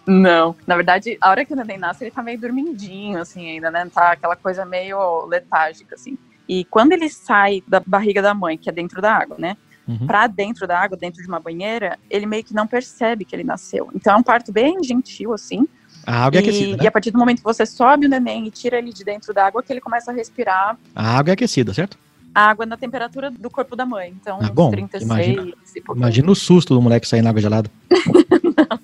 Não. 0.05 0.55
Na 0.67 0.75
verdade, 0.75 1.17
a 1.21 1.29
hora 1.29 1.45
que 1.45 1.53
o 1.53 1.55
neném 1.55 1.77
nasce, 1.77 2.03
ele 2.03 2.11
tá 2.11 2.21
meio 2.21 2.39
dormindinho, 2.39 3.19
assim, 3.19 3.49
ainda, 3.49 3.71
né? 3.71 3.87
Tá 3.93 4.11
aquela 4.11 4.35
coisa 4.35 4.65
meio 4.65 5.25
letárgica, 5.25 5.95
assim. 5.95 6.17
E 6.47 6.65
quando 6.65 6.91
ele 6.91 7.09
sai 7.09 7.63
da 7.67 7.79
barriga 7.85 8.21
da 8.21 8.33
mãe, 8.33 8.57
que 8.57 8.69
é 8.69 8.73
dentro 8.73 9.01
da 9.01 9.13
água, 9.15 9.37
né? 9.39 9.55
Uhum. 9.87 10.07
Pra 10.07 10.27
dentro 10.27 10.65
da 10.67 10.79
água, 10.79 10.97
dentro 10.97 11.21
de 11.21 11.27
uma 11.27 11.39
banheira, 11.39 11.97
ele 12.09 12.25
meio 12.25 12.43
que 12.43 12.53
não 12.53 12.65
percebe 12.65 13.25
que 13.25 13.35
ele 13.35 13.43
nasceu. 13.43 13.89
Então 13.93 14.13
é 14.13 14.17
um 14.17 14.23
parto 14.23 14.51
bem 14.51 14.81
gentil, 14.83 15.33
assim. 15.33 15.67
A 16.05 16.25
água 16.25 16.39
é 16.39 16.41
e, 16.41 16.43
aquecida, 16.47 16.77
e 16.77 16.83
né? 16.83 16.87
a 16.87 16.91
partir 16.91 17.11
do 17.11 17.17
momento 17.17 17.37
que 17.39 17.43
você 17.43 17.65
sobe 17.65 18.05
o 18.05 18.09
neném 18.09 18.47
e 18.47 18.51
tira 18.51 18.77
ele 18.77 18.91
de 18.93 19.03
dentro 19.03 19.33
da 19.33 19.45
água, 19.45 19.61
que 19.63 19.71
ele 19.71 19.81
começa 19.81 20.11
a 20.11 20.13
respirar 20.13 20.77
A 20.95 21.17
água 21.17 21.31
é 21.31 21.33
aquecida, 21.33 21.73
certo? 21.73 21.97
a 22.35 22.49
água 22.49 22.65
na 22.65 22.75
temperatura 22.75 23.29
do 23.29 23.47
corpo 23.49 23.75
da 23.75 23.85
mãe. 23.85 24.09
Então, 24.19 24.39
Ah, 24.41 24.45
uns 24.45 24.49
bom, 24.49 24.71
36 24.71 25.03
imagina- 25.03 25.53
e. 25.75 25.83
Imagina 25.95 26.31
o 26.31 26.35
susto 26.35 26.73
do 26.73 26.81
moleque 26.81 27.07
sair 27.07 27.21
na 27.21 27.29
água 27.29 27.39
gelada. 27.41 27.69
Não, 28.57 28.79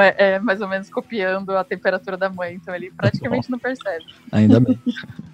é, 0.00 0.14
é 0.16 0.38
mais 0.38 0.60
ou 0.60 0.68
menos 0.68 0.88
copiando 0.88 1.56
a 1.56 1.64
temperatura 1.64 2.16
da 2.16 2.30
mãe. 2.30 2.54
Então 2.54 2.74
ele 2.74 2.90
praticamente 2.90 3.50
não 3.50 3.58
percebe. 3.58 4.04
Ainda 4.32 4.58
bem. 4.60 4.78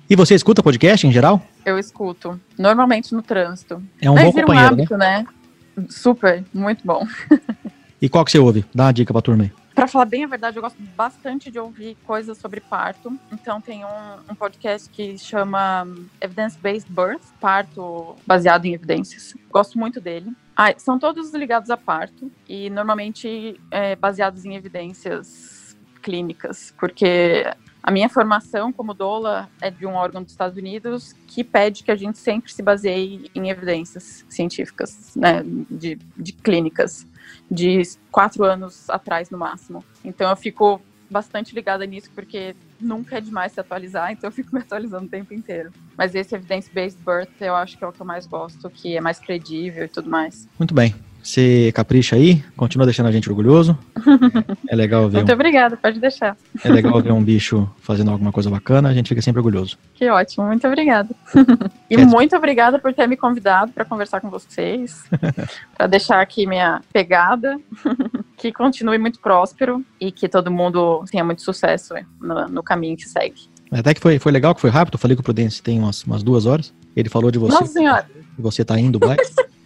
E 0.08 0.16
você 0.16 0.34
escuta 0.34 0.62
podcast 0.62 1.06
em 1.06 1.12
geral? 1.12 1.40
Eu 1.64 1.78
escuto, 1.78 2.40
normalmente 2.58 3.14
no 3.14 3.22
trânsito. 3.22 3.82
É 4.00 4.10
um 4.10 4.16
Aí 4.16 4.24
bom 4.24 4.32
companheiro, 4.32 4.76
né? 4.76 4.82
hábito, 4.82 4.96
né? 4.96 5.26
Super, 5.88 6.44
muito 6.52 6.84
bom. 6.84 7.06
E 8.02 8.08
qual 8.08 8.24
que 8.24 8.30
você 8.30 8.38
ouve? 8.38 8.64
Dá 8.74 8.84
uma 8.84 8.92
dica 8.92 9.12
pra 9.12 9.22
turma 9.22 9.44
aí. 9.44 9.52
Pra 9.74 9.86
falar 9.86 10.04
bem 10.04 10.24
a 10.24 10.26
verdade, 10.26 10.56
eu 10.56 10.62
gosto 10.62 10.78
bastante 10.96 11.50
de 11.50 11.58
ouvir 11.58 11.96
coisas 12.06 12.36
sobre 12.38 12.60
parto. 12.60 13.12
Então 13.32 13.60
tem 13.60 13.84
um, 13.84 14.32
um 14.32 14.34
podcast 14.34 14.90
que 14.90 15.16
chama 15.16 15.86
Evidence 16.20 16.58
Based 16.58 16.90
Birth, 16.90 17.22
parto 17.40 18.16
baseado 18.26 18.64
em 18.66 18.74
evidências. 18.74 19.34
Gosto 19.50 19.78
muito 19.78 20.00
dele. 20.00 20.32
Ah, 20.62 20.74
são 20.76 20.98
todos 20.98 21.32
ligados 21.32 21.70
a 21.70 21.76
parto 21.78 22.30
e 22.46 22.68
normalmente 22.68 23.58
é, 23.70 23.96
baseados 23.96 24.44
em 24.44 24.56
evidências 24.56 25.74
clínicas, 26.02 26.74
porque 26.78 27.50
a 27.82 27.90
minha 27.90 28.10
formação 28.10 28.70
como 28.70 28.92
doula 28.92 29.48
é 29.58 29.70
de 29.70 29.86
um 29.86 29.94
órgão 29.94 30.22
dos 30.22 30.32
Estados 30.32 30.58
Unidos 30.58 31.14
que 31.26 31.42
pede 31.42 31.82
que 31.82 31.90
a 31.90 31.96
gente 31.96 32.18
sempre 32.18 32.52
se 32.52 32.62
baseie 32.62 33.30
em 33.34 33.48
evidências 33.48 34.22
científicas, 34.28 35.16
né, 35.16 35.42
de, 35.70 35.98
de 36.14 36.32
clínicas, 36.34 37.06
de 37.50 37.80
quatro 38.12 38.44
anos 38.44 38.90
atrás 38.90 39.30
no 39.30 39.38
máximo. 39.38 39.82
Então 40.04 40.28
eu 40.28 40.36
fico 40.36 40.78
bastante 41.10 41.54
ligada 41.54 41.84
nisso 41.84 42.10
porque 42.14 42.54
nunca 42.80 43.18
é 43.18 43.20
demais 43.20 43.52
se 43.52 43.60
atualizar, 43.60 44.12
então 44.12 44.28
eu 44.28 44.32
fico 44.32 44.54
me 44.54 44.60
atualizando 44.60 45.06
o 45.06 45.08
tempo 45.08 45.34
inteiro. 45.34 45.70
Mas 45.96 46.14
esse 46.14 46.34
evidence-based 46.34 47.02
birth 47.04 47.40
eu 47.40 47.54
acho 47.54 47.76
que 47.76 47.84
é 47.84 47.86
o 47.86 47.92
que 47.92 48.00
eu 48.00 48.06
mais 48.06 48.26
gosto, 48.26 48.70
que 48.70 48.96
é 48.96 49.00
mais 49.00 49.18
credível 49.18 49.84
e 49.84 49.88
tudo 49.88 50.08
mais. 50.08 50.48
Muito 50.58 50.74
bem. 50.74 50.94
Você 51.22 51.70
capricha 51.74 52.16
aí, 52.16 52.42
continua 52.56 52.86
deixando 52.86 53.06
a 53.06 53.12
gente 53.12 53.28
orgulhoso. 53.28 53.78
É 54.68 54.74
legal 54.74 55.08
ver, 55.08 55.18
Muito 55.18 55.30
um, 55.30 55.34
obrigada, 55.34 55.76
pode 55.76 56.00
deixar. 56.00 56.36
é 56.64 56.68
legal 56.68 57.00
ver 57.00 57.12
um 57.12 57.22
bicho 57.22 57.68
fazendo 57.80 58.10
alguma 58.10 58.32
coisa 58.32 58.50
bacana, 58.50 58.88
a 58.88 58.94
gente 58.94 59.08
fica 59.08 59.20
sempre 59.22 59.40
orgulhoso. 59.40 59.78
Que 59.94 60.08
ótimo, 60.08 60.46
muito 60.46 60.66
obrigada. 60.66 61.08
e 61.90 61.96
Quer- 61.96 62.06
muito 62.06 62.34
obrigada 62.36 62.78
por 62.78 62.92
ter 62.94 63.06
me 63.06 63.16
convidado 63.16 63.72
para 63.72 63.84
conversar 63.84 64.20
com 64.20 64.30
vocês, 64.30 65.04
para 65.76 65.86
deixar 65.86 66.20
aqui 66.20 66.46
minha 66.46 66.80
pegada, 66.92 67.58
que 68.36 68.52
continue 68.52 68.98
muito 68.98 69.20
próspero 69.20 69.84
e 70.00 70.10
que 70.10 70.28
todo 70.28 70.50
mundo 70.50 71.04
tenha 71.10 71.24
muito 71.24 71.42
sucesso 71.42 71.94
no, 72.20 72.48
no 72.48 72.62
caminho 72.62 72.96
que 72.96 73.08
segue. 73.08 73.48
Até 73.70 73.94
que 73.94 74.00
foi, 74.00 74.18
foi 74.18 74.32
legal, 74.32 74.54
que 74.54 74.60
foi 74.60 74.70
rápido. 74.70 74.94
Eu 74.94 74.98
falei 74.98 75.16
com 75.16 75.20
o 75.20 75.24
Prudence 75.24 75.62
tem 75.62 75.78
umas, 75.78 76.02
umas 76.02 76.22
duas 76.22 76.44
horas. 76.44 76.74
Ele 76.96 77.08
falou 77.08 77.30
de 77.30 77.38
você. 77.38 77.54
Nossa 77.54 77.72
senhora, 77.72 78.06
você 78.36 78.64
tá 78.64 78.78
indo, 78.80 78.98
vai. 78.98 79.16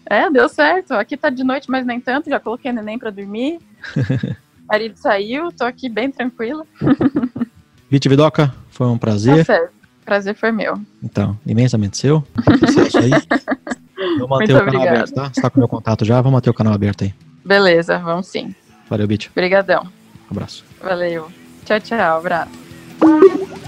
É, 0.06 0.30
deu 0.30 0.48
certo. 0.48 0.92
Aqui 0.94 1.16
tá 1.16 1.30
de 1.30 1.42
noite, 1.44 1.70
mas 1.70 1.84
nem 1.86 2.00
tanto. 2.00 2.28
Já 2.30 2.38
coloquei 2.40 2.70
o 2.70 2.74
neném 2.74 2.98
para 2.98 3.10
dormir. 3.10 3.58
Marido 4.68 4.96
saiu, 4.96 5.52
tô 5.52 5.64
aqui 5.64 5.88
bem 5.88 6.10
tranquila. 6.10 6.64
Viti 7.90 8.08
Vidoca, 8.08 8.52
foi 8.70 8.86
um 8.86 8.94
Tá 8.94 9.00
prazer. 9.00 9.44
certo. 9.44 9.72
Prazer 10.04 10.34
foi 10.34 10.52
meu. 10.52 10.78
Então, 11.02 11.38
imensamente 11.46 11.96
seu. 11.96 12.22
Sucesso 12.66 12.98
aí. 12.98 13.10
Vou 14.18 14.28
manter 14.28 14.52
Muito 14.52 14.56
o 14.56 14.58
canal 14.58 14.62
obrigada. 14.74 14.90
aberto, 14.90 15.14
tá? 15.14 15.30
Você 15.32 15.40
tá 15.40 15.48
com 15.50 15.56
o 15.56 15.60
meu 15.60 15.68
contato 15.68 16.04
já, 16.04 16.16
vamos 16.20 16.32
manter 16.32 16.50
o 16.50 16.54
canal 16.54 16.74
aberto 16.74 17.04
aí. 17.04 17.14
Beleza, 17.44 17.98
vamos 17.98 18.26
sim. 18.26 18.54
Valeu, 18.88 19.06
Bit. 19.06 19.30
Obrigadão. 19.30 19.86
Abraço. 20.30 20.64
Valeu. 20.82 21.30
Tchau, 21.64 21.80
tchau. 21.80 22.18
Abraço. 22.18 23.63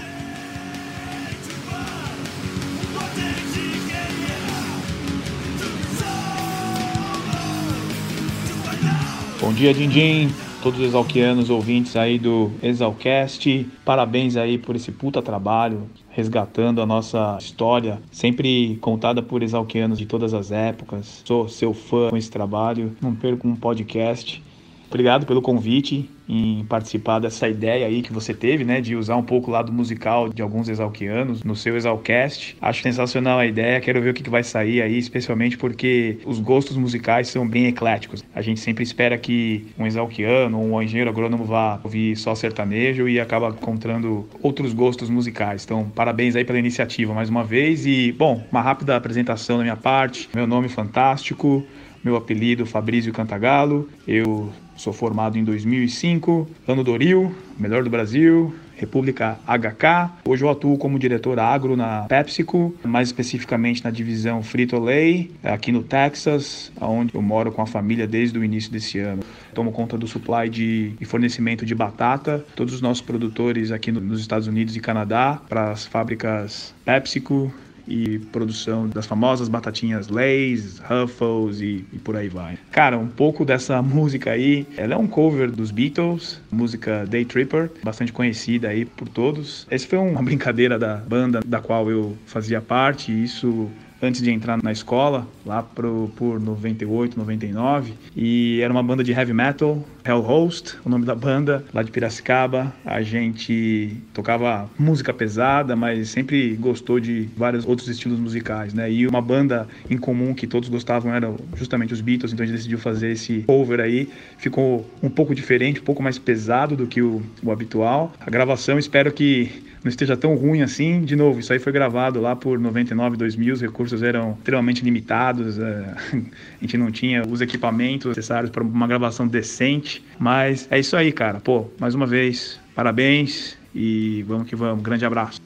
Dia, 9.53 9.73
Dindim. 9.73 10.29
Todos 10.61 10.79
os 10.79 10.87
exalquianos 10.87 11.49
ouvintes 11.49 11.95
aí 11.95 12.17
do 12.17 12.51
Exalcast. 12.61 13.67
Parabéns 13.85 14.35
aí 14.35 14.57
por 14.57 14.75
esse 14.75 14.91
puta 14.91 15.21
trabalho, 15.21 15.87
resgatando 16.09 16.81
a 16.81 16.85
nossa 16.85 17.37
história, 17.39 18.01
sempre 18.11 18.77
contada 18.81 19.21
por 19.21 19.43
exalquianos 19.43 19.99
de 19.99 20.05
todas 20.05 20.33
as 20.33 20.51
épocas. 20.51 21.21
Sou 21.23 21.47
seu 21.47 21.73
fã 21.73 22.09
com 22.09 22.17
esse 22.17 22.31
trabalho. 22.31 22.95
Não 23.01 23.15
perco 23.15 23.47
um 23.47 23.55
podcast. 23.55 24.43
Obrigado 24.89 25.25
pelo 25.25 25.41
convite 25.41 26.09
em 26.29 26.65
participar 26.65 27.19
dessa 27.19 27.47
ideia 27.47 27.85
aí 27.85 28.01
que 28.01 28.11
você 28.11 28.33
teve, 28.33 28.63
né, 28.63 28.81
de 28.81 28.95
usar 28.95 29.15
um 29.15 29.23
pouco 29.23 29.49
o 29.49 29.53
lado 29.53 29.71
musical 29.71 30.29
de 30.29 30.41
alguns 30.41 30.67
exalquianos 30.67 31.43
no 31.43 31.55
seu 31.55 31.75
Exalcast. 31.75 32.57
Acho 32.61 32.81
sensacional 32.81 33.39
a 33.39 33.45
ideia, 33.45 33.79
quero 33.79 34.01
ver 34.01 34.09
o 34.09 34.13
que, 34.13 34.27
vai 34.27 34.43
sair 34.43 34.81
aí, 34.81 34.97
especialmente 34.97 35.57
porque 35.57 36.17
os 36.25 36.39
gostos 36.39 36.75
musicais 36.75 37.29
são 37.29 37.47
bem 37.47 37.67
ecléticos. 37.67 38.25
A 38.35 38.41
gente 38.41 38.59
sempre 38.59 38.83
espera 38.83 39.17
que 39.17 39.67
um 39.79 39.85
exalquiano 39.85 40.59
um 40.59 40.81
engenheiro 40.81 41.09
agrônomo 41.09 41.45
vá 41.45 41.79
ouvir 41.81 42.17
só 42.17 42.35
sertanejo 42.35 43.07
e 43.07 43.21
acaba 43.21 43.49
encontrando 43.49 44.27
outros 44.41 44.73
gostos 44.73 45.09
musicais. 45.09 45.63
Então, 45.63 45.89
parabéns 45.95 46.35
aí 46.35 46.43
pela 46.43 46.59
iniciativa 46.59 47.13
mais 47.13 47.29
uma 47.29 47.43
vez 47.43 47.85
e, 47.85 48.11
bom, 48.11 48.43
uma 48.51 48.61
rápida 48.61 48.97
apresentação 48.97 49.57
da 49.57 49.63
minha 49.63 49.77
parte. 49.77 50.29
Meu 50.33 50.45
nome 50.45 50.65
é 50.65 50.69
fantástico, 50.69 51.65
meu 52.03 52.17
apelido 52.17 52.65
Fabrício 52.65 53.13
Cantagalo. 53.13 53.89
Eu 54.05 54.51
Sou 54.77 54.93
formado 54.93 55.39
em 55.39 55.43
2005, 55.43 56.47
ano 56.67 56.83
Doril, 56.83 57.35
melhor 57.57 57.83
do 57.83 57.89
Brasil, 57.89 58.53
República 58.75 59.39
HK. 59.47 60.21
Hoje 60.23 60.43
eu 60.43 60.49
atuo 60.51 60.77
como 60.77 60.99
diretor 60.99 61.39
agro 61.39 61.75
na 61.75 62.03
PepsiCo, 62.03 62.75
mais 62.85 63.09
especificamente 63.09 63.83
na 63.83 63.89
divisão 63.89 64.43
Frito-Lay, 64.43 65.31
aqui 65.43 65.71
no 65.71 65.81
Texas, 65.81 66.71
onde 66.79 67.15
eu 67.15 67.21
moro 67.23 67.51
com 67.51 67.63
a 67.63 67.65
família 67.65 68.05
desde 68.05 68.37
o 68.37 68.43
início 68.43 68.71
desse 68.71 68.99
ano. 68.99 69.23
Tomo 69.51 69.71
conta 69.71 69.97
do 69.97 70.07
supply 70.07 70.47
de, 70.47 70.93
e 71.01 71.05
fornecimento 71.05 71.65
de 71.65 71.73
batata, 71.73 72.45
todos 72.55 72.75
os 72.75 72.79
nossos 72.79 73.01
produtores 73.01 73.71
aqui 73.71 73.91
no, 73.91 73.99
nos 73.99 74.21
Estados 74.21 74.47
Unidos 74.47 74.75
e 74.75 74.79
Canadá, 74.79 75.41
para 75.49 75.71
as 75.71 75.87
fábricas 75.87 76.71
PepsiCo, 76.85 77.51
e 77.87 78.19
produção 78.19 78.87
das 78.87 79.05
famosas 79.05 79.47
batatinhas 79.47 80.07
Lay's, 80.07 80.79
Ruffles 80.79 81.61
e, 81.61 81.85
e, 81.93 81.99
por 81.99 82.15
aí 82.15 82.29
vai. 82.29 82.57
Cara, 82.71 82.97
um 82.97 83.07
pouco 83.07 83.45
dessa 83.45 83.81
música 83.83 84.31
aí, 84.31 84.65
ela 84.75 84.93
é 84.93 84.97
um 84.97 85.07
cover 85.07 85.51
dos 85.51 85.71
Beatles, 85.71 86.41
música 86.51 87.05
Day 87.05 87.25
Tripper, 87.25 87.71
bastante 87.83 88.11
conhecida 88.11 88.69
aí 88.69 88.85
por 88.85 89.07
todos. 89.07 89.65
Essa 89.69 89.87
foi 89.87 89.99
uma 89.99 90.21
brincadeira 90.23 90.77
da 90.77 90.97
banda 90.97 91.39
da 91.45 91.59
qual 91.59 91.89
eu 91.89 92.17
fazia 92.25 92.61
parte, 92.61 93.11
e 93.11 93.23
isso 93.23 93.69
antes 94.01 94.21
de 94.21 94.31
entrar 94.31 94.61
na 94.61 94.71
escola, 94.71 95.27
lá 95.45 95.63
pro, 95.63 96.11
por 96.15 96.39
98, 96.39 97.17
99. 97.17 97.93
E 98.15 98.59
era 98.61 98.71
uma 98.71 98.83
banda 98.83 99.03
de 99.03 99.11
heavy 99.11 99.33
metal, 99.33 99.83
Hell 100.07 100.21
Host, 100.21 100.77
o 100.85 100.89
nome 100.89 101.05
da 101.05 101.13
banda, 101.13 101.65
lá 101.73 101.83
de 101.83 101.91
Piracicaba. 101.91 102.73
A 102.85 103.01
gente 103.01 103.97
tocava 104.13 104.69
música 104.79 105.13
pesada, 105.13 105.75
mas 105.75 106.07
sempre 106.07 106.55
gostou 106.55 106.97
de 106.97 107.27
vários 107.35 107.65
outros 107.65 107.89
estilos 107.89 108.17
musicais, 108.17 108.73
né? 108.73 108.89
E 108.89 109.05
uma 109.05 109.21
banda 109.21 109.67
em 109.89 109.97
comum 109.97 110.33
que 110.33 110.47
todos 110.47 110.69
gostavam 110.69 111.13
era 111.13 111.33
justamente 111.57 111.93
os 111.93 111.99
Beatles, 111.99 112.31
então 112.31 112.45
a 112.45 112.47
gente 112.47 112.55
decidiu 112.55 112.79
fazer 112.79 113.11
esse 113.11 113.43
cover 113.45 113.81
aí. 113.81 114.07
Ficou 114.37 114.89
um 115.03 115.09
pouco 115.09 115.35
diferente, 115.35 115.81
um 115.81 115.83
pouco 115.83 116.01
mais 116.01 116.17
pesado 116.17 116.77
do 116.77 116.87
que 116.87 117.01
o, 117.01 117.21
o 117.43 117.51
habitual. 117.51 118.13
A 118.17 118.29
gravação, 118.29 118.79
espero 118.79 119.11
que 119.11 119.67
não 119.83 119.89
esteja 119.89 120.17
tão 120.17 120.35
ruim 120.35 120.61
assim. 120.61 121.01
De 121.01 121.15
novo, 121.15 121.39
isso 121.39 121.51
aí 121.53 121.59
foi 121.59 121.71
gravado 121.71 122.19
lá 122.19 122.35
por 122.35 122.59
99, 122.59 123.17
2000, 123.17 123.53
os 123.53 123.61
recursos 123.61 124.03
eram 124.03 124.31
extremamente 124.31 124.83
limitados, 124.83 125.57
é, 125.57 125.95
a 126.13 126.61
gente 126.61 126.77
não 126.77 126.91
tinha 126.91 127.23
os 127.25 127.41
equipamentos 127.41 128.07
necessários 128.07 128.51
para 128.51 128.63
uma 128.63 128.87
gravação 128.87 129.27
decente, 129.27 129.96
mas 130.19 130.67
é 130.71 130.79
isso 130.79 130.95
aí, 130.95 131.11
cara. 131.11 131.39
Pô, 131.39 131.67
mais 131.79 131.95
uma 131.95 132.05
vez, 132.05 132.59
parabéns 132.75 133.57
e 133.73 134.23
vamos 134.23 134.47
que 134.49 134.55
vamos. 134.55 134.83
Grande 134.83 135.05
abraço. 135.05 135.41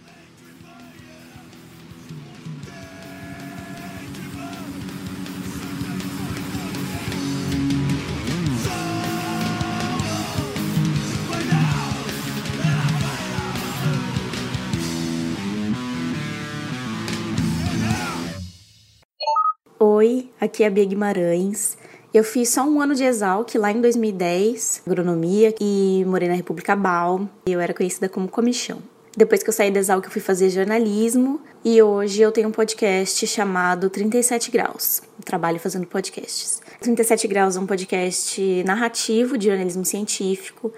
Oi, 19.84 20.30
aqui 20.40 20.64
é 20.64 20.68
a 20.68 20.70
Bia 20.70 20.86
Guimarães. 20.86 21.81
Eu 22.14 22.26
fiz 22.26 22.50
só 22.50 22.64
um 22.64 22.82
ano 22.82 22.94
de 22.94 23.06
Exalc 23.06 23.56
lá 23.56 23.72
em 23.72 23.80
2010, 23.80 24.82
agronomia, 24.86 25.56
e 25.62 26.04
morei 26.06 26.28
na 26.28 26.36
República 26.36 26.76
Bal. 26.76 27.26
Eu 27.46 27.62
era 27.62 27.74
conhecida 27.74 28.10
como 28.10 28.28
comichão. 28.28 28.80
Depois 29.16 29.42
que 29.42 29.48
eu 29.48 29.54
saí 29.54 29.72
da 29.72 29.80
Exalc, 29.80 30.04
eu 30.04 30.12
fui 30.12 30.22
fazer 30.22 30.50
jornalismo 30.50 31.40
e 31.64 31.82
hoje 31.82 32.22
eu 32.22 32.30
tenho 32.30 32.50
um 32.50 32.52
podcast 32.52 33.26
chamado 33.26 33.90
37 33.90 34.52
Graus. 34.52 35.02
Eu 35.18 35.24
trabalho 35.24 35.58
fazendo 35.58 35.88
podcasts. 35.88 36.62
37 36.82 37.30
Graus 37.30 37.56
é 37.56 37.62
um 37.62 37.66
podcast 37.66 38.64
narrativo 38.66 39.38
de 39.38 39.48
jornalismo 39.48 39.86
científico 39.86 40.74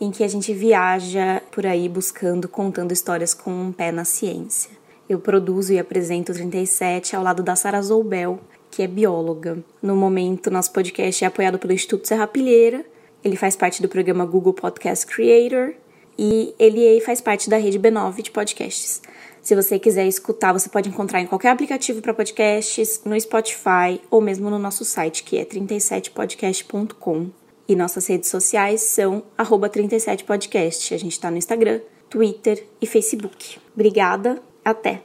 em 0.00 0.10
que 0.10 0.24
a 0.24 0.28
gente 0.28 0.54
viaja 0.54 1.42
por 1.50 1.66
aí 1.66 1.86
buscando, 1.86 2.48
contando 2.48 2.92
histórias 2.92 3.34
com 3.34 3.50
um 3.50 3.72
pé 3.72 3.92
na 3.92 4.06
ciência. 4.06 4.70
Eu 5.06 5.18
produzo 5.18 5.74
e 5.74 5.78
apresento 5.78 6.32
o 6.32 6.34
37 6.34 7.14
ao 7.14 7.22
lado 7.22 7.42
da 7.42 7.56
Sara 7.56 7.82
Zoubel, 7.82 8.40
que 8.78 8.82
é 8.84 8.86
bióloga. 8.86 9.58
No 9.82 9.96
momento, 9.96 10.52
nosso 10.52 10.72
podcast 10.72 11.24
é 11.24 11.26
apoiado 11.26 11.58
pelo 11.58 11.72
Instituto 11.72 12.06
Serra 12.06 12.28
Pilheira. 12.28 12.84
Ele 13.24 13.34
faz 13.34 13.56
parte 13.56 13.82
do 13.82 13.88
programa 13.88 14.24
Google 14.24 14.54
Podcast 14.54 15.04
Creator 15.04 15.74
e 16.16 16.54
ele 16.60 17.00
faz 17.00 17.20
parte 17.20 17.50
da 17.50 17.56
rede 17.56 17.76
B9 17.76 18.22
de 18.22 18.30
podcasts. 18.30 19.02
Se 19.42 19.56
você 19.56 19.80
quiser 19.80 20.06
escutar, 20.06 20.52
você 20.52 20.68
pode 20.68 20.88
encontrar 20.88 21.20
em 21.20 21.26
qualquer 21.26 21.48
aplicativo 21.48 22.00
para 22.00 22.14
podcasts, 22.14 23.02
no 23.04 23.20
Spotify 23.20 24.00
ou 24.08 24.20
mesmo 24.20 24.48
no 24.48 24.60
nosso 24.60 24.84
site, 24.84 25.24
que 25.24 25.38
é 25.38 25.44
37podcast.com. 25.44 27.30
E 27.66 27.74
nossas 27.74 28.06
redes 28.06 28.30
sociais 28.30 28.82
são 28.82 29.24
37podcast. 29.36 30.94
A 30.94 30.98
gente 30.98 31.12
está 31.12 31.32
no 31.32 31.36
Instagram, 31.36 31.80
Twitter 32.08 32.64
e 32.80 32.86
Facebook. 32.86 33.58
Obrigada 33.74 34.40
até! 34.64 35.02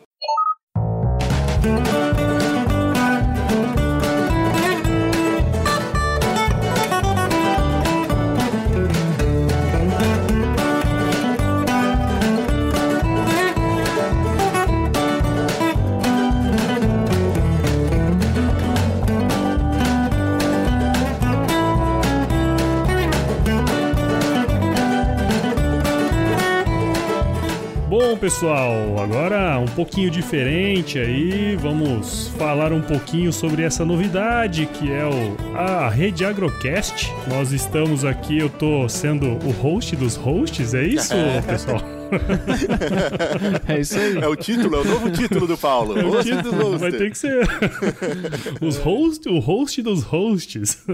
Bom, 28.13 28.19
pessoal, 28.19 28.99
agora 28.99 29.57
um 29.57 29.65
pouquinho 29.65 30.11
diferente 30.11 30.99
aí, 30.99 31.55
vamos 31.55 32.27
falar 32.37 32.71
um 32.71 32.79
pouquinho 32.79 33.33
sobre 33.33 33.63
essa 33.63 33.83
novidade 33.83 34.67
que 34.67 34.91
é 34.91 35.03
o, 35.03 35.57
a 35.57 35.89
Rede 35.89 36.23
Agrocast. 36.23 37.11
Nós 37.27 37.51
estamos 37.51 38.05
aqui, 38.05 38.37
eu 38.37 38.51
tô 38.51 38.87
sendo 38.87 39.25
o 39.43 39.49
host 39.49 39.95
dos 39.95 40.15
hosts, 40.15 40.75
é 40.75 40.83
isso, 40.83 41.15
pessoal? 41.47 41.81
é 43.67 43.79
isso 43.79 43.97
aí. 43.97 44.19
É 44.19 44.27
o 44.27 44.35
título, 44.35 44.75
é 44.75 44.79
o 44.81 44.83
novo 44.83 45.09
título 45.09 45.47
do 45.47 45.57
Paulo. 45.57 45.97
É 45.97 46.05
o 46.05 46.23
título, 46.23 46.77
vai 46.77 46.91
ter 46.91 47.09
que 47.09 47.17
ser 47.17 47.49
os 48.61 48.77
host, 48.77 49.27
o 49.27 49.39
host 49.39 49.81
dos 49.81 50.03
hosts. 50.03 50.85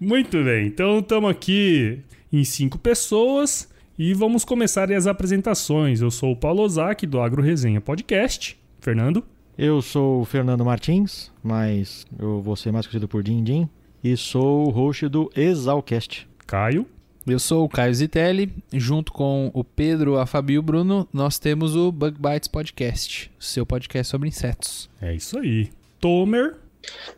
Muito 0.00 0.42
bem, 0.42 0.66
então 0.66 1.00
estamos 1.00 1.30
aqui 1.30 1.98
em 2.32 2.42
cinco 2.42 2.78
pessoas. 2.78 3.68
E 3.96 4.12
vamos 4.12 4.44
começar 4.44 4.90
as 4.90 5.06
apresentações. 5.06 6.00
Eu 6.00 6.10
sou 6.10 6.32
o 6.32 6.36
Paulo 6.36 6.62
Ozaki, 6.64 7.06
do 7.06 7.20
Agro 7.20 7.40
Resenha 7.40 7.80
Podcast. 7.80 8.58
Fernando? 8.80 9.24
Eu 9.56 9.80
sou 9.80 10.22
o 10.22 10.24
Fernando 10.24 10.64
Martins, 10.64 11.30
mas 11.40 12.04
eu 12.18 12.42
vou 12.42 12.56
ser 12.56 12.72
mais 12.72 12.86
conhecido 12.86 13.06
por 13.06 13.22
Din 13.22 13.44
Din. 13.44 13.68
E 14.02 14.16
sou 14.16 14.66
o 14.66 14.70
host 14.70 15.06
do 15.06 15.30
Exalcast. 15.36 16.28
Caio? 16.44 16.88
Eu 17.24 17.38
sou 17.38 17.64
o 17.64 17.68
Caio 17.68 17.94
Zitelli, 17.94 18.52
junto 18.72 19.12
com 19.12 19.52
o 19.54 19.62
Pedro, 19.62 20.18
a 20.18 20.26
Fabio 20.26 20.54
e 20.54 20.58
o 20.58 20.62
Bruno, 20.62 21.08
nós 21.12 21.38
temos 21.38 21.76
o 21.76 21.92
Bug 21.92 22.18
Bites 22.20 22.48
Podcast, 22.48 23.30
seu 23.38 23.64
podcast 23.64 24.10
sobre 24.10 24.28
insetos. 24.28 24.90
É 25.00 25.14
isso 25.14 25.38
aí. 25.38 25.70
Tomer? 26.00 26.56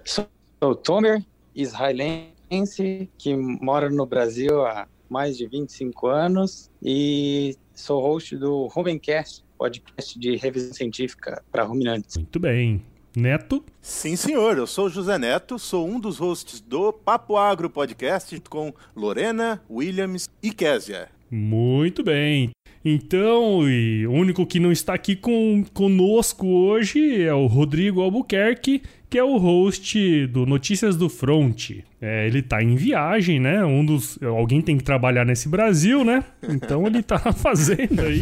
Sou 0.04 0.28
o 0.60 0.74
Tomer, 0.74 1.24
israelense, 1.54 3.08
que 3.16 3.34
mora 3.34 3.88
no 3.88 4.04
Brasil 4.04 4.64
há 4.66 4.86
mais 5.08 5.36
de 5.36 5.46
25 5.46 6.06
anos 6.06 6.70
e 6.82 7.56
sou 7.74 8.00
host 8.00 8.36
do 8.36 8.66
Rumencast, 8.66 9.44
podcast 9.58 10.18
de 10.18 10.36
revisão 10.36 10.72
científica 10.72 11.42
para 11.50 11.64
ruminantes. 11.64 12.16
Muito 12.16 12.40
bem. 12.40 12.82
Neto. 13.16 13.64
Sim, 13.80 14.14
senhor. 14.14 14.58
Eu 14.58 14.66
sou 14.66 14.86
o 14.86 14.90
José 14.90 15.16
Neto, 15.18 15.58
sou 15.58 15.88
um 15.88 15.98
dos 15.98 16.18
hosts 16.18 16.60
do 16.60 16.92
Papo 16.92 17.38
Agro 17.38 17.70
Podcast 17.70 18.38
com 18.50 18.74
Lorena, 18.94 19.62
Williams 19.70 20.28
e 20.42 20.52
Késia. 20.52 21.08
Muito 21.30 22.04
bem. 22.04 22.50
Então, 22.88 23.68
e 23.68 24.06
o 24.06 24.12
único 24.12 24.46
que 24.46 24.60
não 24.60 24.70
está 24.70 24.94
aqui 24.94 25.16
com, 25.16 25.64
conosco 25.74 26.46
hoje 26.46 27.20
é 27.20 27.34
o 27.34 27.46
Rodrigo 27.46 28.00
Albuquerque, 28.00 28.80
que 29.10 29.18
é 29.18 29.24
o 29.24 29.36
host 29.38 30.28
do 30.28 30.46
Notícias 30.46 30.94
do 30.94 31.08
Front. 31.08 31.80
É, 32.00 32.28
ele 32.28 32.38
está 32.38 32.62
em 32.62 32.76
viagem, 32.76 33.40
né? 33.40 33.64
Um 33.64 33.84
dos. 33.84 34.22
Alguém 34.22 34.62
tem 34.62 34.78
que 34.78 34.84
trabalhar 34.84 35.24
nesse 35.24 35.48
Brasil, 35.48 36.04
né? 36.04 36.22
Então 36.48 36.86
ele 36.86 37.00
está 37.00 37.20
na 37.24 37.32
fazenda 37.34 38.04
aí 38.04 38.20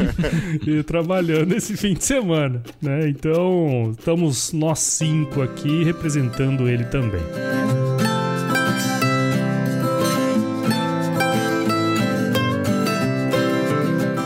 e 0.66 0.82
trabalhando 0.82 1.52
esse 1.52 1.76
fim 1.76 1.92
de 1.92 2.04
semana. 2.04 2.62
Né? 2.80 3.08
Então, 3.10 3.90
estamos 3.90 4.54
nós 4.54 4.78
cinco 4.78 5.42
aqui 5.42 5.84
representando 5.84 6.66
ele 6.70 6.84
também. 6.84 7.20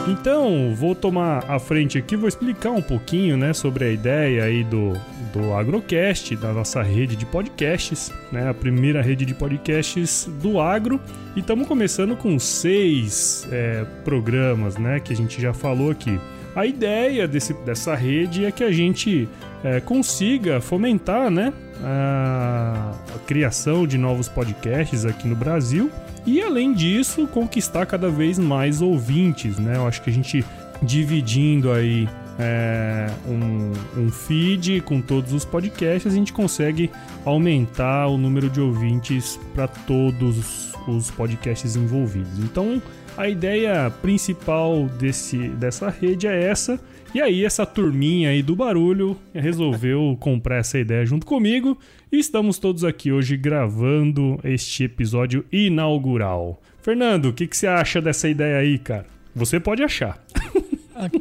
Então, 0.09 0.75
vou 0.75 0.95
tomar 0.95 1.45
a 1.51 1.59
frente 1.59 1.99
aqui, 1.99 2.17
vou 2.17 2.29
explicar 2.29 2.71
um 2.71 2.81
pouquinho, 2.81 3.37
né, 3.37 3.53
sobre 3.53 3.85
a 3.85 3.93
ideia 3.93 4.45
aí 4.45 4.65
do, 4.65 4.95
do 5.35 5.53
Agrocast, 5.53 6.35
da 6.35 6.51
nossa 6.51 6.83
rede 6.83 7.15
de 7.15 7.27
podcasts, 7.27 8.11
né, 8.33 8.49
a 8.49 8.55
primeira 8.55 9.03
rede 9.03 9.27
de 9.27 9.35
podcasts 9.35 10.27
do 10.43 10.59
agro. 10.61 10.99
E 11.37 11.41
estamos 11.41 11.69
começando 11.69 12.17
com 12.17 12.39
seis 12.39 13.47
é, 13.53 13.85
programas, 14.03 14.79
né, 14.79 14.99
que 14.99 15.13
a 15.13 15.17
gente 15.17 15.43
já 15.43 15.53
falou 15.53 15.91
aqui. 15.91 16.19
A 16.57 16.65
ideia 16.65 17.29
desse, 17.29 17.53
dessa 17.53 17.95
rede 17.95 18.47
é 18.47 18.51
que 18.51 18.65
a 18.65 18.73
gente 18.73 19.29
é, 19.63 19.79
consiga 19.79 20.59
fomentar, 20.59 21.31
né, 21.31 21.53
a, 21.85 22.95
a 23.15 23.19
criação 23.27 23.87
de 23.87 23.99
novos 23.99 24.27
podcasts 24.27 25.05
aqui 25.05 25.29
no 25.29 25.37
Brasil 25.37 25.91
e 26.37 26.43
além 26.43 26.73
disso, 26.73 27.27
conquistar 27.27 27.87
cada 27.87 28.11
vez 28.11 28.39
mais 28.39 28.83
ouvintes, 28.83 29.59
né? 29.59 29.77
Eu 29.77 29.87
acho 29.87 30.03
que 30.03 30.11
a 30.11 30.13
gente 30.13 30.45
dividindo 30.83 31.73
aí 31.73 32.09
é, 32.39 33.09
um, 33.27 33.73
um, 34.01 34.11
feed 34.11 34.81
com 34.83 35.01
todos 35.01 35.33
os 35.33 35.45
podcasts, 35.45 36.13
a 36.13 36.15
gente 36.15 36.33
consegue 36.33 36.91
aumentar 37.25 38.07
o 38.07 38.17
número 38.17 38.49
de 38.49 38.61
ouvintes 38.61 39.41
para 39.55 39.67
todos 39.67 40.73
os 40.87 41.11
podcasts 41.11 41.75
envolvidos. 41.75 42.39
Então, 42.39 42.81
a 43.17 43.29
ideia 43.29 43.91
principal 44.03 44.87
desse, 44.99 45.49
dessa 45.49 45.91
rede 45.91 46.29
é 46.29 46.45
essa. 46.45 46.79
E 47.15 47.23
aí, 47.23 47.43
essa 47.45 47.65
turminha 47.65 48.29
aí 48.29 48.43
do 48.43 48.55
barulho 48.55 49.17
resolveu 49.33 50.17
comprar 50.21 50.59
essa 50.59 50.79
ideia 50.79 51.07
junto 51.07 51.25
comigo 51.27 51.79
e 52.13 52.19
estamos 52.19 52.59
todos 52.59 52.85
aqui 52.85 53.11
hoje 53.11 53.37
gravando 53.37 54.39
este 54.45 54.85
episódio 54.85 55.45
inaugural. 55.51 56.61
Fernando, 56.83 57.27
o 57.27 57.33
que, 57.33 57.47
que 57.47 57.57
você 57.57 57.67
acha 57.67 58.01
dessa 58.01 58.29
ideia 58.29 58.59
aí, 58.59 58.79
cara? 58.79 59.07
Você 59.35 59.59
pode 59.59 59.83
achar. 59.83 60.23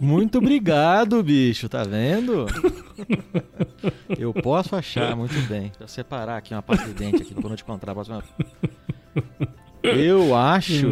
Muito 0.02 0.39
obrigado, 0.39 1.23
bicho, 1.23 1.69
tá 1.69 1.84
vendo? 1.84 2.47
Eu 4.17 4.34
posso 4.34 4.76
achar, 4.76 5.15
muito 5.15 5.39
bem. 5.47 5.71
Vou 5.80 5.88
separar 5.88 6.38
aqui 6.38 6.54
uma 6.54 6.62
parte 6.62 6.86
de 6.86 6.93
dente 6.93 7.21
aqui 7.21 7.34
quando 7.34 7.52
eu 7.52 7.58
te 7.58 7.63
encontrar 7.63 7.91
a 7.91 7.95
próxima. 7.95 8.23
Eu 9.84 10.36
acho, 10.36 10.88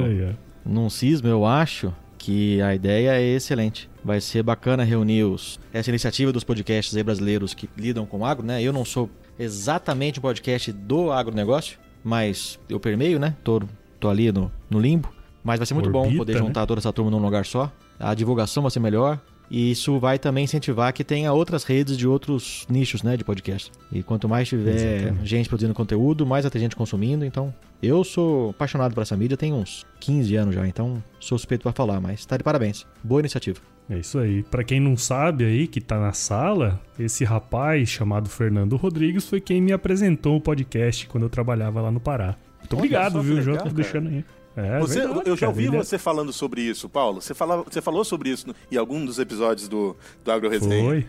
num 0.65 0.89
cisma, 0.89 1.27
eu 1.27 1.45
acho 1.45 1.93
que 2.17 2.61
a 2.61 2.73
ideia 2.73 3.19
é 3.19 3.23
excelente. 3.35 3.89
Vai 4.05 4.21
ser 4.21 4.43
bacana 4.43 4.83
reunir 4.83 5.23
os, 5.23 5.59
essa 5.73 5.89
iniciativa 5.89 6.31
dos 6.31 6.43
podcasts 6.43 6.95
brasileiros 7.01 7.55
que 7.55 7.67
lidam 7.75 8.05
com 8.05 8.23
agro, 8.23 8.45
né? 8.45 8.61
Eu 8.61 8.71
não 8.71 8.85
sou 8.85 9.09
exatamente 9.39 10.19
um 10.19 10.21
podcast 10.21 10.71
do 10.71 11.11
agronegócio, 11.11 11.79
mas 12.03 12.59
eu 12.69 12.79
permeio, 12.79 13.19
né? 13.19 13.35
Tô, 13.43 13.63
tô 13.99 14.07
ali 14.07 14.31
no, 14.31 14.51
no 14.69 14.79
limbo. 14.79 15.11
Mas 15.43 15.57
vai 15.57 15.65
ser 15.65 15.73
muito 15.73 15.87
Orbita, 15.87 16.07
bom 16.07 16.17
poder 16.17 16.37
juntar 16.37 16.61
né? 16.61 16.67
toda 16.67 16.79
essa 16.79 16.93
turma 16.93 17.09
num 17.09 17.17
lugar 17.17 17.47
só. 17.47 17.71
A 17.99 18.13
divulgação 18.13 18.61
vai 18.61 18.69
ser 18.69 18.79
melhor. 18.79 19.19
E 19.49 19.71
isso 19.71 19.99
vai 19.99 20.19
também 20.19 20.43
incentivar 20.43 20.91
que 20.93 21.03
tenha 21.03 21.33
outras 21.33 21.63
redes 21.63 21.97
de 21.97 22.07
outros 22.07 22.65
nichos, 22.69 23.01
né, 23.03 23.15
de 23.17 23.23
podcast. 23.23 23.71
E 23.91 24.01
quanto 24.01 24.29
mais 24.29 24.47
tiver 24.47 24.75
Exatamente. 24.75 25.25
gente 25.27 25.49
produzindo 25.49 25.73
conteúdo, 25.73 26.25
mais 26.25 26.45
vai 26.45 26.51
ter 26.51 26.59
gente 26.59 26.75
consumindo. 26.75 27.25
Então, 27.25 27.53
eu 27.81 28.03
sou 28.03 28.51
apaixonado 28.51 28.93
por 28.93 29.01
essa 29.01 29.15
mídia, 29.15 29.37
tem 29.37 29.53
uns 29.53 29.85
15 29.99 30.35
anos 30.35 30.55
já, 30.55 30.67
então 30.67 31.03
sou 31.19 31.37
suspeito 31.37 31.61
para 31.61 31.73
falar, 31.73 32.01
mas 32.01 32.25
tá 32.25 32.37
de 32.37 32.43
parabéns. 32.43 32.87
Boa 33.03 33.21
iniciativa. 33.21 33.59
É 33.89 33.99
isso 33.99 34.17
aí. 34.17 34.43
Para 34.43 34.63
quem 34.63 34.79
não 34.79 34.97
sabe 34.97 35.45
aí, 35.45 35.67
que 35.67 35.79
tá 35.79 35.99
na 35.99 36.11
sala, 36.11 36.81
esse 36.97 37.23
rapaz 37.23 37.87
chamado 37.89 38.29
Fernando 38.29 38.75
Rodrigues 38.75 39.27
foi 39.27 39.39
quem 39.39 39.61
me 39.61 39.71
apresentou 39.71 40.37
o 40.37 40.41
podcast 40.41 41.07
quando 41.07 41.23
eu 41.23 41.29
trabalhava 41.29 41.81
lá 41.81 41.91
no 41.91 41.99
Pará. 41.99 42.35
Muito 42.59 42.75
obrigado, 42.75 43.21
viu, 43.21 43.41
João? 43.41 43.57
Tô 43.57 43.69
deixando 43.69 44.09
aí. 44.09 44.25
É, 44.57 44.79
você, 44.79 45.01
verdade, 45.01 45.29
eu 45.29 45.35
já 45.35 45.47
ouvi 45.49 45.65
cara, 45.65 45.83
você 45.83 45.97
falando 45.97 46.31
sobre 46.31 46.61
isso, 46.61 46.87
Paulo. 46.87 47.21
Você, 47.21 47.33
fala, 47.33 47.61
você 47.63 47.81
falou 47.81 48.05
sobre 48.05 48.29
isso 48.29 48.47
no, 48.47 48.55
em 48.71 48.77
algum 48.77 49.05
dos 49.05 49.19
episódios 49.19 49.67
do, 49.67 49.97
do 50.23 50.31
Agro 50.31 50.49
Resenha. 50.49 50.83
Foi. 50.83 51.05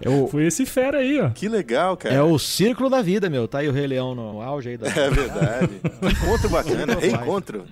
É 0.00 0.28
Foi 0.28 0.46
esse 0.46 0.64
fera 0.66 0.98
aí, 0.98 1.20
ó. 1.20 1.30
Que 1.30 1.48
legal, 1.48 1.96
cara. 1.96 2.14
É 2.14 2.22
o 2.22 2.38
círculo 2.38 2.88
da 2.88 3.02
vida, 3.02 3.28
meu. 3.28 3.48
Tá 3.48 3.58
aí 3.58 3.68
o 3.68 3.72
Rei 3.72 3.86
Leão 3.86 4.14
no 4.14 4.40
auge 4.40 4.70
aí 4.70 4.76
da. 4.76 4.88
É 4.88 5.10
verdade. 5.10 5.80
Encontro 6.02 6.48
bacana, 6.48 6.94
reencontro. 6.94 7.64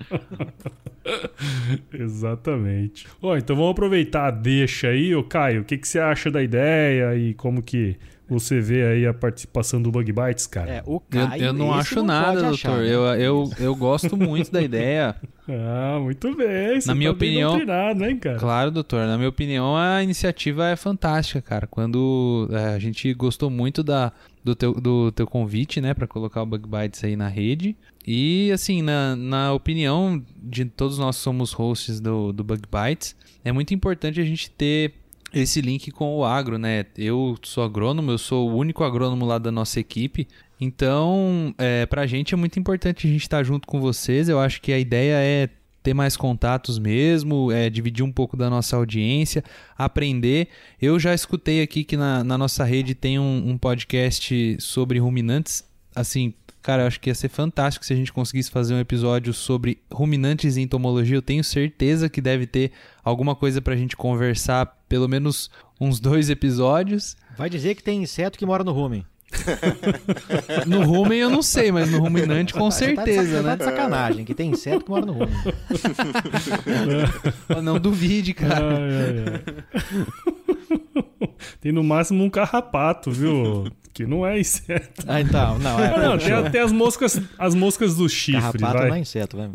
Exatamente. 1.93 3.07
Bom, 3.21 3.37
então 3.37 3.55
vamos 3.55 3.71
aproveitar 3.71 4.27
a 4.27 4.31
deixa 4.31 4.89
aí, 4.89 5.15
ô 5.15 5.23
Caio. 5.23 5.61
O 5.61 5.65
que, 5.65 5.77
que 5.77 5.87
você 5.87 5.99
acha 5.99 6.31
da 6.31 6.41
ideia 6.41 7.15
e 7.15 7.33
como 7.33 7.61
que 7.61 7.97
você 8.27 8.59
vê 8.59 8.85
aí 8.85 9.05
a 9.05 9.13
participação 9.13 9.81
do 9.81 9.91
Bug 9.91 10.11
Bites, 10.11 10.47
cara? 10.47 10.69
É, 10.69 10.83
o 10.85 10.99
Caio, 10.99 11.41
eu, 11.41 11.47
eu 11.47 11.53
não 11.53 11.73
acho 11.73 11.97
não 11.97 12.05
nada, 12.05 12.41
doutor. 12.41 12.53
Achar, 12.53 12.77
né? 12.77 12.87
eu, 12.87 13.03
eu, 13.15 13.51
eu 13.59 13.75
gosto 13.75 14.17
muito 14.17 14.51
da 14.51 14.61
ideia. 14.61 15.15
Ah, 15.47 15.99
muito 16.01 16.35
bem. 16.35 16.81
Você 16.81 16.87
na 16.87 16.95
minha 16.95 17.11
tá 17.11 17.15
opinião, 17.15 17.59
hein, 17.59 18.17
cara? 18.17 18.39
Claro, 18.39 18.71
doutor. 18.71 19.05
Na 19.05 19.15
minha 19.15 19.29
opinião, 19.29 19.77
a 19.77 20.01
iniciativa 20.01 20.69
é 20.69 20.75
fantástica, 20.75 21.39
cara. 21.39 21.67
Quando 21.67 22.49
é, 22.51 22.73
a 22.73 22.79
gente 22.79 23.13
gostou 23.13 23.47
muito 23.47 23.83
da, 23.83 24.11
do, 24.43 24.55
teu, 24.55 24.73
do 24.73 25.11
teu 25.11 25.27
convite, 25.27 25.79
né, 25.79 25.93
para 25.93 26.07
colocar 26.07 26.41
o 26.41 26.47
Bug 26.47 26.67
Bites 26.67 27.03
aí 27.03 27.15
na 27.15 27.27
rede. 27.27 27.75
E, 28.07 28.51
assim, 28.51 28.81
na, 28.81 29.15
na 29.15 29.53
opinião 29.53 30.19
de 30.35 30.65
todos 30.65 30.97
nós 30.97 31.15
somos 31.15 31.51
hosts 31.51 31.99
do, 31.99 32.33
do 32.33 32.43
Bug 32.43 32.63
Bites, 32.63 33.15
é 33.43 33.51
muito 33.51 33.71
importante 33.71 34.19
a 34.19 34.23
gente 34.23 34.49
ter 34.49 34.93
esse 35.35 35.59
link 35.59 35.91
com 35.91 36.15
o 36.15 36.23
agro, 36.23 36.57
né? 36.57 36.85
Eu 36.97 37.35
sou 37.43 37.63
agrônomo, 37.63 38.09
eu 38.09 38.17
sou 38.17 38.49
o 38.49 38.55
único 38.55 38.83
agrônomo 38.83 39.25
lá 39.25 39.37
da 39.37 39.51
nossa 39.51 39.79
equipe. 39.79 40.27
Então, 40.59 41.53
é, 41.57 41.85
pra 41.85 42.07
gente 42.07 42.33
é 42.33 42.37
muito 42.37 42.57
importante 42.57 43.05
a 43.05 43.09
gente 43.09 43.23
estar 43.23 43.37
tá 43.37 43.43
junto 43.43 43.67
com 43.67 43.81
vocês. 43.81 44.29
Eu 44.29 44.39
acho 44.39 44.61
que 44.61 44.71
a 44.71 44.79
ideia 44.79 45.15
é 45.15 45.49
ter 45.83 45.93
mais 45.93 46.17
contatos 46.17 46.79
mesmo, 46.79 47.51
é, 47.51 47.69
dividir 47.69 48.03
um 48.03 48.11
pouco 48.11 48.35
da 48.35 48.49
nossa 48.49 48.75
audiência, 48.75 49.43
aprender. 49.77 50.47
Eu 50.81 50.97
já 50.97 51.13
escutei 51.13 51.61
aqui 51.61 51.83
que 51.83 51.95
na, 51.97 52.23
na 52.23 52.37
nossa 52.37 52.63
rede 52.63 52.95
tem 52.95 53.19
um, 53.19 53.49
um 53.49 53.57
podcast 53.57 54.57
sobre 54.59 54.97
ruminantes. 54.97 55.63
Assim, 55.95 56.33
Cara, 56.65 56.81
eu 56.81 56.87
acho 56.87 56.99
que 56.99 57.11
ia 57.11 57.13
ser 57.13 57.29
fantástico 57.29 57.85
se 57.85 57.93
a 57.93 57.95
gente 57.95 58.11
conseguisse 58.11 58.49
fazer 58.49 58.73
um 58.73 58.79
episódio 58.79 59.31
sobre 59.35 59.77
ruminantes 59.93 60.57
e 60.57 60.61
entomologia. 60.61 61.15
Eu 61.15 61.21
tenho 61.21 61.43
certeza 61.43 62.09
que 62.09 62.19
deve 62.19 62.47
ter 62.47 62.71
alguma 63.03 63.35
coisa 63.35 63.61
pra 63.61 63.75
gente 63.75 63.95
conversar, 63.95 64.65
pelo 64.89 65.07
menos 65.07 65.51
uns 65.79 65.99
dois 65.99 66.27
episódios. 66.27 67.15
Vai 67.37 67.51
dizer 67.51 67.75
que 67.75 67.83
tem 67.83 68.01
inseto 68.01 68.39
que 68.39 68.47
mora 68.47 68.63
no 68.63 68.71
rumen. 68.71 69.05
no 70.65 70.83
rumen 70.83 71.19
eu 71.19 71.29
não 71.29 71.43
sei, 71.43 71.71
mas 71.71 71.91
no 71.91 71.99
ruminante 71.99 72.51
com 72.51 72.67
tá 72.67 72.71
certeza, 72.71 73.37
tá 73.37 73.43
né? 73.43 73.49
Tá 73.49 73.55
de 73.57 73.63
sacanagem, 73.65 74.25
que 74.25 74.33
tem 74.33 74.49
inseto 74.49 74.85
que 74.85 74.89
mora 74.89 75.05
no 75.05 75.13
rumen. 75.13 75.35
não 77.63 77.79
duvide, 77.79 78.33
cara. 78.33 78.75
Ai, 78.75 78.89
ai, 78.97 79.23
ai. 79.35 81.23
tem 81.61 81.71
no 81.71 81.83
máximo 81.83 82.23
um 82.23 82.29
carrapato, 82.31 83.11
viu? 83.11 83.67
que 83.95 84.05
não 84.05 84.27
é 84.27 84.37
inseto. 84.37 85.05
Ah, 85.07 85.21
então, 85.21 85.57
não, 85.57 85.79
é. 85.79 85.97
não, 85.97 86.17
tem 86.17 86.33
até 86.33 86.59
as 86.59 86.71
moscas, 86.73 87.19
as 87.39 87.55
moscas 87.55 87.95
do 87.95 88.09
chifre, 88.09 88.59
Carrapato 88.59 88.77
vai. 88.77 88.89
não 88.89 88.95
é 88.95 88.99
inseto, 88.99 89.37
vai. 89.37 89.49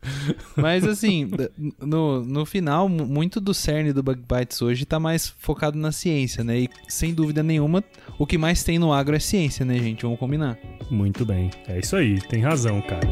Mas 0.56 0.84
assim, 0.84 1.30
no, 1.78 2.24
no 2.24 2.46
final, 2.46 2.88
muito 2.88 3.38
do 3.38 3.52
cerne 3.52 3.92
do 3.92 4.02
Bug 4.02 4.22
Bites 4.22 4.62
hoje 4.62 4.86
tá 4.86 4.98
mais 4.98 5.28
focado 5.28 5.76
na 5.76 5.92
ciência, 5.92 6.42
né? 6.42 6.60
E 6.60 6.70
sem 6.88 7.12
dúvida 7.12 7.42
nenhuma, 7.42 7.84
o 8.18 8.26
que 8.26 8.38
mais 8.38 8.64
tem 8.64 8.78
no 8.78 8.94
agro 8.94 9.14
é 9.14 9.20
ciência, 9.20 9.62
né, 9.62 9.78
gente? 9.78 10.04
Vamos 10.04 10.18
combinar. 10.18 10.56
Muito 10.90 11.26
bem. 11.26 11.50
É 11.68 11.78
isso 11.78 11.94
aí, 11.94 12.18
tem 12.22 12.40
razão, 12.40 12.80
cara. 12.80 13.06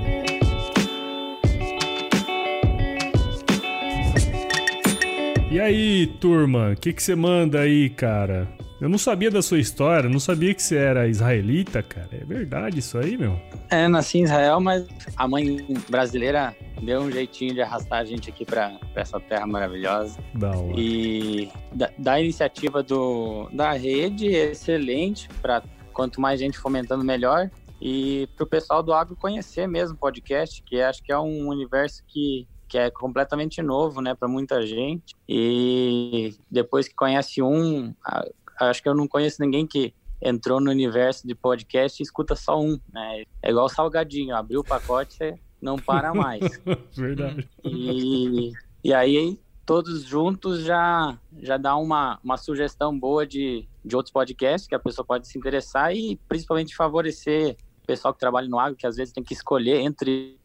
E 5.51 5.61
aí, 5.61 6.07
turma, 6.07 6.71
o 6.71 6.77
que 6.77 6.95
você 6.97 7.15
manda 7.15 7.61
aí, 7.61 7.91
cara? 7.91 8.49
Eu 8.81 8.89
não 8.89 8.97
sabia 8.97 9.31
da 9.31 9.43
sua 9.43 9.59
história, 9.59 10.09
não 10.09 10.19
sabia 10.19 10.55
que 10.55 10.63
você 10.63 10.77
era 10.77 11.07
israelita, 11.07 11.83
cara. 11.83 12.09
É 12.13 12.25
verdade 12.25 12.79
isso 12.79 12.97
aí, 12.97 13.19
meu? 13.19 13.39
É, 13.69 13.87
nasci 13.87 14.19
em 14.19 14.23
Israel, 14.23 14.59
mas 14.59 14.87
a 15.17 15.29
mãe 15.29 15.59
brasileira 15.91 16.57
deu 16.81 17.03
um 17.03 17.11
jeitinho 17.11 17.53
de 17.53 17.61
arrastar 17.61 18.01
a 18.01 18.05
gente 18.07 18.31
aqui 18.31 18.43
para 18.43 18.79
essa 18.95 19.21
terra 19.21 19.47
maravilhosa. 19.47 20.19
Da 20.35 20.57
hora. 20.57 20.73
E 20.75 21.51
da, 21.75 21.91
da 21.99 22.21
iniciativa 22.21 22.83
do, 22.83 23.51
da 23.53 23.73
rede, 23.73 24.35
é 24.35 24.53
excelente, 24.53 25.29
para 25.43 25.63
quanto 25.93 26.19
mais 26.19 26.41
gente 26.41 26.59
fomentando, 26.59 27.05
melhor. 27.05 27.51
E 27.83 28.29
para 28.35 28.45
o 28.45 28.47
pessoal 28.47 28.83
do 28.83 28.95
agro 28.95 29.15
conhecer 29.15 29.69
mesmo 29.69 29.95
o 29.95 29.99
podcast, 29.99 30.63
que 30.63 30.81
acho 30.81 31.03
que 31.03 31.13
é 31.13 31.19
um 31.19 31.49
universo 31.49 32.03
que 32.09 32.49
que 32.71 32.79
é 32.79 32.89
completamente 32.89 33.61
novo, 33.61 34.01
né, 34.01 34.15
para 34.15 34.29
muita 34.29 34.65
gente. 34.65 35.17
E 35.29 36.33
depois 36.49 36.87
que 36.87 36.95
conhece 36.95 37.43
um, 37.43 37.93
acho 38.69 38.83
que 38.83 38.89
eu 38.89 38.95
não 38.95 39.09
conheço 39.09 39.41
ninguém 39.41 39.67
que 39.67 39.95
entrou 40.23 40.61
no 40.61 40.71
universo 40.71 41.27
de 41.27 41.35
podcast 41.35 42.01
e 42.01 42.05
escuta 42.05 42.37
só 42.37 42.61
um, 42.61 42.79
né? 42.93 43.25
É 43.43 43.51
igual 43.51 43.69
salgadinho, 43.69 44.37
abriu 44.37 44.61
o 44.61 44.65
pacote, 44.65 45.15
você 45.15 45.39
não 45.61 45.77
para 45.77 46.13
mais. 46.13 46.41
Verdade. 46.95 47.49
E, 47.65 48.53
e 48.85 48.93
aí 48.93 49.39
todos 49.65 50.03
juntos 50.05 50.63
já 50.63 51.19
já 51.41 51.57
dá 51.57 51.77
uma, 51.77 52.19
uma 52.23 52.37
sugestão 52.37 52.99
boa 52.99 53.27
de, 53.27 53.67
de 53.85 53.97
outros 53.97 54.13
podcasts 54.13 54.69
que 54.69 54.75
a 54.75 54.81
pessoa 54.81 55.05
pode 55.07 55.29
se 55.29 55.39
interessar 55.39 55.95
e 55.95 56.17
principalmente 56.29 56.75
favorecer 56.75 57.57
o 57.83 57.87
pessoal 57.87 58.13
que 58.13 58.21
trabalha 58.21 58.49
no 58.49 58.59
agro, 58.59 58.77
que 58.77 58.87
às 58.87 58.97
vezes 58.97 59.13
tem 59.13 59.25
que 59.25 59.33
escolher 59.33 59.81
entre 59.81 60.39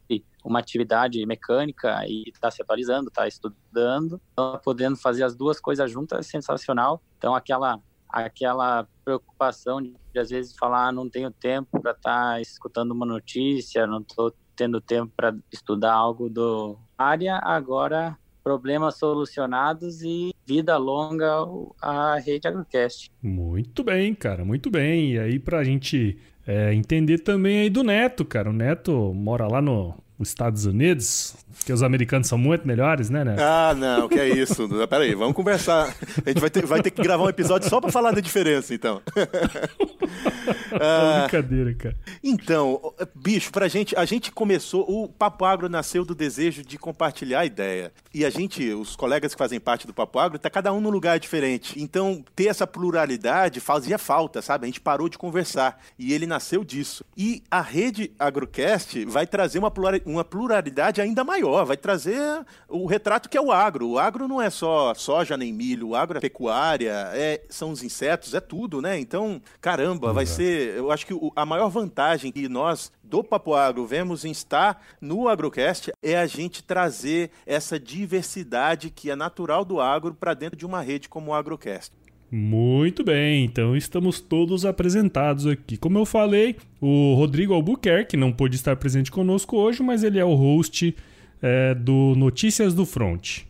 uma 0.44 0.60
atividade 0.60 1.26
mecânica 1.26 2.06
e 2.08 2.24
está 2.30 2.52
se 2.52 2.62
atualizando, 2.62 3.08
está 3.08 3.28
estudando, 3.28 4.22
então, 4.32 4.62
podendo 4.64 4.96
fazer 4.96 5.24
as 5.24 5.36
duas 5.36 5.60
coisas 5.60 5.90
juntas 5.90 6.20
é 6.20 6.22
sensacional. 6.22 7.02
Então 7.18 7.34
aquela 7.34 7.80
aquela 8.16 8.88
preocupação 9.04 9.82
de, 9.82 9.94
às 10.18 10.30
vezes 10.30 10.56
falar 10.58 10.88
ah, 10.88 10.92
não 10.92 11.10
tenho 11.10 11.30
tempo 11.30 11.82
para 11.82 11.92
estar 11.92 12.34
tá 12.34 12.42
escutando 12.42 12.92
uma 12.92 13.06
notícia, 13.06 13.86
não 13.86 14.00
estou 14.00 14.34
tendo 14.56 14.80
tempo 14.80 15.12
para 15.16 15.36
estudar 15.52 15.94
algo 15.94 16.30
do 16.30 16.78
área, 16.98 17.38
agora 17.44 18.18
problemas 18.42 18.98
solucionados 18.98 20.02
e 20.02 20.34
vida 20.46 20.78
longa 20.78 21.46
a 21.82 22.18
rede 22.20 22.48
Agrocast. 22.48 23.12
Muito 23.22 23.84
bem, 23.84 24.14
cara, 24.14 24.46
muito 24.46 24.70
bem. 24.70 25.14
E 25.14 25.20
aí 25.20 25.40
para 25.40 25.60
a 25.60 25.64
gente 25.64 26.18
é, 26.48 26.74
entender 26.74 27.20
também 27.20 27.62
aí 27.62 27.70
do 27.70 27.84
Neto, 27.84 28.24
cara. 28.24 28.50
O 28.50 28.54
Neto 28.54 29.14
mora 29.14 29.48
lá 29.48 29.62
no, 29.62 29.96
os 30.18 30.30
Estados 30.30 30.66
Unidos, 30.66 31.36
que 31.66 31.74
os 31.74 31.84
americanos 31.84 32.28
são 32.28 32.38
muito 32.38 32.66
melhores, 32.66 33.10
né, 33.10 33.24
né? 33.24 33.36
Ah, 33.40 33.74
não, 33.76 34.08
que 34.08 34.20
é 34.20 34.30
isso. 34.30 34.68
Peraí, 34.88 35.14
vamos 35.14 35.36
conversar. 35.36 35.94
A 36.26 36.30
gente 36.30 36.40
vai 36.40 36.50
ter, 36.50 36.66
vai 36.66 36.82
ter 36.82 36.92
que 36.92 37.02
gravar 37.02 37.24
um 37.24 37.30
episódio 37.30 37.70
só 37.70 37.82
para 37.82 37.92
falar 37.92 38.12
da 38.12 38.22
diferença, 38.22 38.74
então. 38.74 39.02
ah, 40.80 41.22
brincadeira, 41.22 41.74
cara. 41.74 41.96
Então, 42.24 42.94
bicho, 43.14 43.52
pra 43.52 43.68
gente, 43.68 43.96
a 43.96 44.06
gente 44.06 44.32
começou, 44.32 44.86
o 44.90 45.10
Papo 45.10 45.44
Agro 45.44 45.68
nasceu 45.68 46.06
do 46.06 46.16
desejo 46.16 46.64
de 46.64 46.78
compartilhar 46.78 47.42
a 47.42 47.46
ideia. 47.46 47.92
E 48.14 48.24
a 48.24 48.30
gente, 48.30 48.72
os 48.72 48.96
colegas 48.96 49.34
que 49.34 49.38
fazem 49.38 49.60
parte 49.60 49.86
do 49.86 49.94
Papo 49.94 50.18
Agro, 50.20 50.40
tá 50.40 50.50
cada 50.50 50.72
um 50.72 50.80
num 50.80 50.90
lugar 50.90 51.20
diferente. 51.20 51.82
Então, 51.82 52.24
ter 52.34 52.48
essa 52.48 52.66
pluralidade 52.66 53.60
fazia 53.60 53.98
falta, 53.98 54.42
sabe? 54.42 54.66
A 54.66 54.68
gente 54.68 54.80
parou 54.80 55.10
de 55.10 55.18
conversar. 55.18 55.82
E 56.00 56.14
ele 56.14 56.26
nasceu 56.26 56.64
disso. 56.64 57.04
E 57.18 57.44
a 57.52 57.62
rede 57.62 58.12
Agrocast 58.18 59.04
vai 59.06 59.28
trazer 59.28 59.60
uma 59.60 59.72
pluralidade 59.72 60.05
uma 60.06 60.24
pluralidade 60.24 61.02
ainda 61.02 61.24
maior, 61.24 61.66
vai 61.66 61.76
trazer 61.76 62.46
o 62.70 62.86
retrato 62.86 63.28
que 63.28 63.38
é 63.38 63.42
o 63.42 63.52
agro. 63.52 63.90
O 63.90 64.00
agro 64.00 64.28
não 64.28 64.42
é 64.42 64.50
só 64.50 64.94
soja 64.94 65.36
nem 65.36 65.52
milho, 65.52 65.90
o 65.90 65.96
agro 65.96 66.18
é 66.18 66.22
pecuária, 66.22 67.10
é, 67.14 67.42
são 67.50 67.72
os 67.72 67.84
insetos, 67.84 68.34
é 68.34 68.40
tudo, 68.40 68.82
né? 68.82 69.00
Então, 69.00 69.42
caramba, 69.60 70.14
vai 70.14 70.26
ser. 70.26 70.76
Eu 70.78 70.92
acho 70.92 71.06
que 71.06 71.14
a 71.36 71.46
maior 71.46 71.70
vantagem 71.70 72.32
que 72.32 72.48
nós 72.48 72.92
do 73.04 73.24
Papo 73.24 73.54
Agro 73.54 73.86
vemos 73.86 74.26
em 74.26 74.32
estar 74.32 74.82
no 75.00 75.28
Agrocast 75.28 75.92
é 76.02 76.18
a 76.18 76.26
gente 76.26 76.64
trazer 76.64 77.32
essa 77.46 77.80
diversidade 77.80 78.90
que 78.90 79.10
é 79.10 79.16
natural 79.16 79.66
do 79.66 79.80
agro 79.80 80.14
para 80.14 80.34
dentro 80.34 80.58
de 80.58 80.66
uma 80.66 80.82
rede 80.82 81.10
como 81.10 81.32
o 81.32 81.34
Agrocast. 81.34 81.92
Muito 82.38 83.02
bem, 83.02 83.46
então 83.46 83.78
estamos 83.78 84.20
todos 84.20 84.66
apresentados 84.66 85.48
aqui. 85.48 85.78
Como 85.78 85.98
eu 85.98 86.06
falei, 86.06 86.58
o 86.82 87.14
Rodrigo 87.16 87.54
Albuquerque 87.54 88.18
não 88.18 88.30
pôde 88.30 88.58
estar 88.58 88.76
presente 88.76 89.10
conosco 89.10 89.56
hoje, 89.56 89.82
mas 89.82 90.04
ele 90.04 90.20
é 90.20 90.26
o 90.26 90.36
host 90.36 90.94
é, 91.42 91.74
do 91.74 92.14
Notícias 92.18 92.74
do 92.74 92.86
Front. 92.86 93.44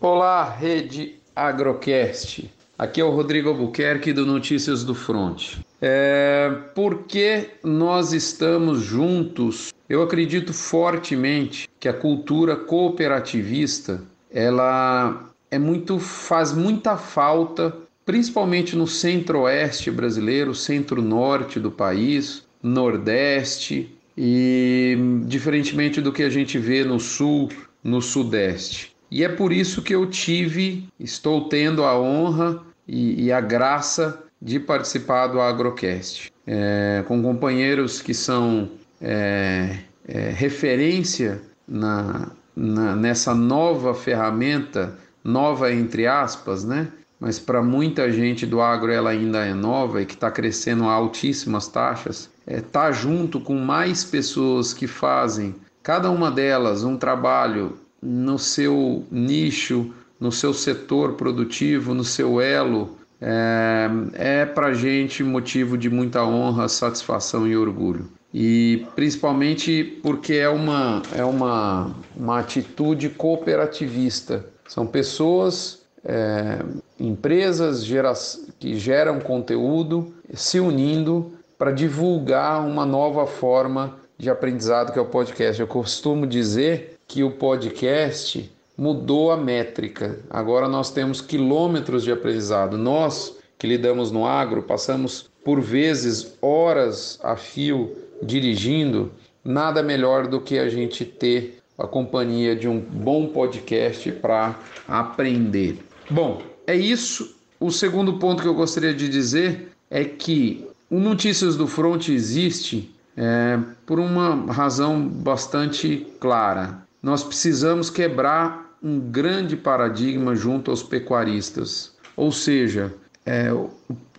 Olá, 0.00 0.50
rede 0.50 1.14
Agrocast. 1.36 2.50
Aqui 2.76 3.00
é 3.00 3.04
o 3.04 3.10
Rodrigo 3.10 3.50
Albuquerque 3.50 4.12
do 4.12 4.26
Notícias 4.26 4.82
do 4.82 4.92
Front. 4.92 5.58
É, 5.80 6.50
por 6.74 7.04
que 7.04 7.48
nós 7.62 8.12
estamos 8.12 8.80
juntos? 8.80 9.72
Eu 9.88 10.02
acredito 10.02 10.52
fortemente 10.52 11.68
que 11.78 11.88
a 11.88 11.94
cultura 11.94 12.56
cooperativista 12.56 14.02
ela 14.32 15.32
é 15.54 15.58
muito 15.58 16.00
faz 16.00 16.52
muita 16.52 16.96
falta, 16.96 17.72
principalmente 18.04 18.74
no 18.74 18.88
centro-oeste 18.88 19.88
brasileiro, 19.88 20.52
centro-norte 20.52 21.60
do 21.60 21.70
país, 21.70 22.42
nordeste 22.60 23.96
e 24.18 24.96
diferentemente 25.26 26.00
do 26.00 26.12
que 26.12 26.24
a 26.24 26.28
gente 26.28 26.58
vê 26.58 26.84
no 26.84 26.98
sul, 26.98 27.48
no 27.84 28.02
sudeste. 28.02 28.92
E 29.10 29.22
é 29.22 29.28
por 29.28 29.52
isso 29.52 29.80
que 29.80 29.94
eu 29.94 30.06
tive, 30.06 30.88
estou 30.98 31.48
tendo 31.48 31.84
a 31.84 31.98
honra 31.98 32.60
e, 32.86 33.26
e 33.26 33.32
a 33.32 33.40
graça 33.40 34.24
de 34.42 34.58
participar 34.58 35.28
do 35.28 35.40
Agrocast, 35.40 36.32
é, 36.44 37.04
com 37.06 37.22
companheiros 37.22 38.02
que 38.02 38.12
são 38.12 38.70
é, 39.00 39.78
é, 40.06 40.30
referência 40.30 41.40
na, 41.66 42.32
na, 42.56 42.96
nessa 42.96 43.34
nova 43.34 43.94
ferramenta 43.94 44.98
nova 45.24 45.72
entre 45.72 46.06
aspas, 46.06 46.62
né? 46.62 46.88
Mas 47.18 47.38
para 47.38 47.62
muita 47.62 48.12
gente 48.12 48.44
do 48.44 48.60
agro 48.60 48.92
ela 48.92 49.10
ainda 49.10 49.44
é 49.44 49.54
nova 49.54 50.02
e 50.02 50.06
que 50.06 50.14
está 50.14 50.30
crescendo 50.30 50.84
a 50.84 50.92
altíssimas 50.92 51.66
taxas. 51.66 52.28
É 52.46 52.60
tá 52.60 52.92
junto 52.92 53.40
com 53.40 53.56
mais 53.56 54.04
pessoas 54.04 54.74
que 54.74 54.86
fazem 54.86 55.54
cada 55.82 56.10
uma 56.10 56.30
delas 56.30 56.84
um 56.84 56.96
trabalho 56.96 57.78
no 58.02 58.38
seu 58.38 59.06
nicho, 59.10 59.90
no 60.20 60.30
seu 60.30 60.52
setor 60.52 61.14
produtivo, 61.14 61.94
no 61.94 62.04
seu 62.04 62.40
elo, 62.40 62.98
é, 63.20 63.88
é 64.14 64.46
para 64.46 64.74
gente 64.74 65.22
motivo 65.22 65.78
de 65.78 65.88
muita 65.88 66.24
honra, 66.24 66.68
satisfação 66.68 67.46
e 67.46 67.56
orgulho. 67.56 68.06
E 68.32 68.86
principalmente 68.94 69.84
porque 70.02 70.34
é 70.34 70.48
uma, 70.48 71.02
é 71.14 71.24
uma, 71.24 71.90
uma 72.16 72.40
atitude 72.40 73.08
cooperativista 73.08 74.44
são 74.66 74.86
pessoas, 74.86 75.82
é, 76.04 76.58
empresas 76.98 77.84
gera, 77.84 78.12
que 78.58 78.78
geram 78.78 79.20
conteúdo 79.20 80.14
se 80.32 80.60
unindo 80.60 81.32
para 81.58 81.70
divulgar 81.70 82.66
uma 82.66 82.84
nova 82.84 83.26
forma 83.26 83.96
de 84.18 84.30
aprendizado 84.30 84.92
que 84.92 84.98
é 84.98 85.02
o 85.02 85.06
podcast. 85.06 85.60
Eu 85.60 85.66
costumo 85.66 86.26
dizer 86.26 86.98
que 87.06 87.22
o 87.22 87.30
podcast 87.30 88.50
mudou 88.76 89.30
a 89.30 89.36
métrica. 89.36 90.18
Agora 90.28 90.68
nós 90.68 90.90
temos 90.90 91.20
quilômetros 91.20 92.02
de 92.02 92.12
aprendizado. 92.12 92.76
Nós 92.76 93.36
que 93.58 93.66
lidamos 93.66 94.10
no 94.10 94.26
agro 94.26 94.62
passamos 94.62 95.30
por 95.44 95.60
vezes 95.60 96.36
horas 96.40 97.18
a 97.22 97.36
fio 97.36 97.96
dirigindo. 98.22 99.12
Nada 99.44 99.82
melhor 99.82 100.26
do 100.26 100.40
que 100.40 100.58
a 100.58 100.68
gente 100.68 101.04
ter 101.04 101.58
a 101.78 101.86
companhia 101.86 102.54
de 102.54 102.68
um 102.68 102.80
bom 102.80 103.28
podcast 103.28 104.10
para 104.12 104.54
aprender. 104.86 105.78
Bom, 106.10 106.42
é 106.66 106.74
isso. 106.74 107.36
O 107.58 107.70
segundo 107.70 108.18
ponto 108.18 108.42
que 108.42 108.48
eu 108.48 108.54
gostaria 108.54 108.94
de 108.94 109.08
dizer 109.08 109.68
é 109.90 110.04
que 110.04 110.66
o 110.90 110.98
Notícias 110.98 111.56
do 111.56 111.66
Front 111.66 112.08
existe 112.08 112.94
é, 113.16 113.58
por 113.86 113.98
uma 113.98 114.52
razão 114.52 115.06
bastante 115.06 116.06
clara. 116.20 116.78
Nós 117.02 117.22
precisamos 117.22 117.90
quebrar 117.90 118.76
um 118.82 119.00
grande 119.00 119.56
paradigma 119.56 120.34
junto 120.34 120.70
aos 120.70 120.82
pecuaristas, 120.82 121.94
ou 122.16 122.30
seja, 122.30 122.92
é, 123.24 123.52
o, 123.52 123.70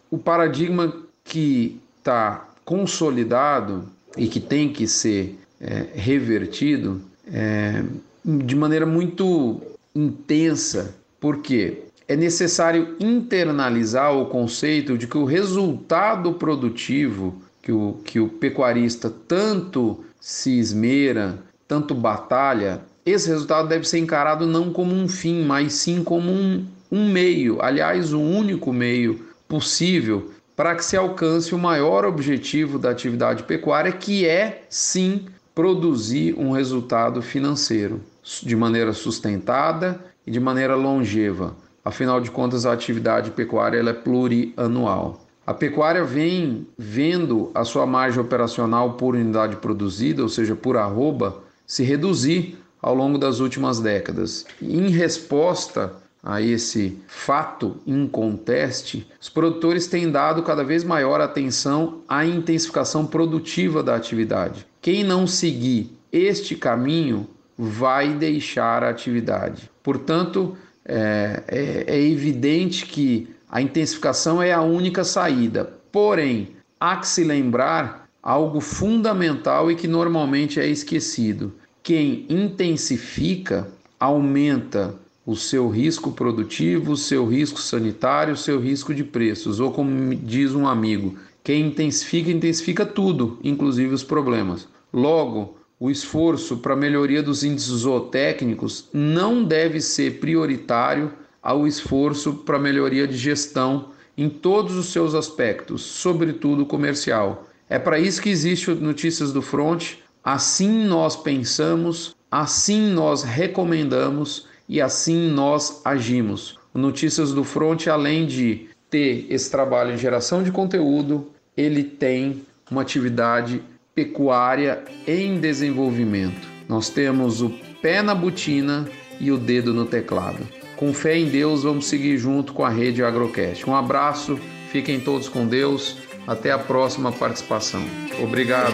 o 0.10 0.18
paradigma 0.18 0.94
que 1.24 1.80
está 1.98 2.48
consolidado 2.64 3.88
e 4.18 4.28
que 4.28 4.40
tem 4.40 4.72
que 4.72 4.88
ser 4.88 5.38
é, 5.60 5.88
revertido 5.94 7.02
é, 7.32 7.84
de 8.24 8.56
maneira 8.56 8.86
muito 8.86 9.62
intensa, 9.94 10.96
porque 11.20 11.84
é 12.08 12.16
necessário 12.16 12.96
internalizar 13.00 14.16
o 14.16 14.28
conceito 14.28 14.98
de 14.98 15.08
que 15.08 15.18
o 15.18 15.26
resultado 15.26 16.34
produtivo 16.34 17.42
que 17.66 17.72
o, 17.72 17.98
que 18.06 18.20
o 18.20 18.30
pecuarista 18.30 19.12
tanto 19.28 20.06
se 20.22 20.60
esmera, 20.60 21.40
tanto 21.68 21.96
batalha, 21.96 22.82
esse 23.04 23.28
resultado 23.28 23.68
deve 23.68 23.88
ser 23.88 23.98
encarado 23.98 24.46
não 24.46 24.72
como 24.72 24.94
um 24.94 25.08
fim, 25.08 25.44
mas 25.44 25.74
sim 25.74 26.04
como 26.04 26.32
um, 26.32 26.64
um 26.92 27.10
meio, 27.10 27.60
aliás, 27.64 28.14
o 28.14 28.22
único 28.22 28.72
meio 28.72 29.26
possível 29.48 30.32
para 30.56 30.76
que 30.76 30.86
se 30.86 30.96
alcance 30.96 31.56
o 31.56 31.58
maior 31.58 32.06
objetivo 32.06 32.78
da 32.78 32.92
atividade 32.92 33.42
pecuária, 33.44 33.92
que 33.92 34.28
é 34.28 34.64
sim 34.70 35.26
produzir 35.56 36.36
um 36.38 36.52
resultado 36.52 37.22
financeiro 37.22 38.02
de 38.44 38.56
maneira 38.58 38.92
sustentada 38.92 40.04
e 40.28 40.30
de 40.30 40.40
maneira 40.40 40.76
longeva. 40.76 41.56
Afinal 41.84 42.20
de 42.20 42.30
contas, 42.30 42.66
a 42.66 42.74
atividade 42.74 43.32
pecuária 43.32 43.80
ela 43.80 43.92
é 43.92 43.94
plurianual. 43.94 45.26
A 45.48 45.54
pecuária 45.54 46.04
vem 46.04 46.68
vendo 46.78 47.52
a 47.54 47.64
sua 47.64 47.86
margem 47.86 48.20
operacional 48.20 48.94
por 48.94 49.16
unidade 49.16 49.56
produzida, 49.58 50.24
ou 50.24 50.30
seja, 50.30 50.56
por 50.56 50.76
arroba, 50.76 51.38
se 51.66 51.84
reduzir 51.84 52.58
ao 52.82 52.94
longo 52.94 53.18
das 53.18 53.40
últimas 53.40 53.80
décadas. 53.80 54.46
Em 54.62 54.90
resposta 54.90 55.94
a 56.24 56.42
esse 56.42 56.98
fato 57.08 57.78
inconteste, 57.86 59.08
os 59.22 59.30
produtores 59.30 59.86
têm 59.86 60.12
dado 60.12 60.42
cada 60.42 60.64
vez 60.64 60.84
maior 60.84 61.22
atenção 61.22 62.02
à 62.10 62.26
intensificação 62.26 63.06
produtiva 63.06 63.84
da 63.84 63.96
atividade. 63.96 64.66
Quem 64.86 65.04
não 65.04 65.26
seguir 65.26 65.98
este 66.12 66.56
caminho 66.56 67.28
vai 67.58 68.14
deixar 68.14 68.84
a 68.84 68.92
atividade. 68.92 69.68
Portanto, 69.82 70.56
é, 70.86 71.44
é, 71.48 71.86
é 71.88 72.02
evidente 72.04 72.86
que 72.86 73.28
a 73.50 73.60
intensificação 73.60 74.40
é 74.44 74.54
a 74.54 74.62
única 74.62 75.04
saída. 75.04 75.74
Porém, 75.92 76.50
há 76.80 76.98
que 76.98 77.08
se 77.08 77.24
lembrar 77.24 78.08
algo 78.22 78.62
fundamental 78.62 79.72
e 79.72 79.76
que 79.76 79.88
normalmente 79.88 80.60
é 80.60 80.68
esquecido. 80.68 81.52
Quem 81.82 82.28
intensifica 82.30 83.68
aumenta 84.00 84.94
o 85.26 85.36
seu 85.36 85.68
risco 85.68 86.12
produtivo, 86.12 86.92
o 86.92 86.98
seu 86.98 87.26
risco 87.26 87.60
sanitário, 87.60 88.36
o 88.36 88.38
seu 88.38 88.60
risco 88.60 88.94
de 88.94 89.04
preços, 89.04 89.60
ou 89.60 89.72
como 89.72 90.14
diz 90.14 90.54
um 90.54 90.68
amigo, 90.68 91.18
quem 91.44 91.70
intensifica, 91.70 92.30
intensifica 92.30 92.86
tudo, 92.86 93.40
inclusive 93.44 93.92
os 93.92 94.04
problemas. 94.04 94.75
Logo, 94.96 95.58
o 95.78 95.92
esforço 95.92 96.56
para 96.56 96.72
a 96.72 96.78
melhoria 96.78 97.22
dos 97.22 97.44
índices 97.44 97.80
zootécnicos 97.80 98.88
não 98.94 99.44
deve 99.44 99.82
ser 99.82 100.22
prioritário 100.22 101.12
ao 101.44 101.68
esforço 101.68 102.32
para 102.46 102.56
a 102.56 102.62
melhoria 102.62 103.06
de 103.06 103.18
gestão 103.18 103.90
em 104.18 104.30
todos 104.30 104.78
os 104.78 104.94
seus 104.94 105.14
aspectos, 105.14 105.82
sobretudo 105.82 106.66
comercial. 106.66 107.46
É 107.70 107.78
para 107.78 108.00
isso 108.00 108.22
que 108.22 108.30
existe 108.30 108.72
o 108.72 108.76
Notícias 108.76 109.34
do 109.34 109.42
Front. 109.42 109.96
Assim 110.24 110.86
nós 110.86 111.18
pensamos, 111.18 112.16
assim 112.32 112.90
nós 112.90 113.22
recomendamos 113.22 114.48
e 114.70 114.80
assim 114.80 115.30
nós 115.30 115.82
agimos. 115.84 116.58
O 116.74 116.80
Notícias 116.80 117.34
do 117.34 117.44
Front, 117.44 117.88
além 117.88 118.26
de 118.26 118.70
ter 118.90 119.28
esse 119.30 119.52
trabalho 119.52 119.94
em 119.94 119.98
geração 119.98 120.42
de 120.42 120.54
conteúdo, 120.54 121.32
ele 121.58 121.84
tem 121.84 122.44
uma 122.72 122.82
atividade 122.82 123.62
pecuária 123.96 124.84
em 125.08 125.40
desenvolvimento. 125.40 126.46
Nós 126.68 126.90
temos 126.90 127.42
o 127.42 127.50
pé 127.82 128.02
na 128.02 128.14
botina 128.14 128.86
e 129.22 129.32
o 129.32 129.38
dedo 129.38 129.74
no 129.74 129.86
teclado. 129.86 130.46
Com 130.76 130.94
fé 130.94 131.18
em 131.18 131.30
Deus, 131.30 131.64
vamos 131.64 131.88
seguir 131.88 132.18
junto 132.18 132.52
com 132.52 132.66
a 132.66 132.70
rede 132.70 133.02
Agrocast. 133.02 133.68
Um 133.68 133.74
abraço, 133.74 134.38
fiquem 134.70 135.00
todos 135.00 135.30
com 135.30 135.48
Deus. 135.48 135.98
Até 136.28 136.52
a 136.52 136.58
próxima 136.58 137.12
participação. 137.12 137.84
Obrigado. 138.22 138.74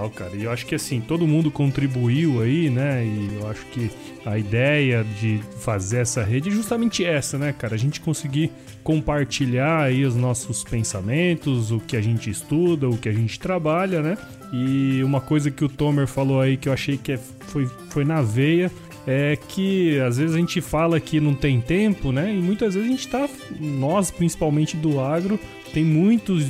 Legal, 0.00 0.10
cara. 0.10 0.34
E 0.34 0.44
eu 0.44 0.50
acho 0.50 0.64
que 0.66 0.74
assim, 0.74 1.00
todo 1.00 1.26
mundo 1.26 1.50
contribuiu 1.50 2.40
aí, 2.40 2.70
né? 2.70 3.04
E 3.04 3.38
eu 3.40 3.48
acho 3.48 3.64
que 3.66 3.90
a 4.24 4.38
ideia 4.38 5.04
de 5.20 5.40
fazer 5.60 5.98
essa 5.98 6.22
rede 6.22 6.48
é 6.48 6.52
justamente 6.52 7.04
essa, 7.04 7.36
né, 7.38 7.52
cara? 7.52 7.74
A 7.74 7.78
gente 7.78 8.00
conseguir 8.00 8.50
compartilhar 8.82 9.82
aí 9.82 10.04
os 10.04 10.16
nossos 10.16 10.64
pensamentos, 10.64 11.70
o 11.70 11.80
que 11.80 11.96
a 11.96 12.00
gente 12.00 12.30
estuda, 12.30 12.88
o 12.88 12.96
que 12.96 13.08
a 13.08 13.12
gente 13.12 13.38
trabalha, 13.38 14.02
né? 14.02 14.16
E 14.52 15.02
uma 15.04 15.20
coisa 15.20 15.50
que 15.50 15.64
o 15.64 15.68
Tomer 15.68 16.06
falou 16.06 16.40
aí 16.40 16.56
que 16.56 16.68
eu 16.68 16.72
achei 16.72 16.96
que 16.96 17.12
é, 17.12 17.18
foi, 17.18 17.66
foi 17.90 18.04
na 18.04 18.22
veia 18.22 18.70
é 19.06 19.36
que 19.36 19.98
às 20.00 20.18
vezes 20.18 20.34
a 20.36 20.38
gente 20.38 20.60
fala 20.60 21.00
que 21.00 21.20
não 21.20 21.34
tem 21.34 21.60
tempo, 21.60 22.12
né? 22.12 22.32
E 22.32 22.40
muitas 22.40 22.74
vezes 22.74 22.88
a 22.88 22.92
gente 22.92 23.08
tá, 23.08 23.28
nós 23.58 24.10
principalmente 24.10 24.76
do 24.76 25.00
agro, 25.00 25.38
tem 25.72 25.84
muitos 25.84 26.44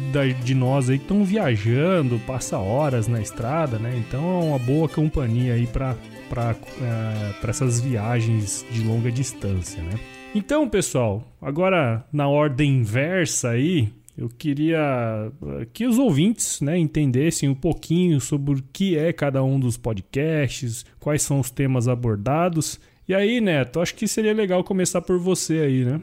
de 0.45 0.55
nós 0.55 0.89
aí 0.89 0.99
que 0.99 1.05
estão 1.05 1.25
viajando, 1.25 2.19
passa 2.27 2.59
horas 2.59 3.07
na 3.07 3.21
estrada, 3.21 3.79
né? 3.79 3.95
Então 3.97 4.41
é 4.41 4.45
uma 4.45 4.59
boa 4.59 4.89
companhia 4.89 5.55
aí 5.55 5.67
para 5.67 5.97
para 6.29 6.55
é, 6.81 7.49
essas 7.49 7.81
viagens 7.81 8.65
de 8.71 8.85
longa 8.85 9.11
distância, 9.11 9.83
né? 9.83 9.99
Então, 10.33 10.69
pessoal, 10.69 11.25
agora 11.43 12.05
na 12.13 12.29
ordem 12.29 12.79
inversa 12.79 13.51
aí, 13.51 13.93
eu 14.17 14.29
queria 14.29 15.33
que 15.73 15.87
os 15.87 15.99
ouvintes 15.99 16.61
né, 16.61 16.79
entendessem 16.79 17.49
um 17.49 17.55
pouquinho 17.55 18.21
sobre 18.21 18.55
o 18.55 18.63
que 18.73 18.97
é 18.97 19.13
cada 19.13 19.43
um 19.43 19.59
dos 19.59 19.77
podcasts, 19.77 20.87
quais 21.01 21.23
são 21.23 21.41
os 21.41 21.51
temas 21.51 21.89
abordados. 21.89 22.79
E 23.09 23.15
aí, 23.15 23.41
Neto, 23.41 23.81
acho 23.81 23.95
que 23.97 24.07
seria 24.07 24.33
legal 24.33 24.63
começar 24.63 25.01
por 25.01 25.19
você 25.19 25.61
aí, 25.61 25.85
né? 25.85 26.01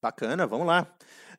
Bacana, 0.00 0.46
vamos 0.46 0.66
lá. 0.68 0.86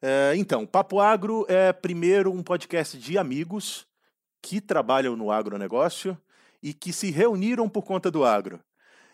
É, 0.02 0.34
então, 0.36 0.66
Papo 0.66 1.02
Agro 1.02 1.45
é 1.50 1.74
primeiro 1.74 2.32
um 2.32 2.41
podcast 2.41 2.97
de 2.97 3.18
amigos 3.18 3.86
que 4.41 4.62
trabalham 4.62 5.16
no 5.16 5.30
agronegócio 5.30 6.18
e 6.64 6.74
que 6.74 6.93
se 6.93 7.12
reuniram 7.12 7.68
por 7.68 7.84
conta 7.84 8.10
do 8.10 8.24
agro. 8.24 8.62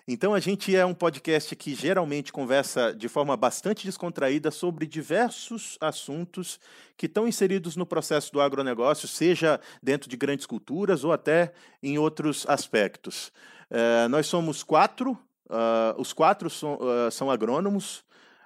Então, 0.08 0.36
a 0.36 0.40
gente 0.40 0.76
é 0.76 0.86
um 0.86 0.94
podcast 0.94 1.56
que 1.56 1.74
geralmente 1.74 2.32
conversa 2.32 2.94
de 2.94 3.10
forma 3.10 3.36
bastante 3.36 3.88
descontraída 3.88 4.52
sobre 4.52 4.86
diversos 4.86 5.76
assuntos 5.82 6.60
que 6.96 7.08
estão 7.08 7.28
inseridos 7.28 7.76
no 7.76 7.88
processo 7.88 8.32
do 8.32 8.40
agronegócio, 8.40 9.08
seja 9.08 9.60
dentro 9.82 10.08
de 10.08 10.16
grandes 10.16 10.46
culturas 10.46 11.04
ou 11.04 11.12
até 11.12 11.52
em 11.82 11.98
outros 11.98 12.46
aspectos. 12.48 13.32
É, 13.72 14.08
nós 14.08 14.28
somos 14.28 14.62
quatro, 14.62 15.14
uh, 15.50 16.00
os 16.00 16.14
quatro 16.14 16.52
são, 16.52 16.76
uh, 16.76 17.10
são 17.10 17.32
agrônomos, 17.32 18.06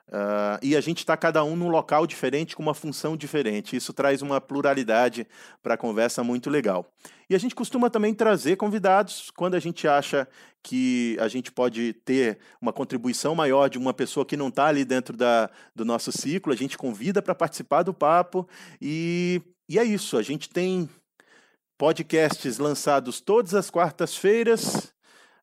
Uh, 0.10 0.57
e 0.64 0.76
a 0.76 0.82
gente 0.82 0.99
está 0.99 1.16
cada 1.16 1.43
um 1.43 1.55
num 1.55 1.70
local 1.70 2.07
diferente, 2.07 2.55
com 2.55 2.64
uma 2.64 2.74
função 2.74 3.16
diferente. 3.16 3.76
Isso 3.76 3.93
traz 3.93 4.24
uma 4.24 4.41
pluralidade 4.41 5.28
para 5.62 5.76
a 5.76 5.78
conversa 5.78 6.24
muito 6.24 6.49
legal. 6.49 6.91
E 7.30 7.36
a 7.36 7.38
gente 7.38 7.53
costuma 7.53 7.91
também 7.91 8.12
trazer 8.12 8.55
convidados 8.55 9.30
quando 9.30 9.53
a 9.53 9.60
gente 9.60 9.88
acha 9.88 10.28
que 10.64 11.16
a 11.20 11.28
gente 11.28 11.51
pode 11.51 11.93
ter 11.93 12.39
uma 12.60 12.74
contribuição 12.74 13.36
maior 13.36 13.70
de 13.70 13.78
uma 13.78 13.93
pessoa 13.93 14.26
que 14.26 14.36
não 14.36 14.47
está 14.47 14.66
ali 14.66 14.84
dentro 14.84 15.16
da, 15.16 15.47
do 15.76 15.86
nosso 15.86 16.12
ciclo. 16.12 16.51
A 16.51 16.55
gente 16.55 16.76
convida 16.76 17.22
para 17.22 17.36
participar 17.36 17.84
do 17.84 17.93
papo. 17.93 18.49
E, 18.82 19.43
e 19.70 19.78
é 19.78 19.84
isso. 19.84 20.18
A 20.18 20.24
gente 20.24 20.49
tem 20.49 20.89
podcasts 21.78 22.57
lançados 22.57 23.22
todas 23.22 23.53
as 23.53 23.70
quartas-feiras. 23.70 24.88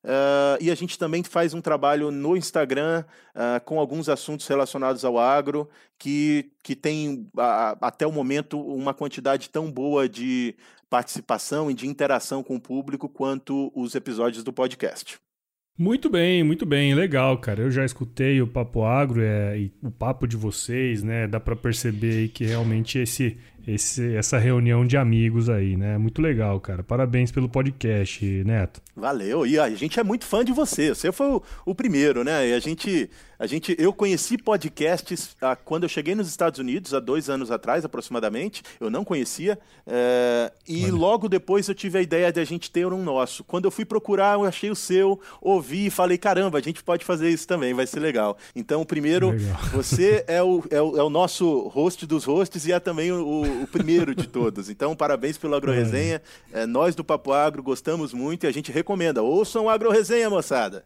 Uh, 0.07 0.55
e 0.61 0.71
a 0.71 0.75
gente 0.75 0.97
também 0.97 1.21
faz 1.21 1.53
um 1.53 1.59
trabalho 1.59 2.11
no 2.11 2.37
Instagram 2.37 3.03
uh, 3.35 3.61
com 3.65 3.77
alguns 3.77 4.07
assuntos 4.07 4.47
relacionados 4.47 5.03
ao 5.03 5.19
agro, 5.19 5.69
que, 5.99 6.49
que 6.63 6.77
tem 6.77 7.27
uh, 7.35 7.75
até 7.81 8.07
o 8.07 8.11
momento 8.11 8.57
uma 8.57 8.93
quantidade 8.93 9.49
tão 9.49 9.69
boa 9.69 10.07
de 10.07 10.55
participação 10.89 11.69
e 11.69 11.73
de 11.73 11.87
interação 11.87 12.41
com 12.41 12.55
o 12.55 12.61
público 12.61 13.09
quanto 13.09 13.69
os 13.75 13.95
episódios 13.95 14.45
do 14.45 14.53
podcast. 14.53 15.19
Muito 15.77 16.09
bem, 16.09 16.41
muito 16.41 16.65
bem, 16.65 16.95
legal, 16.95 17.37
cara. 17.37 17.61
Eu 17.61 17.69
já 17.69 17.83
escutei 17.83 18.41
o 18.41 18.47
Papo 18.47 18.83
Agro 18.83 19.21
é, 19.21 19.59
e 19.59 19.73
o 19.83 19.91
papo 19.91 20.25
de 20.25 20.37
vocês, 20.37 21.03
né? 21.03 21.27
Dá 21.27 21.39
para 21.39 21.55
perceber 21.55 22.29
que 22.29 22.45
realmente 22.45 22.97
esse 22.97 23.37
esse, 23.67 24.15
essa 24.15 24.37
reunião 24.37 24.87
de 24.87 24.95
amigos 24.95 25.49
aí, 25.49 25.75
né? 25.75 25.97
Muito 25.97 26.21
legal, 26.21 26.59
cara. 26.61 26.81
Parabéns 26.81 27.31
pelo 27.31 27.49
podcast, 27.49 28.25
Neto. 28.45 28.81
Valeu. 28.95 29.45
E 29.45 29.59
a 29.59 29.69
gente 29.69 29.99
é 29.99 30.03
muito 30.03 30.25
fã 30.25 30.43
de 30.43 30.53
você. 30.53 30.95
Você 30.95 31.11
foi 31.11 31.27
o, 31.27 31.43
o 31.65 31.75
primeiro, 31.75 32.23
né? 32.23 32.47
E 32.47 32.53
a 32.53 32.59
gente, 32.59 33.09
a 33.37 33.45
gente, 33.45 33.75
eu 33.77 33.91
conheci 33.91 34.37
podcasts 34.37 35.35
ah, 35.41 35.55
quando 35.55 35.83
eu 35.83 35.89
cheguei 35.89 36.15
nos 36.15 36.29
Estados 36.29 36.59
Unidos 36.59 36.93
há 36.93 36.99
dois 36.99 37.29
anos 37.29 37.51
atrás, 37.51 37.83
aproximadamente. 37.83 38.63
Eu 38.79 38.89
não 38.89 39.03
conhecia. 39.03 39.59
É, 39.85 40.51
e 40.67 40.85
Olha. 40.85 40.95
logo 40.95 41.27
depois 41.27 41.67
eu 41.67 41.75
tive 41.75 41.99
a 41.99 42.01
ideia 42.01 42.31
de 42.31 42.39
a 42.39 42.45
gente 42.45 42.71
ter 42.71 42.87
um 42.87 43.03
nosso. 43.03 43.43
Quando 43.43 43.65
eu 43.65 43.71
fui 43.71 43.83
procurar, 43.83 44.35
eu 44.35 44.45
achei 44.45 44.71
o 44.71 44.75
seu, 44.75 45.19
ouvi 45.41 45.87
e 45.87 45.89
falei: 45.89 46.17
caramba, 46.17 46.57
a 46.57 46.61
gente 46.61 46.81
pode 46.81 47.03
fazer 47.03 47.29
isso 47.29 47.47
também, 47.47 47.73
vai 47.73 47.85
ser 47.85 47.99
legal. 47.99 48.37
Então, 48.55 48.85
primeiro, 48.85 49.31
legal. 49.31 49.57
você 49.73 50.23
é 50.25 50.41
o, 50.41 50.63
é 50.69 50.81
o, 50.81 50.97
é, 50.97 51.03
o, 51.03 51.09
nosso 51.09 51.67
host 51.67 52.05
dos 52.05 52.23
hosts 52.23 52.65
e 52.65 52.71
é 52.71 52.79
também 52.79 53.11
o 53.11 53.56
o, 53.57 53.63
o 53.63 53.67
primeiro 53.67 54.13
de 54.15 54.27
todos. 54.27 54.69
Então, 54.69 54.95
parabéns 54.95 55.37
pelo 55.37 55.55
AgroResenha. 55.55 56.21
É, 56.51 56.65
nós 56.65 56.95
do 56.95 57.03
Papo 57.03 57.31
Agro 57.31 57.63
gostamos 57.63 58.13
muito 58.13 58.45
e 58.45 58.47
a 58.47 58.51
gente 58.51 58.71
recomenda. 58.71 59.21
Ouçam 59.21 59.65
o 59.65 59.69
AgroResenha, 59.69 60.29
moçada. 60.29 60.85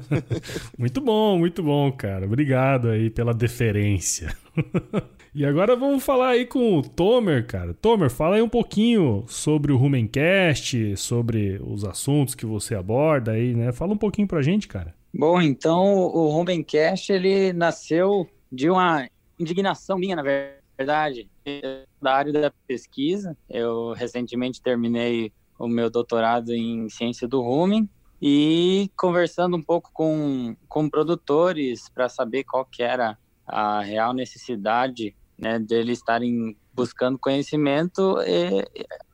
muito 0.78 1.00
bom, 1.00 1.38
muito 1.38 1.62
bom, 1.62 1.90
cara. 1.92 2.26
Obrigado 2.26 2.88
aí 2.88 3.10
pela 3.10 3.34
deferência. 3.34 4.34
e 5.34 5.44
agora 5.44 5.76
vamos 5.76 6.04
falar 6.04 6.30
aí 6.30 6.46
com 6.46 6.78
o 6.78 6.82
Tomer, 6.82 7.46
cara. 7.46 7.74
Tomer, 7.74 8.10
fala 8.10 8.36
aí 8.36 8.42
um 8.42 8.48
pouquinho 8.48 9.24
sobre 9.26 9.72
o 9.72 9.76
Rumencast, 9.76 10.96
sobre 10.96 11.60
os 11.64 11.84
assuntos 11.84 12.34
que 12.34 12.46
você 12.46 12.74
aborda 12.74 13.32
aí, 13.32 13.54
né? 13.54 13.72
Fala 13.72 13.92
um 13.92 13.98
pouquinho 13.98 14.28
pra 14.28 14.42
gente, 14.42 14.68
cara. 14.68 14.94
Bom, 15.12 15.40
então 15.40 15.96
o 15.96 16.28
Rumencast, 16.28 17.10
ele 17.10 17.52
nasceu 17.52 18.28
de 18.52 18.68
uma 18.68 19.08
indignação 19.38 19.98
minha, 19.98 20.16
na 20.16 20.22
verdade, 20.22 20.57
da 20.86 22.14
área 22.14 22.32
da 22.32 22.52
pesquisa. 22.66 23.36
Eu 23.48 23.92
recentemente 23.92 24.62
terminei 24.62 25.32
o 25.58 25.66
meu 25.66 25.90
doutorado 25.90 26.52
em 26.52 26.88
ciência 26.88 27.26
do 27.26 27.40
rumen 27.40 27.88
e 28.20 28.90
conversando 28.96 29.56
um 29.56 29.62
pouco 29.62 29.90
com, 29.92 30.56
com 30.68 30.88
produtores 30.88 31.88
para 31.88 32.08
saber 32.08 32.44
qual 32.44 32.64
que 32.64 32.82
era 32.82 33.18
a 33.46 33.80
real 33.80 34.12
necessidade 34.12 35.16
né, 35.38 35.64
estarem 35.86 36.56
buscando 36.74 37.18
conhecimento, 37.18 38.16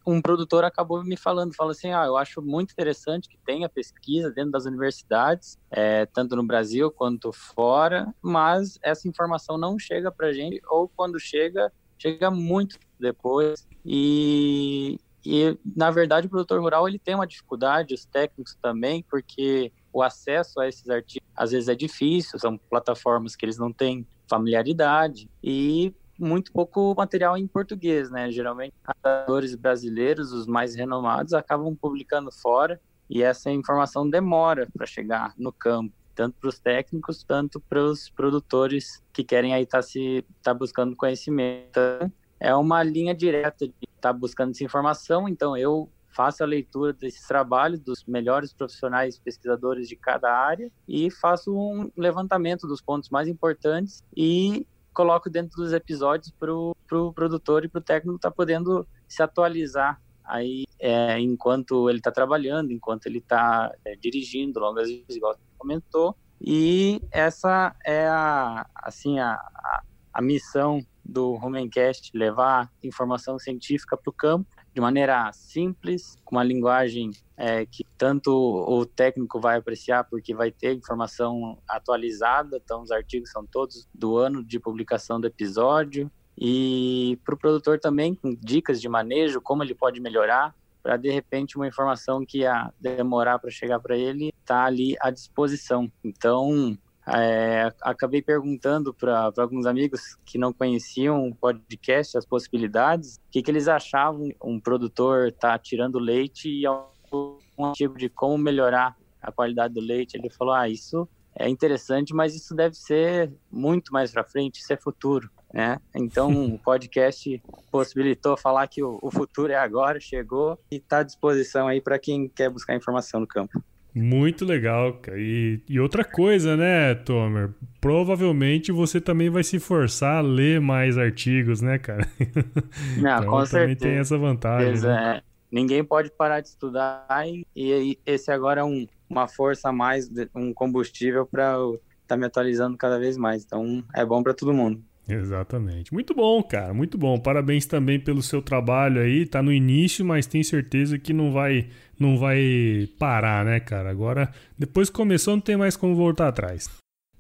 um 0.07 0.21
produtor 0.21 0.65
acabou 0.65 1.03
me 1.03 1.17
falando, 1.17 1.55
falou 1.55 1.71
assim, 1.71 1.93
ah, 1.93 2.05
eu 2.05 2.17
acho 2.17 2.43
muito 2.43 2.73
interessante 2.73 3.29
que 3.29 3.39
tenha 3.39 3.69
pesquisa 3.69 4.31
dentro 4.31 4.51
das 4.51 4.67
universidades, 4.67 5.59
é, 5.71 6.07
tanto 6.07 6.37
no 6.37 6.43
Brasil 6.43 6.91
quanto 6.91 7.33
fora, 7.33 8.13
mas 8.21 8.79
essa 8.83 9.09
informação 9.09 9.57
não 9.57 9.79
chega 9.79 10.11
para 10.13 10.29
a 10.29 10.33
gente, 10.33 10.61
ou 10.69 10.89
quando 10.89 11.19
chega, 11.19 11.73
chega 11.99 12.31
muito 12.31 12.79
depois, 13.01 13.67
e, 13.85 14.99
e 15.25 15.59
na 15.75 15.91
verdade 15.91 16.27
o 16.27 16.31
produtor 16.31 16.61
rural 16.61 16.87
ele 16.87 16.99
tem 16.99 17.15
uma 17.15 17.27
dificuldade, 17.27 17.95
os 17.95 18.05
técnicos 18.05 18.57
também, 18.61 19.03
porque 19.09 19.73
o 19.93 20.03
acesso 20.03 20.61
a 20.61 20.69
esses 20.69 20.89
artigos 20.89 21.27
às 21.35 21.51
vezes 21.51 21.69
é 21.69 21.75
difícil, 21.75 22.39
são 22.39 22.59
plataformas 22.59 23.35
que 23.35 23.45
eles 23.45 23.59
não 23.59 23.73
têm 23.73 24.07
familiaridade, 24.29 25.31
e 25.43 25.95
muito 26.19 26.53
pouco 26.53 26.95
material 26.97 27.37
em 27.37 27.47
português, 27.47 28.11
né? 28.11 28.31
Geralmente, 28.31 28.75
autores 28.85 29.55
brasileiros, 29.55 30.33
os 30.33 30.47
mais 30.47 30.75
renomados, 30.75 31.33
acabam 31.33 31.75
publicando 31.75 32.31
fora 32.31 32.81
e 33.09 33.23
essa 33.23 33.51
informação 33.51 34.09
demora 34.09 34.67
para 34.73 34.87
chegar 34.87 35.35
no 35.37 35.53
campo, 35.53 35.93
tanto 36.15 36.37
para 36.41 36.49
os 36.49 36.59
técnicos, 36.59 37.23
tanto 37.23 37.61
para 37.61 37.83
os 37.83 38.09
produtores 38.11 39.03
que 39.13 39.23
querem 39.23 39.55
aí 39.55 39.65
estar 39.65 39.79
tá 39.79 39.83
se 39.83 40.25
tá 40.43 40.55
buscando 40.55 40.97
conhecimento. 40.97 41.69
Então, 41.71 42.13
é 42.41 42.55
uma 42.55 42.83
linha 42.83 43.15
direta 43.15 43.67
de 43.67 43.75
estar 43.83 44.13
tá 44.13 44.13
buscando 44.13 44.51
essa 44.51 44.65
informação, 44.65 45.29
então 45.29 45.57
eu 45.57 45.91
faço 46.15 46.43
a 46.43 46.47
leitura 46.47 46.93
desses 46.93 47.27
trabalhos 47.27 47.81
dos 47.81 48.05
melhores 48.05 48.53
profissionais 48.53 49.19
pesquisadores 49.19 49.89
de 49.89 49.97
cada 49.97 50.33
área 50.33 50.71
e 50.87 51.11
faço 51.11 51.53
um 51.53 51.91
levantamento 51.97 52.69
dos 52.69 52.81
pontos 52.81 53.11
mais 53.11 53.27
importantes 53.27 54.03
e 54.17 54.65
coloco 54.95 55.29
dentro 55.29 55.57
dos 55.57 55.73
episódios 55.73 56.33
para 56.39 56.55
o 56.55 56.75
pro 56.89 57.13
produtor 57.13 57.65
e 57.65 57.69
para 57.69 57.81
o 57.81 57.83
técnico 57.83 58.17
estar 58.17 58.31
tá 58.31 58.35
podendo 58.35 58.87
se 59.09 59.23
atualizar 59.23 60.01
aí 60.25 60.65
é, 60.79 61.19
enquanto 61.19 61.91
ele 61.91 61.99
está 61.99 62.11
trabalhando, 62.11 62.73
enquanto 62.73 63.07
ele 63.07 63.19
está 63.19 63.71
é, 63.85 63.97
dirigindo 63.97 64.61
longas 64.61 64.89
igual 64.89 65.35
você 65.35 65.43
comentou. 65.59 66.17
E 66.41 67.01
essa 67.11 67.75
é 67.85 68.07
a, 68.07 68.67
assim, 68.75 69.19
a, 69.19 69.33
a, 69.33 69.83
a 70.13 70.23
missão 70.23 70.81
do 71.05 71.35
Rumencast, 71.35 72.11
levar 72.15 72.71
informação 72.83 73.39
científica 73.39 73.97
para 73.97 74.11
o 74.11 74.13
campo 74.13 74.49
de 74.75 74.81
maneira 74.81 75.31
simples, 75.33 76.17
com 76.25 76.35
uma 76.35 76.43
linguagem 76.43 77.13
é, 77.37 77.65
que 77.65 77.87
tanto 77.97 78.31
o 78.33 78.85
técnico 78.85 79.41
vai 79.41 79.57
apreciar, 79.57 80.03
porque 80.05 80.35
vai 80.35 80.51
ter 80.51 80.75
informação 80.75 81.59
atualizada, 81.69 82.61
então 82.63 82.83
os 82.83 82.91
artigos 82.91 83.31
são 83.31 83.47
todos 83.47 83.89
do 83.95 84.17
ano 84.17 84.43
de 84.43 84.59
publicação 84.59 85.21
do 85.21 85.29
episódio, 85.29 86.11
e 86.37 87.17
para 87.25 87.37
o 87.37 87.39
produtor 87.39 87.79
também 87.79 88.17
com 88.17 88.35
dicas 88.35 88.81
de 88.81 88.89
manejo, 88.89 89.41
como 89.41 89.63
ele 89.63 89.75
pode 89.75 90.01
melhorar, 90.01 90.53
para 90.83 90.97
de 90.97 91.09
repente 91.09 91.57
uma 91.57 91.69
informação 91.69 92.27
que 92.27 92.39
ia 92.41 92.73
demorar 92.81 93.39
para 93.39 93.51
chegar 93.51 93.79
para 93.79 93.97
ele 93.97 94.35
está 94.41 94.65
ali 94.65 94.97
à 95.01 95.11
disposição. 95.11 95.91
Então, 96.03 96.77
é, 97.07 97.73
acabei 97.83 98.23
perguntando 98.23 98.95
para 98.95 99.31
alguns 99.37 99.67
amigos 99.67 100.17
que 100.25 100.39
não 100.39 100.53
conheciam 100.53 101.29
o 101.29 101.35
podcast, 101.35 102.17
as 102.17 102.25
possibilidades, 102.25 103.17
o 103.17 103.21
que, 103.31 103.43
que 103.43 103.51
eles 103.51 103.69
achavam 103.69 104.31
um 104.43 104.59
produtor 104.59 105.31
tá 105.33 105.59
tirando 105.59 105.99
leite 105.99 106.49
e 106.49 106.67
um 106.69 107.73
tipo 107.73 107.99
de 107.99 108.09
como 108.09 108.39
melhorar 108.39 108.97
a 109.21 109.31
qualidade 109.31 109.75
do 109.75 109.81
leite. 109.81 110.17
Ele 110.17 110.31
falou: 110.31 110.55
ah, 110.55 110.69
isso 110.69 111.09
é 111.35 111.49
interessante, 111.49 112.15
mas 112.15 112.35
isso 112.35 112.55
deve 112.55 112.75
ser 112.75 113.33
muito 113.51 113.93
mais 113.93 114.11
para 114.11 114.25
frente, 114.25 114.61
isso 114.61 114.73
é 114.73 114.77
futuro. 114.77 115.31
Né? 115.53 115.79
Então, 115.95 116.31
o 116.55 116.59
podcast 116.59 117.43
possibilitou 117.71 118.37
falar 118.37 118.67
que 118.67 118.83
o, 118.83 118.99
o 119.03 119.11
futuro 119.11 119.53
é 119.53 119.57
agora, 119.57 120.01
chegou 120.01 120.59
e 120.71 120.77
está 120.77 120.99
à 120.99 121.03
disposição 121.03 121.69
aí 121.69 121.81
para 121.81 121.99
quem 121.99 122.29
quer 122.29 122.49
buscar 122.49 122.75
informação 122.75 123.21
no 123.21 123.27
campo. 123.27 123.63
Muito 123.95 124.45
legal, 124.45 124.95
cara. 124.95 125.19
E, 125.21 125.61
e, 125.69 125.79
outra 125.79 126.05
coisa, 126.05 126.57
né, 126.57 126.97
Tomer? 126.97 127.51
Provavelmente 127.81 128.73
você 128.73 129.01
também 129.01 129.31
vai 129.31 129.45
se 129.45 129.61
forçar 129.61 130.17
a 130.17 130.21
ler 130.21 130.61
mais 130.61 130.99
artigos, 130.99 131.61
né, 131.61 131.79
cara? 131.79 132.05
Não, 133.01 133.19
então, 133.19 133.31
com 133.31 133.45
também 133.45 133.77
tem 133.77 133.99
essa 133.99 134.19
vantagem. 134.19 134.83
Né? 134.83 135.19
É. 135.19 135.23
Ninguém 135.51 135.85
pode 135.85 136.11
parar 136.11 136.41
de 136.41 136.49
estudar 136.49 137.07
e, 137.29 137.47
e 137.55 137.99
esse 138.05 138.33
agora 138.33 138.63
é 138.63 138.65
um, 138.65 138.89
uma 139.09 139.29
força 139.29 139.69
a 139.69 139.73
mais, 139.73 140.11
um 140.35 140.53
combustível 140.53 141.25
para 141.25 141.55
estar 141.55 141.79
tá 142.09 142.17
me 142.17 142.27
atualizando 142.27 142.77
cada 142.77 142.99
vez 142.99 143.17
mais. 143.17 143.45
Então 143.45 143.85
é 143.95 144.05
bom 144.05 144.25
para 144.25 144.35
todo 144.35 144.53
mundo. 144.53 144.83
Exatamente. 145.09 145.93
Muito 145.93 146.15
bom, 146.15 146.43
cara, 146.43 146.73
muito 146.73 146.97
bom. 146.97 147.19
Parabéns 147.19 147.67
também 147.67 148.01
pelo 148.01 148.23
seu 148.23 148.41
trabalho 148.41 149.01
aí. 149.01 149.27
Tá 149.27 149.43
no 149.43 149.53
início, 149.53 150.05
mas 150.05 150.27
tenho 150.27 150.45
certeza 150.45 150.99
que 150.99 151.13
não 151.13 151.33
vai 151.33 151.69
não 151.99 152.19
vai 152.19 152.89
parar, 152.99 153.45
né, 153.45 153.61
cara? 153.61 153.91
Agora, 153.91 154.31
depois 154.59 154.89
que 154.89 154.97
começou, 154.97 155.35
não 155.35 155.41
tem 155.41 155.57
mais 155.57 155.77
como 155.77 155.95
voltar 155.95 156.29
atrás. 156.29 156.69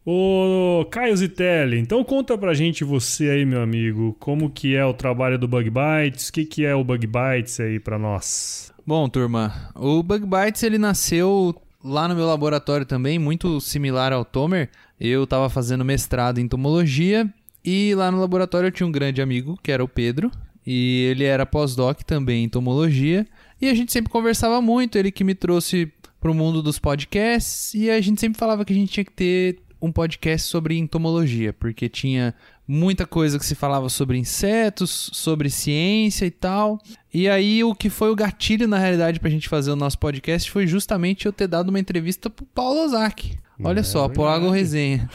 Ô, 0.04 0.84
Caio 0.90 1.16
Zitelli, 1.16 1.78
então 1.78 2.04
conta 2.04 2.36
pra 2.36 2.52
gente 2.52 2.84
você 2.84 3.30
aí, 3.30 3.44
meu 3.46 3.62
amigo, 3.62 4.14
como 4.18 4.50
que 4.50 4.74
é 4.74 4.84
o 4.84 4.92
trabalho 4.92 5.38
do 5.38 5.48
Bug 5.48 5.70
Bites, 5.70 6.28
o 6.28 6.32
que 6.32 6.44
que 6.44 6.64
é 6.64 6.74
o 6.74 6.84
Bug 6.84 7.06
Bites 7.06 7.58
aí 7.58 7.80
pra 7.80 7.98
nós? 7.98 8.70
Bom, 8.86 9.08
turma, 9.08 9.70
o 9.74 10.02
Bug 10.02 10.26
Bites 10.26 10.62
ele 10.62 10.76
nasceu 10.76 11.54
lá 11.82 12.06
no 12.06 12.14
meu 12.14 12.26
laboratório 12.26 12.84
também, 12.84 13.18
muito 13.18 13.58
similar 13.62 14.12
ao 14.12 14.26
Tomer. 14.26 14.68
Eu 15.00 15.26
tava 15.26 15.48
fazendo 15.48 15.84
mestrado 15.86 16.38
em 16.38 16.44
entomologia 16.44 17.32
e 17.64 17.94
lá 17.94 18.10
no 18.10 18.20
laboratório 18.20 18.68
eu 18.68 18.72
tinha 18.72 18.86
um 18.86 18.92
grande 18.92 19.22
amigo, 19.22 19.58
que 19.62 19.72
era 19.72 19.82
o 19.82 19.88
Pedro, 19.88 20.30
e 20.66 21.08
ele 21.10 21.24
era 21.24 21.46
pós-doc 21.46 22.02
também 22.02 22.42
em 22.42 22.44
entomologia, 22.44 23.26
e 23.60 23.68
a 23.68 23.74
gente 23.74 23.92
sempre 23.92 24.10
conversava 24.10 24.60
muito, 24.60 24.98
ele 24.98 25.10
que 25.10 25.24
me 25.24 25.34
trouxe 25.34 25.92
pro 26.20 26.34
mundo 26.34 26.62
dos 26.62 26.78
podcasts, 26.78 27.74
e 27.74 27.90
a 27.90 28.00
gente 28.00 28.20
sempre 28.20 28.38
falava 28.38 28.64
que 28.64 28.72
a 28.72 28.76
gente 28.76 28.92
tinha 28.92 29.04
que 29.04 29.12
ter 29.12 29.60
um 29.80 29.92
podcast 29.92 30.48
sobre 30.48 30.78
entomologia, 30.78 31.52
porque 31.52 31.88
tinha 31.88 32.34
muita 32.66 33.06
coisa 33.06 33.38
que 33.38 33.44
se 33.44 33.54
falava 33.54 33.90
sobre 33.90 34.16
insetos, 34.16 35.10
sobre 35.12 35.50
ciência 35.50 36.24
e 36.24 36.30
tal. 36.30 36.80
E 37.12 37.28
aí 37.28 37.62
o 37.62 37.74
que 37.74 37.90
foi 37.90 38.10
o 38.10 38.16
gatilho 38.16 38.66
na 38.66 38.78
realidade 38.78 39.20
pra 39.20 39.28
gente 39.28 39.48
fazer 39.48 39.70
o 39.70 39.76
nosso 39.76 39.98
podcast 39.98 40.50
foi 40.50 40.66
justamente 40.66 41.26
eu 41.26 41.32
ter 41.32 41.46
dado 41.46 41.68
uma 41.68 41.78
entrevista 41.78 42.30
pro 42.30 42.46
Paulo 42.46 42.84
Ozaki. 42.84 43.38
Olha 43.62 43.80
é 43.80 43.82
só, 43.82 44.08
pro 44.08 44.24
Água 44.24 44.54
Resenha. 44.54 45.08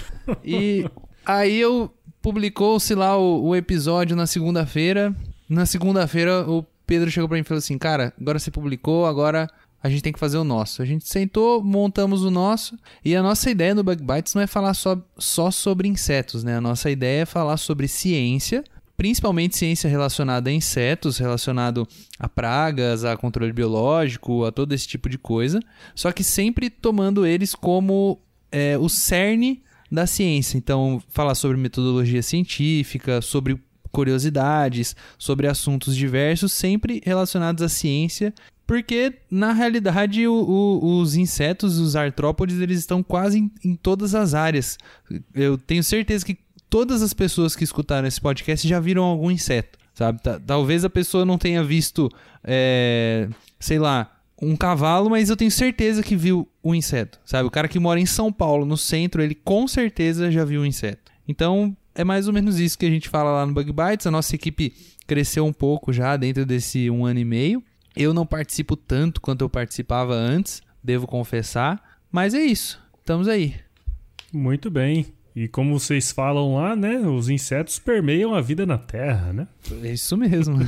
E 0.45 0.85
aí 1.25 1.59
eu 1.59 1.91
publicou-se 2.22 2.93
lá 2.95 3.17
o, 3.17 3.47
o, 3.47 3.55
episódio 3.55 4.15
na 4.15 4.28
segunda-feira. 4.28 5.15
Na 5.47 5.65
segunda-feira, 5.65 6.49
o 6.49 6.65
Pedro 6.86 7.09
chegou 7.09 7.28
para 7.28 7.36
mim 7.36 7.41
e 7.41 7.45
falou 7.45 7.59
assim: 7.59 7.78
Cara, 7.78 8.13
agora 8.20 8.39
você 8.39 8.51
publicou, 8.51 9.05
agora 9.05 9.49
a 9.82 9.89
gente 9.89 10.03
tem 10.03 10.13
que 10.13 10.20
fazer 10.20 10.38
o 10.38 10.43
nosso. 10.43 10.82
A 10.82 10.86
gente 10.86 11.07
sentou, 11.07 11.63
montamos 11.63 12.24
o 12.24 12.32
nosso. 12.32 12.78
E 13.03 13.15
a 13.15 13.24
nossa 13.24 13.49
ideia 13.49 13.74
no 13.74 13.84
Bug 13.84 14.03
Bites 14.03 14.34
não 14.34 14.41
é 14.41 14.47
falar 14.47 14.74
só, 14.74 15.01
só 15.17 15.49
sobre 15.49 15.88
insetos, 15.88 16.43
né? 16.43 16.57
A 16.57 16.61
nossa 16.61 16.89
ideia 16.91 17.22
é 17.22 17.26
falar 17.26 17.57
sobre 17.57 17.88
ciência. 17.88 18.63
Principalmente 18.97 19.55
ciência 19.55 19.89
relacionada 19.89 20.49
a 20.49 20.53
insetos, 20.53 21.17
relacionado 21.17 21.88
a 22.20 22.28
pragas, 22.28 23.05
a 23.05 23.15
controle 23.15 23.53
biológico, 23.53 24.43
a 24.43 24.51
todo 24.51 24.74
esse 24.74 24.86
tipo 24.86 25.07
de 25.07 25.17
coisa. 25.17 25.61
Só 25.95 26.11
que 26.11 26.22
sempre 26.22 26.70
tomando 26.70 27.26
eles 27.26 27.55
como 27.55 28.20
é, 28.51 28.78
o 28.78 28.89
cerne 28.89 29.63
da 29.91 30.05
ciência. 30.07 30.57
Então, 30.57 31.01
falar 31.09 31.35
sobre 31.35 31.57
metodologia 31.57 32.21
científica, 32.21 33.21
sobre 33.21 33.59
curiosidades, 33.91 34.95
sobre 35.17 35.47
assuntos 35.47 35.95
diversos, 35.95 36.53
sempre 36.53 37.01
relacionados 37.03 37.63
à 37.63 37.69
ciência, 37.69 38.33
porque 38.67 39.13
na 39.31 39.51
realidade 39.51 40.27
o, 40.27 40.33
o, 40.33 40.99
os 40.99 41.15
insetos, 41.15 41.79
os 41.79 41.95
artrópodes, 41.95 42.59
eles 42.59 42.79
estão 42.79 43.01
quase 43.01 43.39
em, 43.39 43.51
em 43.65 43.75
todas 43.75 44.13
as 44.13 44.35
áreas. 44.35 44.77
Eu 45.33 45.57
tenho 45.57 45.83
certeza 45.83 46.23
que 46.23 46.37
todas 46.69 47.01
as 47.01 47.13
pessoas 47.13 47.55
que 47.55 47.63
escutaram 47.63 48.07
esse 48.07 48.21
podcast 48.21 48.67
já 48.67 48.79
viram 48.79 49.03
algum 49.03 49.31
inseto 49.31 49.79
sabe? 49.99 50.21
Talvez 50.45 50.85
a 50.85 50.89
pessoa 50.89 51.25
não 51.25 51.37
tenha 51.37 51.61
visto, 51.61 52.09
é, 52.41 53.27
sei 53.59 53.77
lá, 53.77 54.09
um 54.41 54.55
cavalo, 54.55 55.09
mas 55.09 55.29
eu 55.29 55.35
tenho 55.35 55.51
certeza 55.51 56.01
que 56.01 56.15
viu 56.15 56.47
o 56.63 56.73
inseto, 56.73 57.19
sabe? 57.25 57.47
O 57.47 57.51
cara 57.51 57.67
que 57.67 57.79
mora 57.79 57.99
em 57.99 58.05
São 58.05 58.31
Paulo, 58.31 58.65
no 58.65 58.77
centro, 58.77 59.21
ele 59.21 59.35
com 59.35 59.67
certeza 59.67 60.31
já 60.31 60.45
viu 60.45 60.61
o 60.61 60.65
inseto. 60.65 61.11
Então, 61.27 61.75
é 61.93 62.03
mais 62.03 62.27
ou 62.27 62.33
menos 62.33 62.59
isso 62.59 62.77
que 62.77 62.85
a 62.85 62.89
gente 62.89 63.09
fala 63.09 63.31
lá 63.31 63.45
no 63.45 63.53
Bug 63.53 63.71
Bites. 63.71 64.07
A 64.07 64.11
nossa 64.11 64.33
equipe 64.33 64.73
cresceu 65.05 65.45
um 65.45 65.53
pouco 65.53 65.91
já 65.91 66.15
dentro 66.15 66.45
desse 66.45 66.89
um 66.89 67.05
ano 67.05 67.19
e 67.19 67.25
meio. 67.25 67.63
Eu 67.95 68.13
não 68.13 68.25
participo 68.25 68.75
tanto 68.75 69.19
quanto 69.19 69.41
eu 69.41 69.49
participava 69.49 70.13
antes, 70.13 70.61
devo 70.83 71.05
confessar. 71.05 71.99
Mas 72.11 72.33
é 72.33 72.41
isso, 72.41 72.81
estamos 72.99 73.27
aí. 73.27 73.55
Muito 74.31 74.71
bem. 74.71 75.18
E 75.39 75.47
como 75.47 75.79
vocês 75.79 76.11
falam 76.11 76.55
lá, 76.55 76.75
né? 76.75 76.97
Os 76.97 77.29
insetos 77.29 77.79
permeiam 77.79 78.35
a 78.35 78.41
vida 78.41 78.65
na 78.65 78.77
Terra, 78.77 79.31
né? 79.31 79.47
É 79.81 79.93
isso 79.93 80.17
mesmo. 80.17 80.57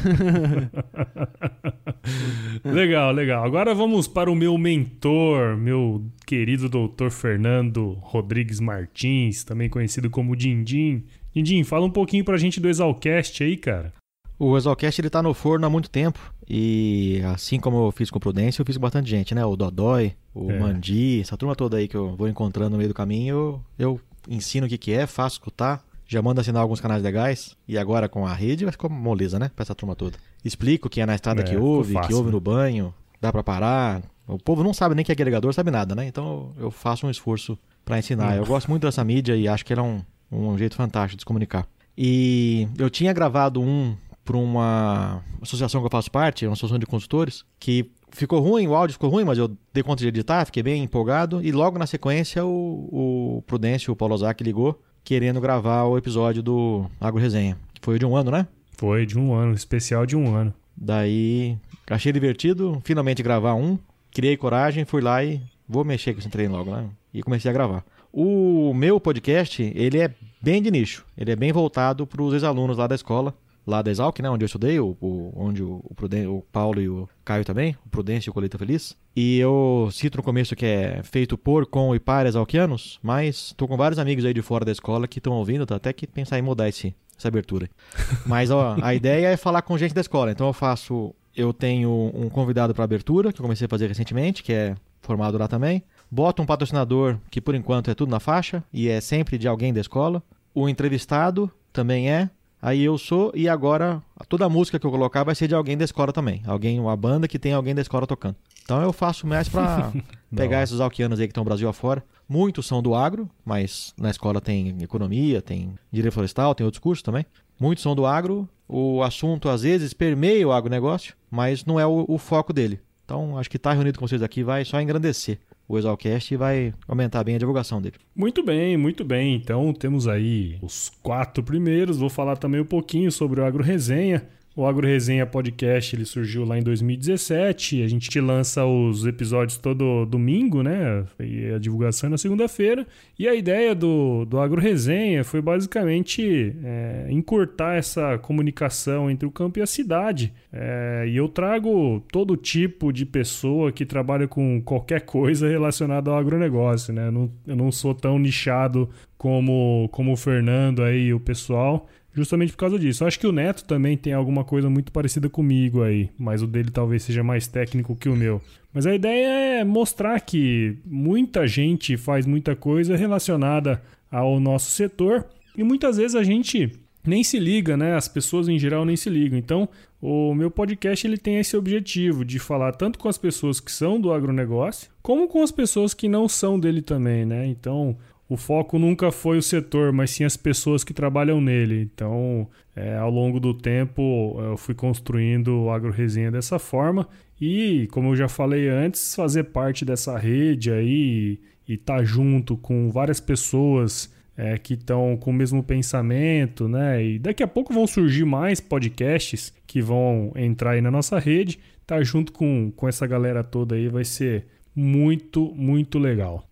legal, 2.63 3.11
legal. 3.11 3.43
Agora 3.43 3.75
vamos 3.75 4.07
para 4.07 4.31
o 4.31 4.35
meu 4.35 4.57
mentor, 4.57 5.57
meu 5.57 6.01
querido 6.25 6.69
doutor 6.69 7.11
Fernando 7.11 7.97
Rodrigues 7.99 8.61
Martins, 8.61 9.43
também 9.43 9.67
conhecido 9.67 10.09
como 10.09 10.37
Dindim. 10.37 11.03
Dindim, 11.35 11.65
fala 11.65 11.85
um 11.85 11.91
pouquinho 11.91 12.23
pra 12.23 12.37
gente 12.37 12.61
do 12.61 12.69
Exalcast 12.69 13.43
aí, 13.43 13.57
cara. 13.57 13.91
O 14.39 14.55
Exalcast 14.55 15.01
ele 15.01 15.09
tá 15.09 15.21
no 15.21 15.33
forno 15.33 15.67
há 15.67 15.69
muito 15.69 15.89
tempo. 15.89 16.33
E 16.49 17.21
assim 17.25 17.59
como 17.59 17.87
eu 17.87 17.91
fiz 17.91 18.09
com 18.09 18.19
o 18.19 18.21
Prudência, 18.21 18.61
eu 18.61 18.65
fiz 18.65 18.77
com 18.77 18.83
bastante 18.83 19.09
gente, 19.09 19.35
né? 19.35 19.45
O 19.45 19.57
Dodói, 19.57 20.13
o 20.33 20.49
É. 20.49 20.57
Mandi, 20.57 21.19
essa 21.19 21.35
turma 21.35 21.57
toda 21.57 21.75
aí 21.75 21.89
que 21.89 21.97
eu 21.97 22.15
vou 22.15 22.29
encontrando 22.29 22.69
no 22.69 22.77
meio 22.77 22.87
do 22.87 22.95
caminho, 22.95 23.61
eu, 23.77 23.77
eu 23.77 24.01
ensino 24.33 24.65
o 24.65 24.69
que, 24.69 24.77
que 24.77 24.91
é, 24.93 25.05
faço 25.05 25.35
escutar, 25.35 25.83
já 26.07 26.21
mando 26.21 26.41
assinar 26.41 26.61
alguns 26.61 26.81
canais 26.81 27.03
legais. 27.03 27.55
E 27.67 27.77
agora 27.77 28.09
com 28.09 28.25
a 28.25 28.33
rede 28.33 28.65
vai 28.65 28.71
ficar 28.71 28.89
moleza, 28.89 29.37
né? 29.37 29.49
Pra 29.55 29.63
essa 29.63 29.75
turma 29.75 29.95
toda. 29.95 30.17
Explico 30.43 30.89
que 30.89 31.01
é 31.01 31.05
na 31.05 31.15
estrada 31.15 31.41
É, 31.41 31.43
que 31.43 31.51
ficou 31.51 31.77
ouve, 31.77 31.93
fácil, 31.93 32.07
que 32.07 32.13
ouve 32.13 32.27
né? 32.27 32.31
no 32.31 32.39
banho, 32.39 32.93
dá 33.19 33.31
pra 33.31 33.43
parar. 33.43 34.01
O 34.27 34.37
povo 34.37 34.63
não 34.63 34.73
sabe 34.73 34.95
nem 34.95 35.03
que 35.03 35.11
é 35.11 35.13
agregador, 35.13 35.53
sabe 35.53 35.71
nada, 35.71 35.93
né? 35.93 36.05
Então 36.05 36.51
eu 36.57 36.71
faço 36.71 37.05
um 37.05 37.09
esforço 37.09 37.57
pra 37.83 37.99
ensinar. 37.99 38.37
Eu 38.37 38.45
gosto 38.45 38.69
muito 38.69 38.83
dessa 38.83 39.03
mídia 39.03 39.35
e 39.35 39.47
acho 39.47 39.65
que 39.65 39.73
ela 39.73 39.81
é 39.81 39.85
um, 39.85 40.01
um 40.31 40.57
jeito 40.57 40.75
fantástico 40.75 41.17
de 41.17 41.21
se 41.21 41.25
comunicar. 41.25 41.67
E 41.97 42.67
eu 42.77 42.89
tinha 42.89 43.11
gravado 43.13 43.61
um 43.61 43.95
para 44.23 44.37
uma 44.37 45.21
associação 45.41 45.81
que 45.81 45.87
eu 45.87 45.91
faço 45.91 46.09
parte, 46.11 46.45
uma 46.45 46.53
associação 46.53 46.79
de 46.79 46.85
consultores, 46.85 47.43
que 47.59 47.91
ficou 48.11 48.39
ruim, 48.39 48.67
o 48.67 48.75
áudio 48.75 48.93
ficou 48.93 49.09
ruim, 49.09 49.23
mas 49.23 49.37
eu 49.37 49.51
dei 49.73 49.83
conta 49.83 50.01
de 50.01 50.07
editar, 50.07 50.45
fiquei 50.45 50.61
bem 50.61 50.83
empolgado. 50.83 51.43
E 51.43 51.51
logo 51.51 51.79
na 51.79 51.87
sequência 51.87 52.45
o, 52.45 52.89
o 53.37 53.43
Prudêncio, 53.47 53.91
o 53.91 53.95
Paulo 53.95 54.13
Ozaki, 54.13 54.43
ligou 54.43 54.79
querendo 55.03 55.41
gravar 55.41 55.83
o 55.85 55.97
episódio 55.97 56.43
do 56.43 56.85
Agro 56.99 57.19
Resenha, 57.19 57.57
foi 57.81 57.97
de 57.97 58.05
um 58.05 58.15
ano, 58.15 58.31
né? 58.31 58.47
Foi 58.77 59.05
de 59.05 59.17
um 59.17 59.33
ano, 59.33 59.53
especial 59.53 60.05
de 60.05 60.15
um 60.15 60.35
ano. 60.35 60.53
Daí 60.77 61.57
achei 61.89 62.11
divertido, 62.11 62.81
finalmente 62.83 63.23
gravar 63.23 63.55
um, 63.55 63.77
criei 64.11 64.37
coragem, 64.37 64.85
fui 64.85 65.01
lá 65.01 65.23
e 65.23 65.41
vou 65.67 65.83
mexer 65.83 66.13
com 66.13 66.19
esse 66.19 66.29
trem 66.29 66.47
logo, 66.47 66.71
né? 66.71 66.87
E 67.13 67.21
comecei 67.21 67.49
a 67.49 67.53
gravar. 67.53 67.83
O 68.13 68.73
meu 68.73 68.99
podcast, 68.99 69.61
ele 69.75 69.99
é 69.99 70.13
bem 70.41 70.61
de 70.61 70.69
nicho, 70.69 71.05
ele 71.17 71.31
é 71.31 71.35
bem 71.35 71.51
voltado 71.51 72.05
para 72.05 72.21
os 72.21 72.33
ex-alunos 72.33 72.77
lá 72.77 72.87
da 72.87 72.95
escola, 72.95 73.33
lá 73.65 73.81
da 73.81 73.91
Exalc, 73.91 74.19
né, 74.21 74.29
onde 74.29 74.43
eu 74.43 74.47
estudei, 74.47 74.79
o, 74.79 74.97
o- 74.99 75.31
onde 75.35 75.61
o, 75.63 75.81
o, 75.83 75.93
Pruden- 75.93 76.27
o 76.27 76.43
Paulo 76.51 76.81
e 76.81 76.89
o 76.89 77.07
Caio 77.23 77.45
também, 77.45 77.75
o 77.85 77.89
Prudêncio 77.89 78.29
e 78.29 78.31
o 78.31 78.33
Coleta 78.33 78.57
Feliz. 78.57 78.95
E 79.15 79.37
eu 79.39 79.89
cito 79.91 80.17
no 80.17 80.23
começo 80.23 80.55
que 80.55 80.65
é 80.65 81.01
feito 81.03 81.37
por, 81.37 81.65
com 81.65 81.93
e 81.95 81.99
para 81.99 82.27
exalquianos, 82.29 82.99
mas 83.03 83.53
tô 83.57 83.67
com 83.67 83.77
vários 83.77 83.99
amigos 83.99 84.25
aí 84.25 84.33
de 84.33 84.41
fora 84.41 84.65
da 84.65 84.71
escola 84.71 85.07
que 85.07 85.19
estão 85.19 85.33
ouvindo, 85.33 85.65
tá 85.65 85.75
até 85.75 85.91
que 85.93 86.07
pensar 86.07 86.39
em 86.39 86.41
mudar 86.41 86.67
esse, 86.69 86.95
essa 87.17 87.27
abertura. 87.27 87.69
Mas 88.25 88.49
ó, 88.51 88.75
a 88.81 88.95
ideia 88.95 89.27
é 89.27 89.37
falar 89.37 89.61
com 89.61 89.77
gente 89.77 89.93
da 89.93 90.01
escola. 90.01 90.31
Então 90.31 90.47
eu 90.47 90.53
faço. 90.53 91.13
Eu 91.35 91.53
tenho 91.53 92.11
um 92.13 92.29
convidado 92.29 92.73
para 92.73 92.83
abertura, 92.83 93.31
que 93.31 93.39
eu 93.39 93.43
comecei 93.43 93.65
a 93.65 93.69
fazer 93.69 93.87
recentemente, 93.87 94.43
que 94.43 94.51
é 94.51 94.75
formado 95.01 95.37
lá 95.37 95.47
também. 95.47 95.81
Boto 96.09 96.41
um 96.41 96.45
patrocinador, 96.45 97.17
que 97.29 97.39
por 97.39 97.55
enquanto 97.55 97.89
é 97.89 97.93
tudo 97.95 98.09
na 98.09 98.19
faixa, 98.19 98.61
e 98.73 98.89
é 98.89 98.99
sempre 98.99 99.37
de 99.37 99.47
alguém 99.47 99.71
da 99.73 99.79
escola. 99.79 100.21
O 100.53 100.67
entrevistado 100.67 101.49
também 101.71 102.09
é. 102.11 102.29
Aí 102.61 102.83
eu 102.83 102.97
sou, 102.97 103.31
e 103.33 103.49
agora 103.49 104.03
toda 104.29 104.45
a 104.45 104.49
música 104.49 104.77
que 104.77 104.85
eu 104.85 104.91
colocar 104.91 105.23
vai 105.23 105.33
ser 105.33 105.47
de 105.47 105.55
alguém 105.55 105.75
da 105.75 105.83
escola 105.83 106.13
também. 106.13 106.43
Alguém, 106.45 106.79
uma 106.79 106.95
banda 106.95 107.27
que 107.27 107.39
tem 107.39 107.53
alguém 107.53 107.73
da 107.73 107.81
escola 107.81 108.05
tocando. 108.05 108.35
Então 108.63 108.81
eu 108.81 108.93
faço 108.93 109.25
mais 109.25 109.49
pra 109.49 109.91
pegar 110.35 110.61
esses 110.61 110.79
alquianos 110.79 111.19
aí 111.19 111.25
que 111.25 111.31
estão 111.31 111.43
Brasil 111.43 111.67
afora. 111.67 112.03
Muitos 112.29 112.67
são 112.67 112.81
do 112.81 112.93
agro, 112.93 113.27
mas 113.43 113.93
na 113.97 114.11
escola 114.11 114.39
tem 114.39 114.77
economia, 114.81 115.41
tem 115.41 115.73
direito 115.91 116.13
florestal, 116.13 116.53
tem 116.53 116.63
outros 116.63 116.79
cursos 116.79 117.01
também. 117.01 117.25
Muitos 117.59 117.81
são 117.81 117.95
do 117.95 118.05
agro. 118.05 118.47
O 118.67 119.01
assunto 119.01 119.49
às 119.49 119.63
vezes 119.63 119.93
permeia 119.93 120.47
o 120.47 120.51
agronegócio, 120.51 121.15
mas 121.29 121.65
não 121.65 121.79
é 121.79 121.85
o, 121.85 122.05
o 122.07 122.17
foco 122.17 122.53
dele. 122.53 122.79
Então 123.03 123.37
acho 123.37 123.49
que 123.49 123.57
estar 123.57 123.73
reunido 123.73 123.99
com 123.99 124.07
vocês 124.07 124.21
aqui 124.21 124.43
vai 124.43 124.63
só 124.63 124.79
engrandecer 124.79 125.39
o 125.75 125.79
Exalcast 125.79 126.33
e 126.33 126.37
vai 126.37 126.73
aumentar 126.87 127.23
bem 127.23 127.35
a 127.35 127.39
divulgação 127.39 127.81
dele. 127.81 127.95
Muito 128.15 128.43
bem, 128.43 128.77
muito 128.77 129.03
bem. 129.03 129.35
Então 129.35 129.73
temos 129.73 130.07
aí 130.07 130.57
os 130.61 130.91
quatro 131.01 131.43
primeiros. 131.43 131.97
Vou 131.97 132.09
falar 132.09 132.37
também 132.37 132.61
um 132.61 132.65
pouquinho 132.65 133.11
sobre 133.11 133.39
o 133.39 133.45
Agro 133.45 133.63
Resenha. 133.63 134.27
O 134.53 134.65
Agro 134.65 134.85
Resenha 134.85 135.25
Podcast 135.25 135.95
ele 135.95 136.03
surgiu 136.03 136.43
lá 136.43 136.57
em 136.57 136.61
2017. 136.61 137.83
A 137.83 137.87
gente 137.87 138.19
lança 138.19 138.65
os 138.65 139.05
episódios 139.05 139.57
todo 139.57 140.05
domingo, 140.05 140.61
né? 140.61 141.05
E 141.17 141.53
a 141.53 141.57
divulgação 141.57 142.07
é 142.07 142.11
na 142.11 142.17
segunda-feira. 142.17 142.85
E 143.17 143.29
a 143.29 143.33
ideia 143.33 143.73
do, 143.73 144.25
do 144.25 144.37
Agro 144.39 144.59
Resenha 144.59 145.23
foi 145.23 145.41
basicamente 145.41 146.53
é, 146.65 147.07
encurtar 147.09 147.75
essa 147.75 148.17
comunicação 148.17 149.09
entre 149.09 149.25
o 149.25 149.31
campo 149.31 149.57
e 149.59 149.61
a 149.61 149.65
cidade. 149.65 150.33
É, 150.51 151.05
e 151.07 151.15
eu 151.15 151.29
trago 151.29 152.03
todo 152.11 152.35
tipo 152.35 152.91
de 152.91 153.05
pessoa 153.05 153.71
que 153.71 153.85
trabalha 153.85 154.27
com 154.27 154.61
qualquer 154.61 155.01
coisa 155.01 155.47
relacionada 155.47 156.11
ao 156.11 156.17
agronegócio, 156.17 156.93
né? 156.93 157.07
Eu 157.07 157.11
não, 157.13 157.31
eu 157.47 157.55
não 157.55 157.71
sou 157.71 157.95
tão 157.95 158.19
nichado 158.19 158.89
como, 159.17 159.87
como 159.93 160.11
o 160.11 160.17
Fernando 160.17 160.83
aí 160.83 161.13
o 161.13 161.19
pessoal, 161.19 161.87
justamente 162.13 162.51
por 162.51 162.57
causa 162.57 162.77
disso. 162.77 163.03
Eu 163.03 163.07
acho 163.07 163.19
que 163.19 163.27
o 163.27 163.31
Neto 163.31 163.63
também 163.63 163.97
tem 163.97 164.13
alguma 164.13 164.43
coisa 164.43 164.69
muito 164.69 164.91
parecida 164.91 165.29
comigo 165.29 165.83
aí, 165.83 166.09
mas 166.17 166.41
o 166.41 166.47
dele 166.47 166.71
talvez 166.71 167.03
seja 167.03 167.23
mais 167.23 167.47
técnico 167.47 167.95
que 167.95 168.09
o 168.09 168.15
meu. 168.15 168.41
Mas 168.73 168.85
a 168.85 168.95
ideia 168.95 169.59
é 169.59 169.63
mostrar 169.63 170.19
que 170.21 170.77
muita 170.85 171.45
gente 171.47 171.97
faz 171.97 172.25
muita 172.25 172.55
coisa 172.55 172.95
relacionada 172.95 173.81
ao 174.09 174.39
nosso 174.39 174.71
setor 174.71 175.25
e 175.57 175.63
muitas 175.63 175.97
vezes 175.97 176.15
a 176.15 176.23
gente 176.23 176.71
nem 177.05 177.23
se 177.23 177.39
liga, 177.39 177.75
né? 177.75 177.95
As 177.95 178.07
pessoas 178.07 178.47
em 178.47 178.59
geral 178.59 178.85
nem 178.85 178.95
se 178.95 179.09
ligam. 179.09 179.37
Então, 179.37 179.67
o 180.01 180.33
meu 180.33 180.49
podcast 180.49 181.05
ele 181.05 181.17
tem 181.17 181.37
esse 181.37 181.57
objetivo 181.57 182.23
de 182.23 182.39
falar 182.39 182.73
tanto 182.73 182.99
com 182.99 183.09
as 183.09 183.17
pessoas 183.17 183.59
que 183.59 183.71
são 183.71 183.99
do 183.99 184.13
agronegócio, 184.13 184.89
como 185.01 185.27
com 185.27 185.41
as 185.41 185.51
pessoas 185.51 185.93
que 185.93 186.07
não 186.07 186.27
são 186.27 186.59
dele 186.59 186.81
também, 186.81 187.25
né? 187.25 187.47
Então, 187.47 187.97
o 188.31 188.37
foco 188.37 188.79
nunca 188.79 189.11
foi 189.11 189.37
o 189.37 189.41
setor, 189.41 189.91
mas 189.91 190.11
sim 190.11 190.23
as 190.23 190.37
pessoas 190.37 190.85
que 190.85 190.93
trabalham 190.93 191.41
nele. 191.41 191.81
Então, 191.81 192.47
é, 192.73 192.95
ao 192.95 193.11
longo 193.11 193.41
do 193.41 193.53
tempo, 193.53 194.37
eu 194.39 194.55
fui 194.55 194.73
construindo 194.73 195.63
o 195.63 195.69
Agro 195.69 195.91
Resenha 195.91 196.31
dessa 196.31 196.57
forma. 196.57 197.09
E, 197.41 197.89
como 197.91 198.11
eu 198.11 198.15
já 198.15 198.29
falei 198.29 198.69
antes, 198.69 199.13
fazer 199.15 199.43
parte 199.43 199.83
dessa 199.83 200.17
rede 200.17 200.71
aí 200.71 201.41
e 201.67 201.73
estar 201.73 202.05
junto 202.05 202.55
com 202.55 202.89
várias 202.89 203.19
pessoas 203.19 204.09
é, 204.37 204.57
que 204.57 204.75
estão 204.75 205.17
com 205.17 205.31
o 205.31 205.33
mesmo 205.33 205.61
pensamento, 205.61 206.69
né? 206.69 207.03
E 207.03 207.19
daqui 207.19 207.43
a 207.43 207.47
pouco 207.47 207.73
vão 207.73 207.85
surgir 207.85 208.23
mais 208.23 208.61
podcasts 208.61 209.53
que 209.67 209.81
vão 209.81 210.31
entrar 210.37 210.71
aí 210.71 210.81
na 210.81 210.89
nossa 210.89 211.19
rede. 211.19 211.59
Tá 211.85 212.01
junto 212.01 212.31
com, 212.31 212.71
com 212.77 212.87
essa 212.87 213.05
galera 213.05 213.43
toda 213.43 213.75
aí 213.75 213.89
vai 213.89 214.05
ser 214.05 214.45
muito, 214.73 215.53
muito 215.53 215.99
legal. 215.99 216.47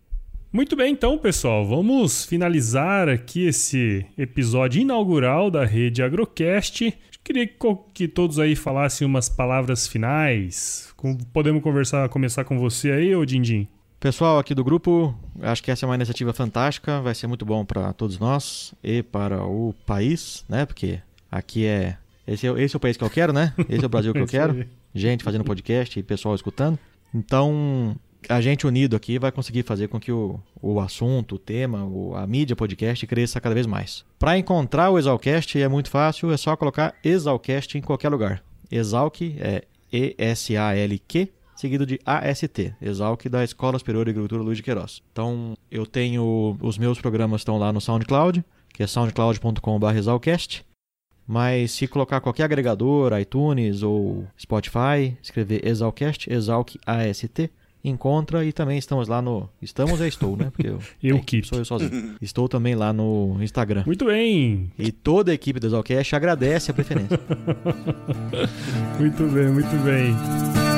Muito 0.52 0.76
bem, 0.76 0.93
então, 0.93 1.16
pessoal, 1.16 1.64
vamos 1.64 2.26
finalizar 2.26 3.08
aqui 3.08 3.45
esse 3.45 4.04
episódio 4.18 4.82
inaugural 4.82 5.52
da 5.52 5.64
rede 5.64 6.02
Agrocast. 6.02 6.91
Queria 7.24 7.47
que 7.93 8.08
todos 8.08 8.39
aí 8.39 8.56
falassem 8.56 9.06
umas 9.06 9.30
palavras 9.30 9.88
finais. 9.88 10.91
Podemos 11.32 11.62
conversar, 11.62 12.10
começar 12.10 12.45
com 12.45 12.58
você 12.58 12.89
aí, 12.89 13.16
ô 13.16 13.24
Dindim? 13.26 13.68
Pessoal 14.00 14.39
aqui 14.39 14.56
do 14.56 14.64
grupo, 14.64 15.16
acho 15.39 15.62
que 15.62 15.70
essa 15.70 15.86
é 15.86 15.88
uma 15.88 15.93
iniciativa 15.93 16.34
fantástica, 16.34 17.00
vai 17.00 17.14
ser 17.14 17.28
muito 17.28 17.45
bom 17.45 17.64
para 17.64 17.93
todos 17.93 18.18
nós 18.18 18.74
e 18.84 19.04
para 19.04 19.43
o 19.45 19.76
país, 19.86 20.43
né? 20.50 20.66
Porque 20.66 21.00
aqui 21.32 21.68
é 21.68 21.95
esse, 22.26 22.47
é 22.47 22.60
esse 22.60 22.76
é 22.76 22.78
o 22.78 22.80
país 22.80 22.97
que 22.97 23.04
eu 23.04 23.10
quero, 23.12 23.32
né? 23.32 23.54
Esse 23.70 23.84
é 23.84 23.86
o 23.86 23.89
Brasil 23.89 24.14
que 24.14 24.20
eu 24.20 24.26
Isso 24.26 24.32
quero. 24.32 24.66
Gente 24.95 25.24
fazendo 25.24 25.43
podcast 25.43 26.00
e 26.00 26.02
pessoal 26.02 26.34
escutando. 26.34 26.80
Então, 27.14 27.95
a 28.28 28.41
gente 28.41 28.67
unido 28.67 28.95
aqui 28.95 29.17
vai 29.17 29.32
conseguir 29.32 29.63
fazer 29.63 29.88
com 29.88 29.99
que 29.99 30.11
o, 30.11 30.39
o 30.61 30.80
assunto, 30.80 31.36
o 31.36 31.39
tema, 31.39 31.86
o- 31.86 32.15
a 32.15 32.28
mídia 32.28 32.55
podcast 32.55 33.05
cresça 33.07 33.39
cada 33.39 33.55
vez 33.55 33.65
mais. 33.65 34.03
Para 34.17 34.38
encontrar 34.38 34.89
o 34.89 34.97
Exalcast 34.99 35.59
é 35.61 35.67
muito 35.67 35.89
fácil, 35.89 36.32
é 36.32 36.38
só 36.38 36.55
colocar 36.55 36.93
Exalcast 37.03 37.78
em 37.78 37.82
qualquer 37.82 38.09
lugar. 38.09 38.43
Exalc 38.72 39.22
é 39.39 39.63
E-S-A-L-Q, 39.91 41.30
seguido 41.55 41.86
de 41.86 41.99
AST, 42.05 42.74
Exalc 42.82 43.26
da 43.30 43.43
Escola 43.43 43.80
Superior 43.80 44.05
de 44.05 44.11
Agricultura 44.11 44.41
Luiz 44.43 44.57
de 44.57 44.63
Queiroz. 44.63 45.01
Então, 45.11 45.55
eu 45.72 45.86
tenho 45.86 46.57
os 46.61 46.78
meus 46.78 46.99
programas 46.99 47.41
estão 47.41 47.57
lá 47.57 47.74
no 47.74 47.82
SoundCloud, 47.82 48.43
que 48.74 48.84
é 48.84 48.88
soundcloud.com.br 48.88 49.95
exalcast. 49.97 50.63
Mas 51.28 51.72
se 51.74 51.88
colocar 51.88 52.22
qualquer 52.22 52.43
agregador, 52.45 53.17
iTunes 53.20 53.84
ou 53.84 54.26
Spotify, 54.39 55.15
escrever 55.22 55.65
Exalcast, 55.67 56.32
Exalc 56.32 56.76
AST, 56.86 57.51
encontra 57.84 58.43
e 58.43 58.51
também 58.51 58.77
estamos 58.77 59.07
lá 59.07 59.21
no. 59.21 59.49
Estamos, 59.61 59.99
eu 60.01 60.07
estou, 60.07 60.36
né? 60.36 60.51
Porque 60.51 60.67
eu, 60.67 60.80
Eu 61.01 61.17
é, 61.17 61.19
keep. 61.19 61.47
sou 61.47 61.57
eu 61.57 61.65
sozinho. 61.65 62.15
Estou 62.21 62.47
também 62.49 62.75
lá 62.75 62.91
no 62.91 63.38
Instagram. 63.41 63.84
Muito 63.86 64.05
bem. 64.05 64.71
E 64.77 64.91
toda 64.91 65.32
a 65.32 65.34
equipe 65.34 65.59
do 65.59 65.67
Exalcast 65.67 66.15
agradece 66.15 66.71
a 66.71 66.73
preferência. 66.73 67.19
Muito 68.99 69.23
bem, 69.27 69.47
muito 69.47 69.84
bem. 69.84 70.68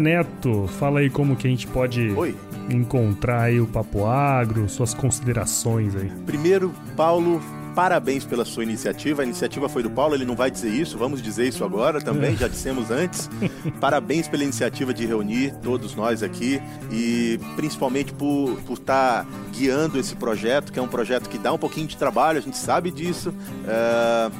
Neto, 0.00 0.68
fala 0.78 1.00
aí 1.00 1.10
como 1.10 1.36
que 1.36 1.46
a 1.46 1.50
gente 1.50 1.66
pode 1.66 2.10
Oi. 2.10 2.34
encontrar 2.70 3.42
aí 3.42 3.60
o 3.60 3.66
Papo 3.66 4.06
Agro, 4.06 4.68
suas 4.68 4.94
considerações 4.94 5.94
aí. 5.94 6.10
Primeiro, 6.24 6.74
Paulo, 6.96 7.40
parabéns 7.76 8.24
pela 8.24 8.44
sua 8.46 8.62
iniciativa. 8.62 9.20
A 9.20 9.24
iniciativa 9.24 9.68
foi 9.68 9.82
do 9.82 9.90
Paulo, 9.90 10.14
ele 10.14 10.24
não 10.24 10.34
vai 10.34 10.50
dizer 10.50 10.70
isso, 10.70 10.96
vamos 10.96 11.20
dizer 11.20 11.46
isso 11.46 11.62
agora 11.62 12.00
também, 12.00 12.34
já 12.34 12.48
dissemos 12.48 12.90
antes. 12.90 13.28
Parabéns 13.78 14.26
pela 14.26 14.42
iniciativa 14.42 14.94
de 14.94 15.04
reunir 15.04 15.54
todos 15.62 15.94
nós 15.94 16.22
aqui 16.22 16.60
e 16.90 17.38
principalmente 17.54 18.14
por 18.14 18.56
por 18.66 18.78
estar 18.78 19.26
guiando 19.52 19.98
esse 19.98 20.16
projeto, 20.16 20.72
que 20.72 20.78
é 20.78 20.82
um 20.82 20.88
projeto 20.88 21.28
que 21.28 21.36
dá 21.36 21.52
um 21.52 21.58
pouquinho 21.58 21.86
de 21.86 21.96
trabalho, 21.96 22.38
a 22.38 22.42
gente 22.42 22.56
sabe 22.56 22.90
disso. 22.90 23.34
É, 23.66 24.30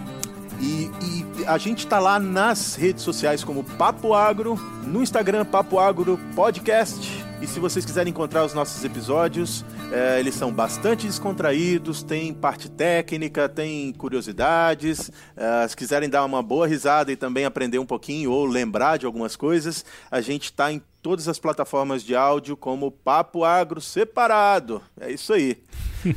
E, 0.60 0.90
e 1.02 1.46
a 1.46 1.58
gente 1.58 1.80
está 1.80 1.98
lá 1.98 2.18
nas 2.18 2.74
redes 2.74 3.02
sociais 3.02 3.44
como 3.44 3.62
Papo 3.62 4.14
Agro, 4.14 4.56
no 4.84 5.02
Instagram 5.02 5.44
Papo 5.44 5.78
Agro 5.78 6.18
Podcast. 6.34 7.24
E 7.40 7.46
se 7.46 7.60
vocês 7.60 7.84
quiserem 7.84 8.10
encontrar 8.10 8.44
os 8.44 8.54
nossos 8.54 8.82
episódios, 8.82 9.62
é, 9.92 10.18
eles 10.18 10.34
são 10.34 10.50
bastante 10.50 11.06
descontraídos, 11.06 12.02
tem 12.02 12.32
parte 12.32 12.70
técnica, 12.70 13.46
tem 13.48 13.92
curiosidades. 13.92 15.10
É, 15.36 15.68
se 15.68 15.76
quiserem 15.76 16.08
dar 16.08 16.24
uma 16.24 16.42
boa 16.42 16.66
risada 16.66 17.12
e 17.12 17.16
também 17.16 17.44
aprender 17.44 17.78
um 17.78 17.84
pouquinho 17.84 18.32
ou 18.32 18.46
lembrar 18.46 18.96
de 18.96 19.04
algumas 19.04 19.36
coisas, 19.36 19.84
a 20.10 20.22
gente 20.22 20.44
está 20.44 20.72
em 20.72 20.80
todas 21.06 21.28
as 21.28 21.38
plataformas 21.38 22.02
de 22.02 22.16
áudio 22.16 22.56
como 22.56 22.90
Papo 22.90 23.44
Agro 23.44 23.80
separado. 23.80 24.82
É 25.00 25.12
isso 25.12 25.32
aí. 25.32 25.56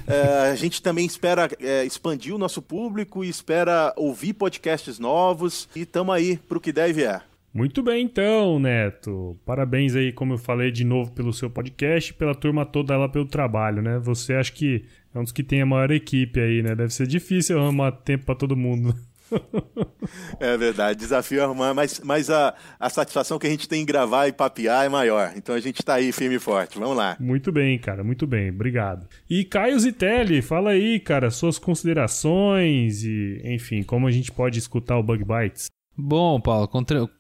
É, 0.06 0.52
a 0.52 0.56
gente 0.56 0.84
também 0.84 1.04
espera 1.04 1.50
é, 1.60 1.84
expandir 1.84 2.36
o 2.36 2.38
nosso 2.38 2.62
público 2.62 3.26
e 3.26 3.30
espera 3.30 3.92
ouvir 3.98 4.34
podcasts 4.34 5.00
novos 5.00 5.68
e 5.76 5.82
estamos 5.82 6.14
aí 6.14 6.38
para 6.38 6.60
o 6.60 6.62
que 6.62 6.72
der 6.72 6.92
e 6.92 6.94
vier. 6.94 7.24
Muito 7.52 7.82
bem, 7.82 8.06
então, 8.06 8.60
Neto. 8.60 9.36
Parabéns 9.44 9.96
aí, 9.96 10.12
como 10.12 10.36
eu 10.36 10.38
falei 10.38 10.70
de 10.70 10.84
novo, 10.84 11.12
pelo 11.12 11.34
seu 11.34 11.50
podcast 11.50 12.12
e 12.12 12.14
pela 12.14 12.36
turma 12.36 12.68
toda 12.68 12.96
lá 12.98 13.10
pelo 13.10 13.26
trabalho, 13.26 13.82
né? 13.82 13.98
Você 13.98 14.36
acho 14.36 14.54
que 14.54 14.86
é 15.12 15.18
um 15.18 15.24
dos 15.24 15.32
que 15.32 15.42
tem 15.42 15.60
a 15.60 15.66
maior 15.66 15.90
equipe 15.90 16.40
aí, 16.40 16.62
né? 16.62 16.76
Deve 16.76 16.94
ser 16.94 17.08
difícil 17.08 17.60
arrumar 17.60 17.92
tempo 17.92 18.26
pra 18.26 18.36
todo 18.36 18.56
mundo. 18.56 18.94
É 20.40 20.58
verdade, 20.58 21.00
desafio 21.00 21.40
é 21.40 21.44
arrumar, 21.44 21.74
mas, 21.74 22.02
mas 22.04 22.30
a, 22.30 22.54
a 22.80 22.90
satisfação 22.90 23.38
que 23.38 23.46
a 23.46 23.50
gente 23.50 23.68
tem 23.68 23.84
em 23.84 23.86
gravar 23.86 24.28
e 24.28 24.32
papear 24.32 24.86
é 24.86 24.90
maior. 24.90 25.34
Então 25.36 25.54
a 25.54 25.60
gente 25.60 25.82
está 25.82 25.96
aí 25.96 26.12
firme 26.12 26.36
e 26.36 26.40
forte. 26.40 26.80
Vamos 26.80 26.98
lá. 26.98 27.16
Muito 27.20 27.52
bem, 27.52 27.78
cara, 27.78 28.04
muito 28.04 28.26
bem, 28.26 28.50
obrigado. 28.50 29.08
E 29.30 29.44
Caio 29.44 29.80
Zitelli, 29.80 30.42
fala 30.42 30.72
aí, 30.72 31.00
cara, 31.00 31.30
suas 31.30 31.60
considerações 31.60 33.04
e, 33.04 33.42
enfim, 33.44 33.84
como 33.84 34.08
a 34.08 34.12
gente 34.12 34.32
pode 34.32 34.58
escutar 34.58 34.98
o 34.98 35.04
Bug 35.04 35.24
Bites. 35.24 35.68
Bom, 36.02 36.40
Paulo, 36.40 36.70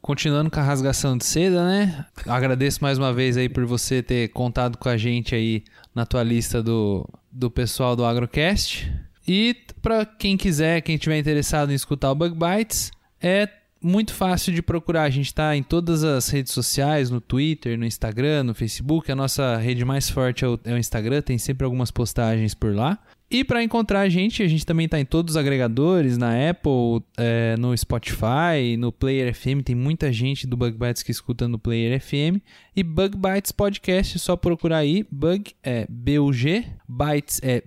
continuando 0.01 0.49
com 0.49 0.59
a 0.59 0.63
rasgação 0.63 1.17
de 1.17 1.25
seda, 1.25 1.65
né? 1.65 2.05
Agradeço 2.25 2.81
mais 2.81 2.97
uma 2.97 3.13
vez 3.13 3.35
aí 3.35 3.49
por 3.49 3.65
você 3.65 4.01
ter 4.01 4.29
contado 4.29 4.77
com 4.77 4.87
a 4.87 4.95
gente 4.95 5.35
aí 5.35 5.65
na 5.93 6.05
tua 6.05 6.23
lista 6.23 6.63
do, 6.63 7.05
do 7.29 7.51
pessoal 7.51 7.93
do 7.93 8.05
Agrocast. 8.05 8.89
E 9.31 9.55
para 9.79 10.07
quem 10.07 10.35
quiser, 10.35 10.81
quem 10.81 10.97
tiver 10.97 11.19
interessado 11.19 11.71
em 11.71 11.75
escutar 11.75 12.11
o 12.11 12.15
Bug 12.15 12.35
Bites, 12.35 12.91
é 13.21 13.47
muito 13.79 14.11
fácil 14.11 14.51
de 14.51 14.63
procurar. 14.63 15.03
A 15.03 15.09
gente 15.11 15.27
está 15.27 15.55
em 15.55 15.61
todas 15.61 16.03
as 16.03 16.29
redes 16.29 16.51
sociais, 16.51 17.11
no 17.11 17.21
Twitter, 17.21 17.77
no 17.77 17.85
Instagram, 17.85 18.45
no 18.45 18.55
Facebook. 18.55 19.11
A 19.11 19.15
nossa 19.15 19.55
rede 19.57 19.85
mais 19.85 20.09
forte 20.09 20.43
é 20.43 20.47
o, 20.47 20.59
é 20.63 20.73
o 20.73 20.79
Instagram, 20.79 21.21
tem 21.21 21.37
sempre 21.37 21.63
algumas 21.63 21.91
postagens 21.91 22.55
por 22.55 22.73
lá. 22.73 22.97
E 23.29 23.43
para 23.43 23.61
encontrar 23.61 23.99
a 23.99 24.09
gente, 24.09 24.41
a 24.41 24.47
gente 24.47 24.65
também 24.65 24.85
está 24.85 24.99
em 24.99 25.05
todos 25.05 25.35
os 25.35 25.37
agregadores, 25.37 26.17
na 26.17 26.31
Apple, 26.49 27.05
é, 27.15 27.55
no 27.59 27.77
Spotify, 27.77 28.75
no 28.79 28.91
Player 28.91 29.31
FM. 29.31 29.61
Tem 29.63 29.75
muita 29.75 30.11
gente 30.11 30.47
do 30.47 30.57
Bug 30.57 30.75
Bites 30.75 31.03
que 31.03 31.11
escuta 31.11 31.47
no 31.47 31.59
Player 31.59 32.01
FM. 32.01 32.41
E 32.75 32.81
Bug 32.81 33.15
Bites 33.15 33.51
Podcast, 33.51 34.17
é 34.17 34.19
só 34.19 34.35
procurar 34.35 34.77
aí. 34.77 35.05
Bug 35.11 35.51
é 35.61 35.85
B-U-G, 35.87 36.65
Bytes 36.87 37.39
é 37.43 37.61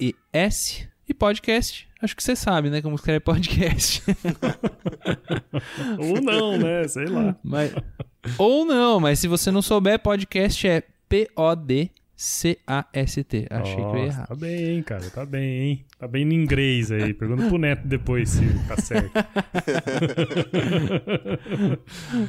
B-I-T-E-S. 0.00 0.88
E 1.08 1.14
podcast, 1.14 1.86
acho 2.00 2.16
que 2.16 2.22
você 2.22 2.34
sabe, 2.36 2.70
né? 2.70 2.80
Como 2.80 2.94
escreve 2.94 3.18
podcast. 3.20 4.02
Ou 5.98 6.20
não, 6.22 6.56
né? 6.56 6.86
Sei 6.88 7.06
lá. 7.06 7.36
Mas- 7.42 7.74
ou 8.38 8.64
não, 8.66 9.00
mas 9.00 9.18
se 9.18 9.26
você 9.26 9.50
não 9.50 9.62
souber, 9.62 9.98
podcast 9.98 10.68
é 10.68 10.82
P-O-D-C-A-S-T. 11.08 11.88
Achei 13.50 13.74
que 13.76 13.80
eu 13.80 13.96
ia 13.96 14.04
Nossa, 14.06 14.18
errar. 14.18 14.26
Tá 14.28 14.34
bem, 14.36 14.64
hein, 14.76 14.82
cara, 14.82 15.10
tá 15.10 15.24
bem, 15.26 15.42
hein? 15.62 15.84
Tá 15.98 16.06
bem 16.06 16.24
no 16.26 16.32
inglês 16.34 16.92
aí. 16.92 17.12
Pergunta 17.14 17.48
pro 17.48 17.56
Neto 17.58 17.88
depois 17.88 18.28
se 18.28 18.42
tá 18.68 18.76
certo. 18.76 19.10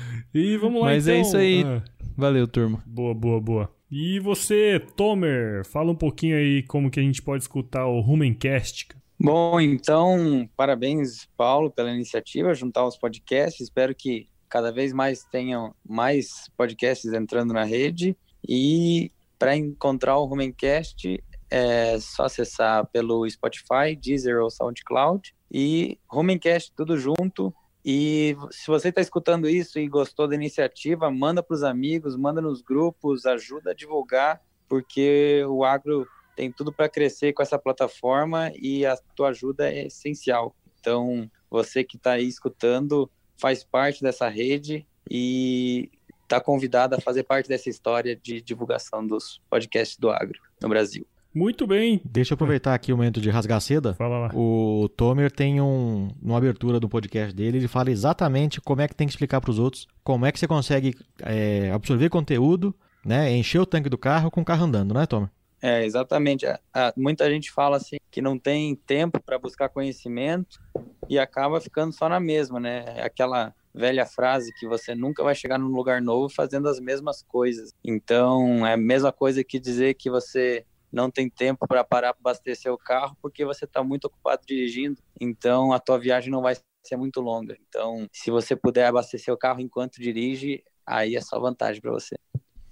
e 0.33 0.57
vamos 0.57 0.81
lá, 0.81 0.87
Mas 0.87 1.07
é 1.07 1.11
então. 1.17 1.21
isso 1.27 1.37
aí. 1.37 1.63
Ah, 1.65 1.81
Valeu, 2.17 2.47
turma. 2.47 2.81
boa, 2.85 3.13
boa, 3.13 3.39
boa. 3.41 3.69
E 3.91 4.21
você, 4.21 4.79
Tomer, 4.95 5.65
fala 5.65 5.91
um 5.91 5.95
pouquinho 5.95 6.37
aí 6.37 6.63
como 6.63 6.89
que 6.89 6.97
a 6.97 7.03
gente 7.03 7.21
pode 7.21 7.43
escutar 7.43 7.85
o 7.85 7.99
Rumencast. 7.99 8.87
Bom, 9.19 9.59
então, 9.59 10.49
parabéns, 10.55 11.27
Paulo, 11.35 11.69
pela 11.69 11.91
iniciativa, 11.91 12.55
juntar 12.55 12.87
os 12.87 12.97
podcasts. 12.97 13.59
Espero 13.59 13.93
que 13.93 14.29
cada 14.47 14.71
vez 14.71 14.93
mais 14.93 15.25
tenham 15.25 15.75
mais 15.87 16.49
podcasts 16.55 17.11
entrando 17.11 17.53
na 17.53 17.65
rede. 17.65 18.15
E 18.47 19.11
para 19.37 19.57
encontrar 19.57 20.17
o 20.17 20.25
Rumencast, 20.25 21.21
é 21.49 21.99
só 21.99 22.23
acessar 22.23 22.85
pelo 22.87 23.29
Spotify, 23.29 23.93
Deezer 24.01 24.41
ou 24.41 24.49
SoundCloud. 24.49 25.35
E 25.51 25.99
Rumencast 26.09 26.71
tudo 26.75 26.97
junto. 26.97 27.53
E 27.83 28.35
se 28.51 28.67
você 28.67 28.89
está 28.89 29.01
escutando 29.01 29.49
isso 29.49 29.79
e 29.79 29.87
gostou 29.87 30.27
da 30.27 30.35
iniciativa, 30.35 31.09
manda 31.09 31.41
para 31.41 31.55
os 31.55 31.63
amigos, 31.63 32.15
manda 32.15 32.39
nos 32.39 32.61
grupos, 32.61 33.25
ajuda 33.25 33.71
a 33.71 33.73
divulgar, 33.73 34.41
porque 34.69 35.43
o 35.47 35.63
agro 35.63 36.07
tem 36.35 36.51
tudo 36.51 36.71
para 36.71 36.87
crescer 36.87 37.33
com 37.33 37.41
essa 37.41 37.57
plataforma 37.57 38.51
e 38.55 38.85
a 38.85 38.95
tua 39.15 39.29
ajuda 39.29 39.69
é 39.69 39.87
essencial. 39.87 40.55
Então, 40.79 41.29
você 41.49 41.83
que 41.83 41.97
está 41.97 42.13
aí 42.13 42.27
escutando 42.27 43.09
faz 43.37 43.63
parte 43.63 44.01
dessa 44.03 44.29
rede 44.29 44.85
e 45.09 45.89
está 46.23 46.39
convidado 46.39 46.95
a 46.95 47.01
fazer 47.01 47.23
parte 47.23 47.49
dessa 47.49 47.69
história 47.69 48.15
de 48.15 48.41
divulgação 48.41 49.05
dos 49.05 49.41
podcasts 49.49 49.97
do 49.97 50.09
agro 50.09 50.39
no 50.61 50.69
Brasil. 50.69 51.05
Muito 51.33 51.65
bem. 51.65 52.01
Deixa 52.03 52.33
eu 52.33 52.35
aproveitar 52.35 52.73
aqui 52.73 52.91
o 52.91 52.97
momento 52.97 53.21
de 53.21 53.29
rasgar 53.29 53.61
seda. 53.61 53.93
Fala 53.93 54.17
lá. 54.19 54.31
O 54.33 54.89
Tomer 54.97 55.31
tem 55.31 55.61
um, 55.61 56.09
uma 56.21 56.37
abertura 56.37 56.79
do 56.79 56.89
podcast 56.89 57.33
dele, 57.33 57.57
ele 57.57 57.67
fala 57.67 57.89
exatamente 57.89 58.59
como 58.59 58.81
é 58.81 58.87
que 58.87 58.95
tem 58.95 59.07
que 59.07 59.13
explicar 59.13 59.39
para 59.39 59.51
os 59.51 59.57
outros, 59.59 59.87
como 60.03 60.25
é 60.25 60.31
que 60.31 60.39
você 60.39 60.47
consegue 60.47 60.93
é, 61.21 61.71
absorver 61.71 62.09
conteúdo, 62.09 62.75
né, 63.05 63.31
encher 63.35 63.59
o 63.59 63.65
tanque 63.65 63.89
do 63.89 63.97
carro 63.97 64.29
com 64.29 64.41
o 64.41 64.45
carro 64.45 64.65
andando, 64.65 64.93
né, 64.93 65.05
Tomer? 65.05 65.29
É, 65.61 65.85
exatamente. 65.85 66.45
A- 66.45 66.59
a- 66.73 66.93
muita 66.97 67.29
gente 67.29 67.51
fala 67.51 67.77
assim 67.77 67.97
que 68.09 68.21
não 68.21 68.37
tem 68.37 68.75
tempo 68.75 69.21
para 69.23 69.39
buscar 69.39 69.69
conhecimento 69.69 70.59
e 71.07 71.17
acaba 71.17 71.61
ficando 71.61 71.93
só 71.93 72.09
na 72.09 72.19
mesma, 72.19 72.59
né? 72.59 72.83
É 72.97 73.03
Aquela 73.03 73.53
velha 73.73 74.05
frase 74.05 74.51
que 74.59 74.67
você 74.67 74.93
nunca 74.93 75.23
vai 75.23 75.33
chegar 75.33 75.57
num 75.57 75.67
lugar 75.67 76.01
novo 76.01 76.27
fazendo 76.33 76.67
as 76.67 76.79
mesmas 76.79 77.23
coisas. 77.23 77.69
Então, 77.85 78.65
é 78.67 78.73
a 78.73 78.77
mesma 78.77 79.13
coisa 79.13 79.43
que 79.45 79.59
dizer 79.59 79.93
que 79.93 80.09
você 80.09 80.65
não 80.91 81.09
tem 81.09 81.29
tempo 81.29 81.67
para 81.67 81.83
parar 81.83 82.13
para 82.13 82.29
abastecer 82.31 82.71
o 82.71 82.77
carro 82.77 83.15
porque 83.21 83.45
você 83.45 83.65
está 83.65 83.83
muito 83.83 84.05
ocupado 84.05 84.41
dirigindo. 84.47 85.01
Então, 85.19 85.71
a 85.73 85.79
tua 85.79 85.97
viagem 85.99 86.31
não 86.31 86.41
vai 86.41 86.55
ser 86.83 86.97
muito 86.97 87.21
longa. 87.21 87.55
Então, 87.69 88.07
se 88.11 88.31
você 88.31 88.55
puder 88.55 88.85
abastecer 88.87 89.33
o 89.33 89.37
carro 89.37 89.61
enquanto 89.61 90.01
dirige, 90.01 90.63
aí 90.85 91.15
é 91.15 91.21
só 91.21 91.39
vantagem 91.39 91.81
para 91.81 91.91
você. 91.91 92.15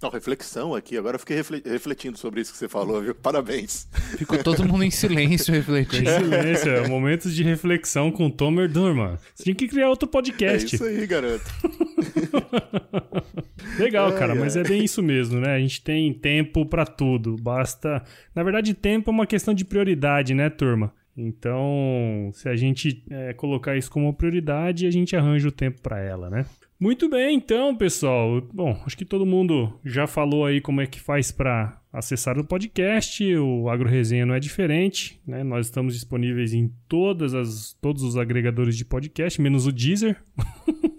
Não, 0.01 0.09
reflexão 0.09 0.74
aqui. 0.74 0.97
Agora 0.97 1.15
eu 1.15 1.20
fiquei 1.20 1.36
refle- 1.36 1.61
refletindo 1.65 2.17
sobre 2.17 2.39
isso 2.39 2.53
que 2.53 2.57
você 2.57 2.70
falou, 2.70 3.01
viu? 3.01 3.13
Parabéns. 3.13 3.86
Ficou 4.17 4.41
todo 4.41 4.63
mundo 4.63 4.82
em 4.86 4.89
silêncio 4.89 5.51
Em 5.53 5.57
refletindo. 5.57 6.09
silêncio, 6.09 6.70
é, 6.72 6.88
momentos 6.88 7.36
de 7.36 7.43
reflexão 7.43 8.09
com 8.09 8.30
Tomer 8.32 8.72
Durman. 8.72 9.17
Você 9.36 9.43
tinha 9.43 9.55
que 9.55 9.67
criar 9.67 9.89
outro 9.89 10.07
É 10.07 10.11
podcast. 10.11 10.74
isso 10.74 10.86
aí, 10.86 11.05
garoto. 11.05 11.43
Legal, 13.80 14.12
cara, 14.14 14.36
mas 14.36 14.56
é 14.56 14.64
bem 14.64 14.84
isso 14.84 15.02
mesmo, 15.02 15.39
né? 15.39 15.56
A 15.56 15.60
gente 15.60 15.82
tem 15.82 16.14
tempo 16.14 16.66
pra 16.66 16.86
tudo. 16.86 17.36
Basta. 17.38 18.04
Na 18.36 18.43
verdade, 18.43 18.74
tempo 18.74 19.10
é 19.10 19.14
uma 19.14 19.28
questão 19.28 19.54
de 19.54 19.64
prioridade, 19.66 20.34
né, 20.34 20.50
turma? 20.50 20.93
Então, 21.16 22.30
se 22.34 22.47
a 22.47 22.56
gente 22.56 23.04
é, 23.10 23.34
colocar 23.34 23.76
isso 23.76 23.91
como 23.91 24.14
prioridade, 24.14 24.86
a 24.86 24.91
gente 24.91 25.16
arranja 25.16 25.50
o 25.50 25.52
tempo 25.52 25.82
para 25.82 26.00
ela, 26.00 26.30
né? 26.30 26.45
Muito 26.80 27.10
bem, 27.10 27.36
então, 27.36 27.76
pessoal. 27.76 28.41
Bom, 28.54 28.82
acho 28.86 28.97
que 28.97 29.04
todo 29.04 29.26
mundo 29.26 29.78
já 29.84 30.08
falou 30.08 30.45
aí 30.45 30.62
como 30.62 30.80
é 30.80 30.88
que 30.88 31.00
faz 31.00 31.30
para 31.30 31.78
acessar 31.91 32.39
o 32.39 32.43
podcast. 32.45 33.36
O 33.36 33.68
Agro 33.68 33.89
Resenha 33.89 34.26
não 34.26 34.34
é 34.34 34.39
diferente, 34.39 35.20
né? 35.28 35.43
Nós 35.43 35.66
estamos 35.66 35.93
disponíveis 35.93 36.54
em 36.54 36.72
todas 36.88 37.34
as, 37.34 37.74
todos 37.82 38.02
os 38.02 38.16
agregadores 38.16 38.78
de 38.78 38.86
podcast, 38.86 39.41
menos 39.41 39.68
o 39.68 39.74
Deezer. 39.74 40.24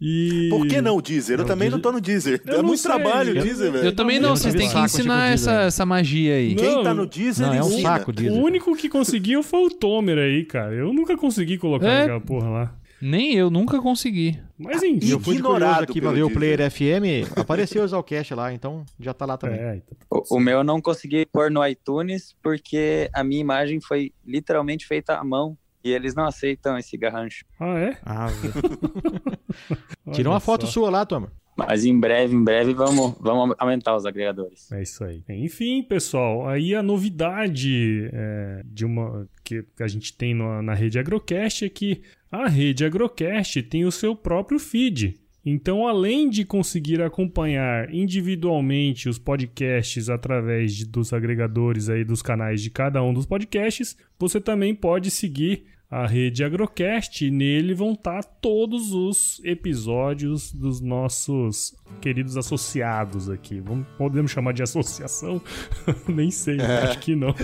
e... 0.00 0.48
Por 0.50 0.66
que 0.66 0.80
não 0.80 0.96
o 0.96 1.02
Deezer? 1.02 1.38
Eu, 1.40 1.44
também 1.44 1.68
Deezer... 1.68 1.72
não 1.72 1.80
tô 1.80 1.92
no 1.92 2.00
Deezer. 2.00 2.42
Eu 2.46 2.58
é 2.58 2.62
muito 2.62 2.80
sei. 2.80 2.90
trabalho 2.90 3.38
o 3.38 3.42
Deezer, 3.42 3.72
velho. 3.72 3.84
Eu 3.84 3.94
também 3.96 4.18
não, 4.20 4.36
vocês 4.36 4.54
têm 4.54 4.68
que 4.68 4.78
ensinar 4.78 5.32
essa, 5.32 5.52
essa 5.62 5.86
magia 5.86 6.34
aí. 6.34 6.54
Quem 6.54 6.74
Não, 6.74 6.82
tá 6.82 6.92
no 6.94 7.06
Deezer, 7.06 7.46
Não, 7.46 7.54
é 7.54 7.62
um 7.62 7.68
ensina. 7.68 7.82
saco 7.98 8.10
O 8.10 8.14
Deezer. 8.14 8.38
único 8.42 8.76
que 8.76 8.88
conseguiu 8.88 9.42
foi 9.42 9.64
o 9.66 9.70
Tomer 9.70 10.18
aí, 10.18 10.44
cara. 10.44 10.74
Eu 10.74 10.92
nunca 10.92 11.16
consegui 11.16 11.58
colocar 11.58 11.88
É? 11.88 12.02
aquela 12.02 12.20
porra 12.20 12.48
lá. 12.48 12.74
Nem 13.02 13.34
eu 13.34 13.50
nunca 13.50 13.80
consegui. 13.82 14.38
Mas 14.58 14.82
E 14.82 14.88
enfim. 14.88 15.10
eu 15.10 15.20
fui 15.20 15.34
Ignorado 15.34 15.82
aqui 15.82 16.00
pra 16.00 16.10
ver 16.10 16.22
o. 16.22 16.30
Player 16.30 16.70
FM, 16.70 17.28
apareceu 17.36 17.82
o 17.82 17.84
Exalcast 17.84 18.32
lá, 18.34 18.52
então 18.52 18.82
já 18.98 19.12
tá 19.12 19.26
lá 19.26 19.36
também. 19.36 19.58
É, 19.60 19.76
então- 19.76 20.22
O, 20.30 20.36
o 20.36 20.40
meu 20.40 20.58
eu 20.58 20.64
não 20.64 20.80
consegui 20.80 21.26
pôr 21.26 21.50
no 21.50 21.66
iTunes 21.66 22.34
porque 22.42 23.10
a 23.12 23.22
minha 23.22 23.40
imagem 23.42 23.78
foi 23.80 24.12
literalmente 24.26 24.86
feita 24.86 25.16
à 25.16 25.24
mão 25.24 25.54
e 25.84 25.90
eles 25.90 26.14
não 26.14 26.24
aceitam 26.24 26.78
esse 26.78 26.96
garrancho. 26.96 27.44
Ah, 27.60 27.78
é? 27.78 27.98
Ah, 28.04 28.28
Tira 30.12 30.30
uma 30.30 30.40
foto 30.40 30.66
só. 30.66 30.72
sua 30.72 30.90
lá, 30.90 31.04
Toma. 31.06 31.30
Mas 31.56 31.84
em 31.84 31.98
breve, 31.98 32.34
em 32.34 32.42
breve, 32.42 32.74
vamos, 32.74 33.14
vamos 33.20 33.54
aumentar 33.58 33.94
os 33.94 34.04
agregadores. 34.04 34.72
É 34.72 34.82
isso 34.82 35.04
aí. 35.04 35.22
Enfim, 35.28 35.82
pessoal, 35.84 36.48
aí 36.48 36.74
a 36.74 36.82
novidade 36.82 38.10
é, 38.12 38.62
de 38.64 38.84
uma 38.84 39.28
que 39.44 39.64
a 39.78 39.86
gente 39.86 40.12
tem 40.16 40.34
na, 40.34 40.60
na 40.62 40.74
rede 40.74 40.98
Agrocast 40.98 41.64
é 41.64 41.68
que 41.68 42.02
a 42.32 42.48
rede 42.48 42.84
Agrocast 42.84 43.62
tem 43.62 43.84
o 43.84 43.92
seu 43.92 44.16
próprio 44.16 44.58
feed. 44.58 45.14
Então, 45.46 45.86
além 45.86 46.28
de 46.28 46.44
conseguir 46.44 47.00
acompanhar 47.02 47.92
individualmente 47.94 49.08
os 49.08 49.18
podcasts 49.18 50.08
através 50.08 50.74
de- 50.74 50.86
dos 50.86 51.12
agregadores 51.12 51.88
aí 51.88 52.02
dos 52.02 52.22
canais 52.22 52.62
de 52.62 52.70
cada 52.70 53.00
um 53.02 53.12
dos 53.14 53.26
podcasts, 53.26 53.96
você 54.18 54.40
também 54.40 54.74
pode 54.74 55.10
seguir 55.10 55.66
a 55.94 56.08
rede 56.08 56.42
Agrocast 56.42 57.24
e 57.24 57.30
nele 57.30 57.72
vão 57.72 57.92
estar 57.92 58.24
todos 58.24 58.92
os 58.92 59.40
episódios 59.44 60.52
dos 60.52 60.80
nossos 60.80 61.72
queridos 62.00 62.36
associados 62.36 63.30
aqui. 63.30 63.60
Vamos, 63.60 63.86
podemos 63.96 64.32
chamar 64.32 64.54
de 64.54 64.64
associação? 64.64 65.40
Nem 66.08 66.32
sei, 66.32 66.58
acho 66.60 66.98
que 66.98 67.14
não. 67.14 67.32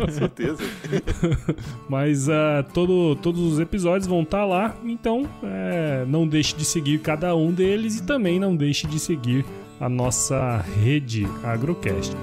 Com 0.00 0.10
certeza. 0.10 0.56
Mas 1.86 2.30
ah, 2.30 2.64
todo, 2.72 3.14
todos 3.16 3.40
os 3.42 3.60
episódios 3.60 4.06
vão 4.06 4.22
estar 4.22 4.46
lá, 4.46 4.74
então 4.84 5.28
é, 5.42 6.06
não 6.08 6.26
deixe 6.26 6.56
de 6.56 6.64
seguir 6.64 6.98
cada 7.00 7.36
um 7.36 7.52
deles 7.52 7.98
e 7.98 8.06
também 8.06 8.40
não 8.40 8.56
deixe 8.56 8.86
de 8.86 8.98
seguir 8.98 9.44
a 9.78 9.88
nossa 9.90 10.64
rede 10.82 11.26
Agrocast. 11.44 12.16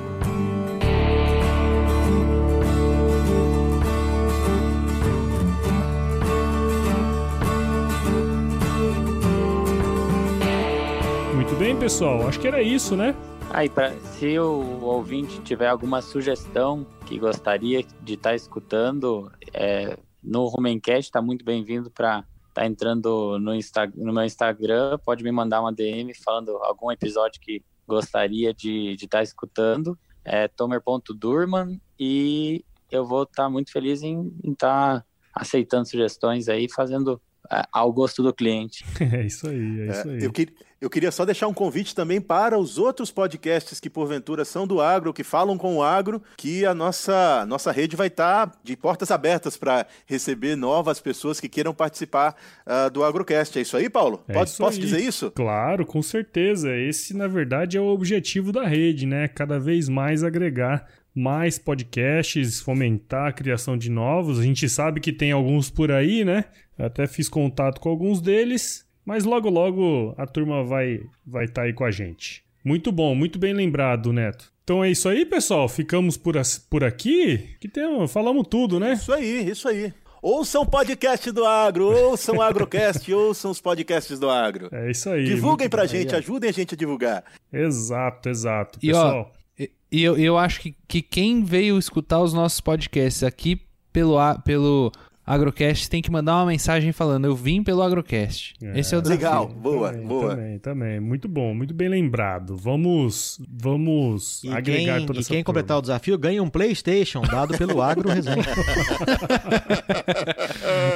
Bem, 11.69 11.77
pessoal. 11.77 12.27
Acho 12.27 12.39
que 12.39 12.47
era 12.47 12.63
isso, 12.63 12.95
né? 12.95 13.15
Aí, 13.51 13.69
pra, 13.69 13.91
se 13.99 14.39
o 14.39 14.81
ouvinte 14.81 15.39
tiver 15.41 15.67
alguma 15.67 16.01
sugestão 16.01 16.83
que 17.05 17.19
gostaria 17.19 17.83
de 18.01 18.13
estar 18.15 18.33
escutando, 18.33 19.31
é, 19.53 19.95
no 20.23 20.47
Rumencast 20.47 21.01
está 21.09 21.21
muito 21.21 21.45
bem-vindo 21.45 21.91
para 21.91 22.25
estar 22.47 22.65
entrando 22.65 23.37
no, 23.37 23.53
Insta, 23.53 23.85
no 23.95 24.11
meu 24.11 24.23
Instagram. 24.23 24.97
Pode 25.05 25.23
me 25.23 25.31
mandar 25.31 25.61
uma 25.61 25.71
DM 25.71 26.11
falando 26.15 26.57
algum 26.63 26.91
episódio 26.91 27.39
que 27.39 27.61
gostaria 27.87 28.51
de 28.51 28.95
estar 28.99 29.21
escutando. 29.21 29.95
É 30.25 30.47
tomer.durman 30.47 31.79
e 31.99 32.65
eu 32.91 33.05
vou 33.05 33.23
estar 33.23 33.47
muito 33.47 33.71
feliz 33.71 34.01
em 34.01 34.33
estar 34.43 35.05
aceitando 35.35 35.87
sugestões 35.87 36.49
aí, 36.49 36.67
fazendo 36.67 37.21
é, 37.51 37.61
ao 37.71 37.93
gosto 37.93 38.23
do 38.23 38.33
cliente. 38.33 38.83
É 38.99 39.23
isso 39.25 39.47
aí, 39.47 39.81
é 39.81 39.87
isso 39.91 40.09
É, 40.09 40.13
aí. 40.13 40.23
eu, 40.23 40.31
que- 40.31 40.51
eu 40.81 40.89
queria 40.89 41.11
só 41.11 41.25
deixar 41.25 41.47
um 41.47 41.53
convite 41.53 41.93
também 41.93 42.21
para 42.21 42.57
os 42.57 42.77
outros 42.77 43.11
podcasts 43.11 43.79
que 43.79 43.89
porventura 43.89 44.45
são 44.45 44.65
do 44.65 44.79
agro, 44.79 45.13
que 45.13 45.23
falam 45.23 45.57
com 45.57 45.77
o 45.77 45.83
agro, 45.83 46.21
que 46.37 46.65
a 46.65 46.73
nossa, 46.73 47.45
nossa 47.45 47.71
rede 47.71 47.95
vai 47.95 48.07
estar 48.07 48.51
de 48.63 48.77
portas 48.77 49.11
abertas 49.11 49.57
para 49.57 49.85
receber 50.05 50.55
novas 50.55 51.01
pessoas 51.01 51.39
que 51.39 51.49
queiram 51.49 51.73
participar 51.73 52.35
ah, 52.65 52.87
do 52.87 53.03
Agrocast. 53.03 53.59
É 53.59 53.61
isso 53.61 53.75
aí, 53.75 53.89
Paulo? 53.89 54.23
É 54.27 54.33
Pode, 54.33 54.49
isso 54.49 54.63
posso 54.63 54.77
aí. 54.77 54.81
dizer 54.81 55.01
isso? 55.01 55.31
Claro, 55.31 55.85
com 55.85 56.01
certeza. 56.01 56.73
Esse, 56.75 57.13
na 57.13 57.27
verdade, 57.27 57.77
é 57.77 57.81
o 57.81 57.87
objetivo 57.87 58.51
da 58.51 58.65
rede, 58.65 59.05
né? 59.05 59.27
Cada 59.27 59.59
vez 59.59 59.89
mais 59.89 60.23
agregar 60.23 60.87
mais 61.13 61.57
podcasts, 61.59 62.61
fomentar 62.61 63.27
a 63.27 63.33
criação 63.33 63.77
de 63.77 63.89
novos. 63.89 64.39
A 64.39 64.43
gente 64.43 64.69
sabe 64.69 65.01
que 65.01 65.11
tem 65.11 65.31
alguns 65.31 65.69
por 65.69 65.91
aí, 65.91 66.23
né? 66.23 66.45
Eu 66.77 66.85
até 66.85 67.05
fiz 67.07 67.27
contato 67.27 67.81
com 67.81 67.89
alguns 67.89 68.21
deles, 68.21 68.85
mas 69.09 69.23
logo 69.25 69.49
logo 69.49 70.13
a 70.17 70.27
turma 70.27 70.63
vai 70.63 71.01
vai 71.25 71.45
estar 71.45 71.63
aí 71.63 71.73
com 71.73 71.83
a 71.83 71.89
gente. 71.89 72.43
Muito 72.63 72.91
bom, 72.91 73.15
muito 73.15 73.39
bem 73.39 73.53
lembrado, 73.53 74.13
Neto. 74.13 74.51
Então 74.63 74.83
é 74.83 74.91
isso 74.91 75.09
aí, 75.09 75.25
pessoal. 75.25 75.67
Ficamos 75.67 76.15
por, 76.15 76.37
as- 76.37 76.59
por 76.59 76.83
aqui. 76.83 77.55
Que 77.59 77.67
temos, 77.67 78.11
falamos 78.13 78.45
tudo, 78.47 78.79
né? 78.79 78.93
Isso 78.93 79.11
aí, 79.11 79.49
isso 79.49 79.67
aí. 79.67 79.91
Ouçam 80.21 80.61
o 80.61 80.65
podcast 80.69 81.31
do 81.31 81.43
agro, 81.45 81.85
ouçam 81.85 82.35
o 82.35 82.41
Agrocast, 82.41 83.09
ouçam 83.15 83.49
os 83.49 83.59
podcasts 83.59 84.19
do 84.19 84.29
agro. 84.29 84.69
É 84.71 84.91
isso 84.91 85.09
aí. 85.09 85.23
Divulguem 85.25 85.67
pra 85.69 85.83
bom. 85.83 85.87
gente, 85.87 86.15
ajudem 86.15 86.49
a 86.49 86.53
gente 86.53 86.75
a 86.75 86.77
divulgar. 86.77 87.23
Exato, 87.51 88.29
exato. 88.29 88.77
E 88.83 88.91
ó, 88.93 89.03
Pessoal, 89.03 89.33
e- 89.57 89.71
e 89.91 90.03
eu, 90.03 90.17
eu 90.17 90.37
acho 90.37 90.59
que, 90.61 90.75
que 90.87 91.01
quem 91.01 91.43
veio 91.43 91.79
escutar 91.79 92.19
os 92.21 92.33
nossos 92.33 92.59
podcasts 92.61 93.23
aqui 93.23 93.59
pelo, 93.91 94.17
pelo 94.45 94.91
Agrocast 95.29 95.87
tem 95.87 96.01
que 96.01 96.09
mandar 96.09 96.37
uma 96.37 96.47
mensagem 96.47 96.91
falando: 96.91 97.25
Eu 97.25 97.35
vim 97.35 97.61
pelo 97.61 97.83
Agrocast. 97.83 98.55
É. 98.63 98.79
Esse 98.79 98.95
é 98.95 98.97
o 98.97 99.01
desafio. 99.01 99.27
Legal, 99.27 99.47
boa, 99.47 99.91
também, 99.91 100.07
boa. 100.07 100.29
Também, 100.35 100.57
também. 100.57 100.99
Muito 100.99 101.27
bom, 101.27 101.53
muito 101.53 101.71
bem 101.71 101.87
lembrado. 101.87 102.57
Vamos, 102.57 103.39
vamos 103.47 104.43
E 104.43 104.49
agregar 104.49 104.97
quem, 104.97 105.05
toda 105.05 105.19
e 105.19 105.21
essa 105.21 105.29
quem 105.29 105.43
completar 105.43 105.77
o 105.77 105.81
desafio 105.81 106.17
ganha 106.17 106.41
um 106.41 106.49
PlayStation 106.49 107.21
dado 107.21 107.55
pelo 107.55 107.79
Agro 107.83 108.09
Resenha. 108.09 108.43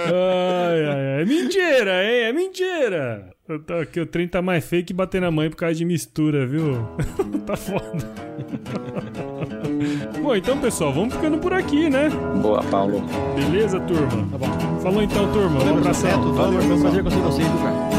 Ai, 0.08 0.86
ai, 0.86 0.88
ai. 0.88 1.22
É 1.22 1.26
mentira, 1.26 2.04
hein? 2.04 2.20
É 2.24 2.34
mentira. 2.34 3.30
Eu 3.48 3.60
tô 3.60 3.74
aqui, 3.76 4.00
o 4.00 4.06
trem 4.06 4.28
tá 4.28 4.42
mais 4.42 4.66
feio 4.66 4.84
que 4.84 4.94
bater 4.94 5.22
na 5.22 5.30
mãe 5.30 5.48
por 5.50 5.58
causa 5.58 5.76
de 5.76 5.86
mistura, 5.86 6.48
viu? 6.48 6.88
tá 7.46 7.56
foda. 7.56 8.14
Bom, 10.22 10.36
então, 10.36 10.58
pessoal, 10.58 10.94
vamos 10.94 11.14
ficando 11.14 11.38
por 11.38 11.54
aqui, 11.54 11.90
né? 11.90 12.10
Boa, 12.42 12.64
Paulo. 12.64 13.04
Beleza, 13.36 13.80
turma? 13.82 14.28
Tá 14.32 14.38
bom. 14.38 14.80
Falou 14.82 15.02
então, 15.04 15.32
turma. 15.32 15.62
Um 15.62 15.66
Neto, 15.66 15.78
abração. 15.80 16.34
Valeu, 16.34 16.62
foi 16.62 16.76
um 16.76 16.82
prazer 16.82 17.04
conhecer 17.04 17.22
vocês, 17.22 17.48
cara? 17.48 17.93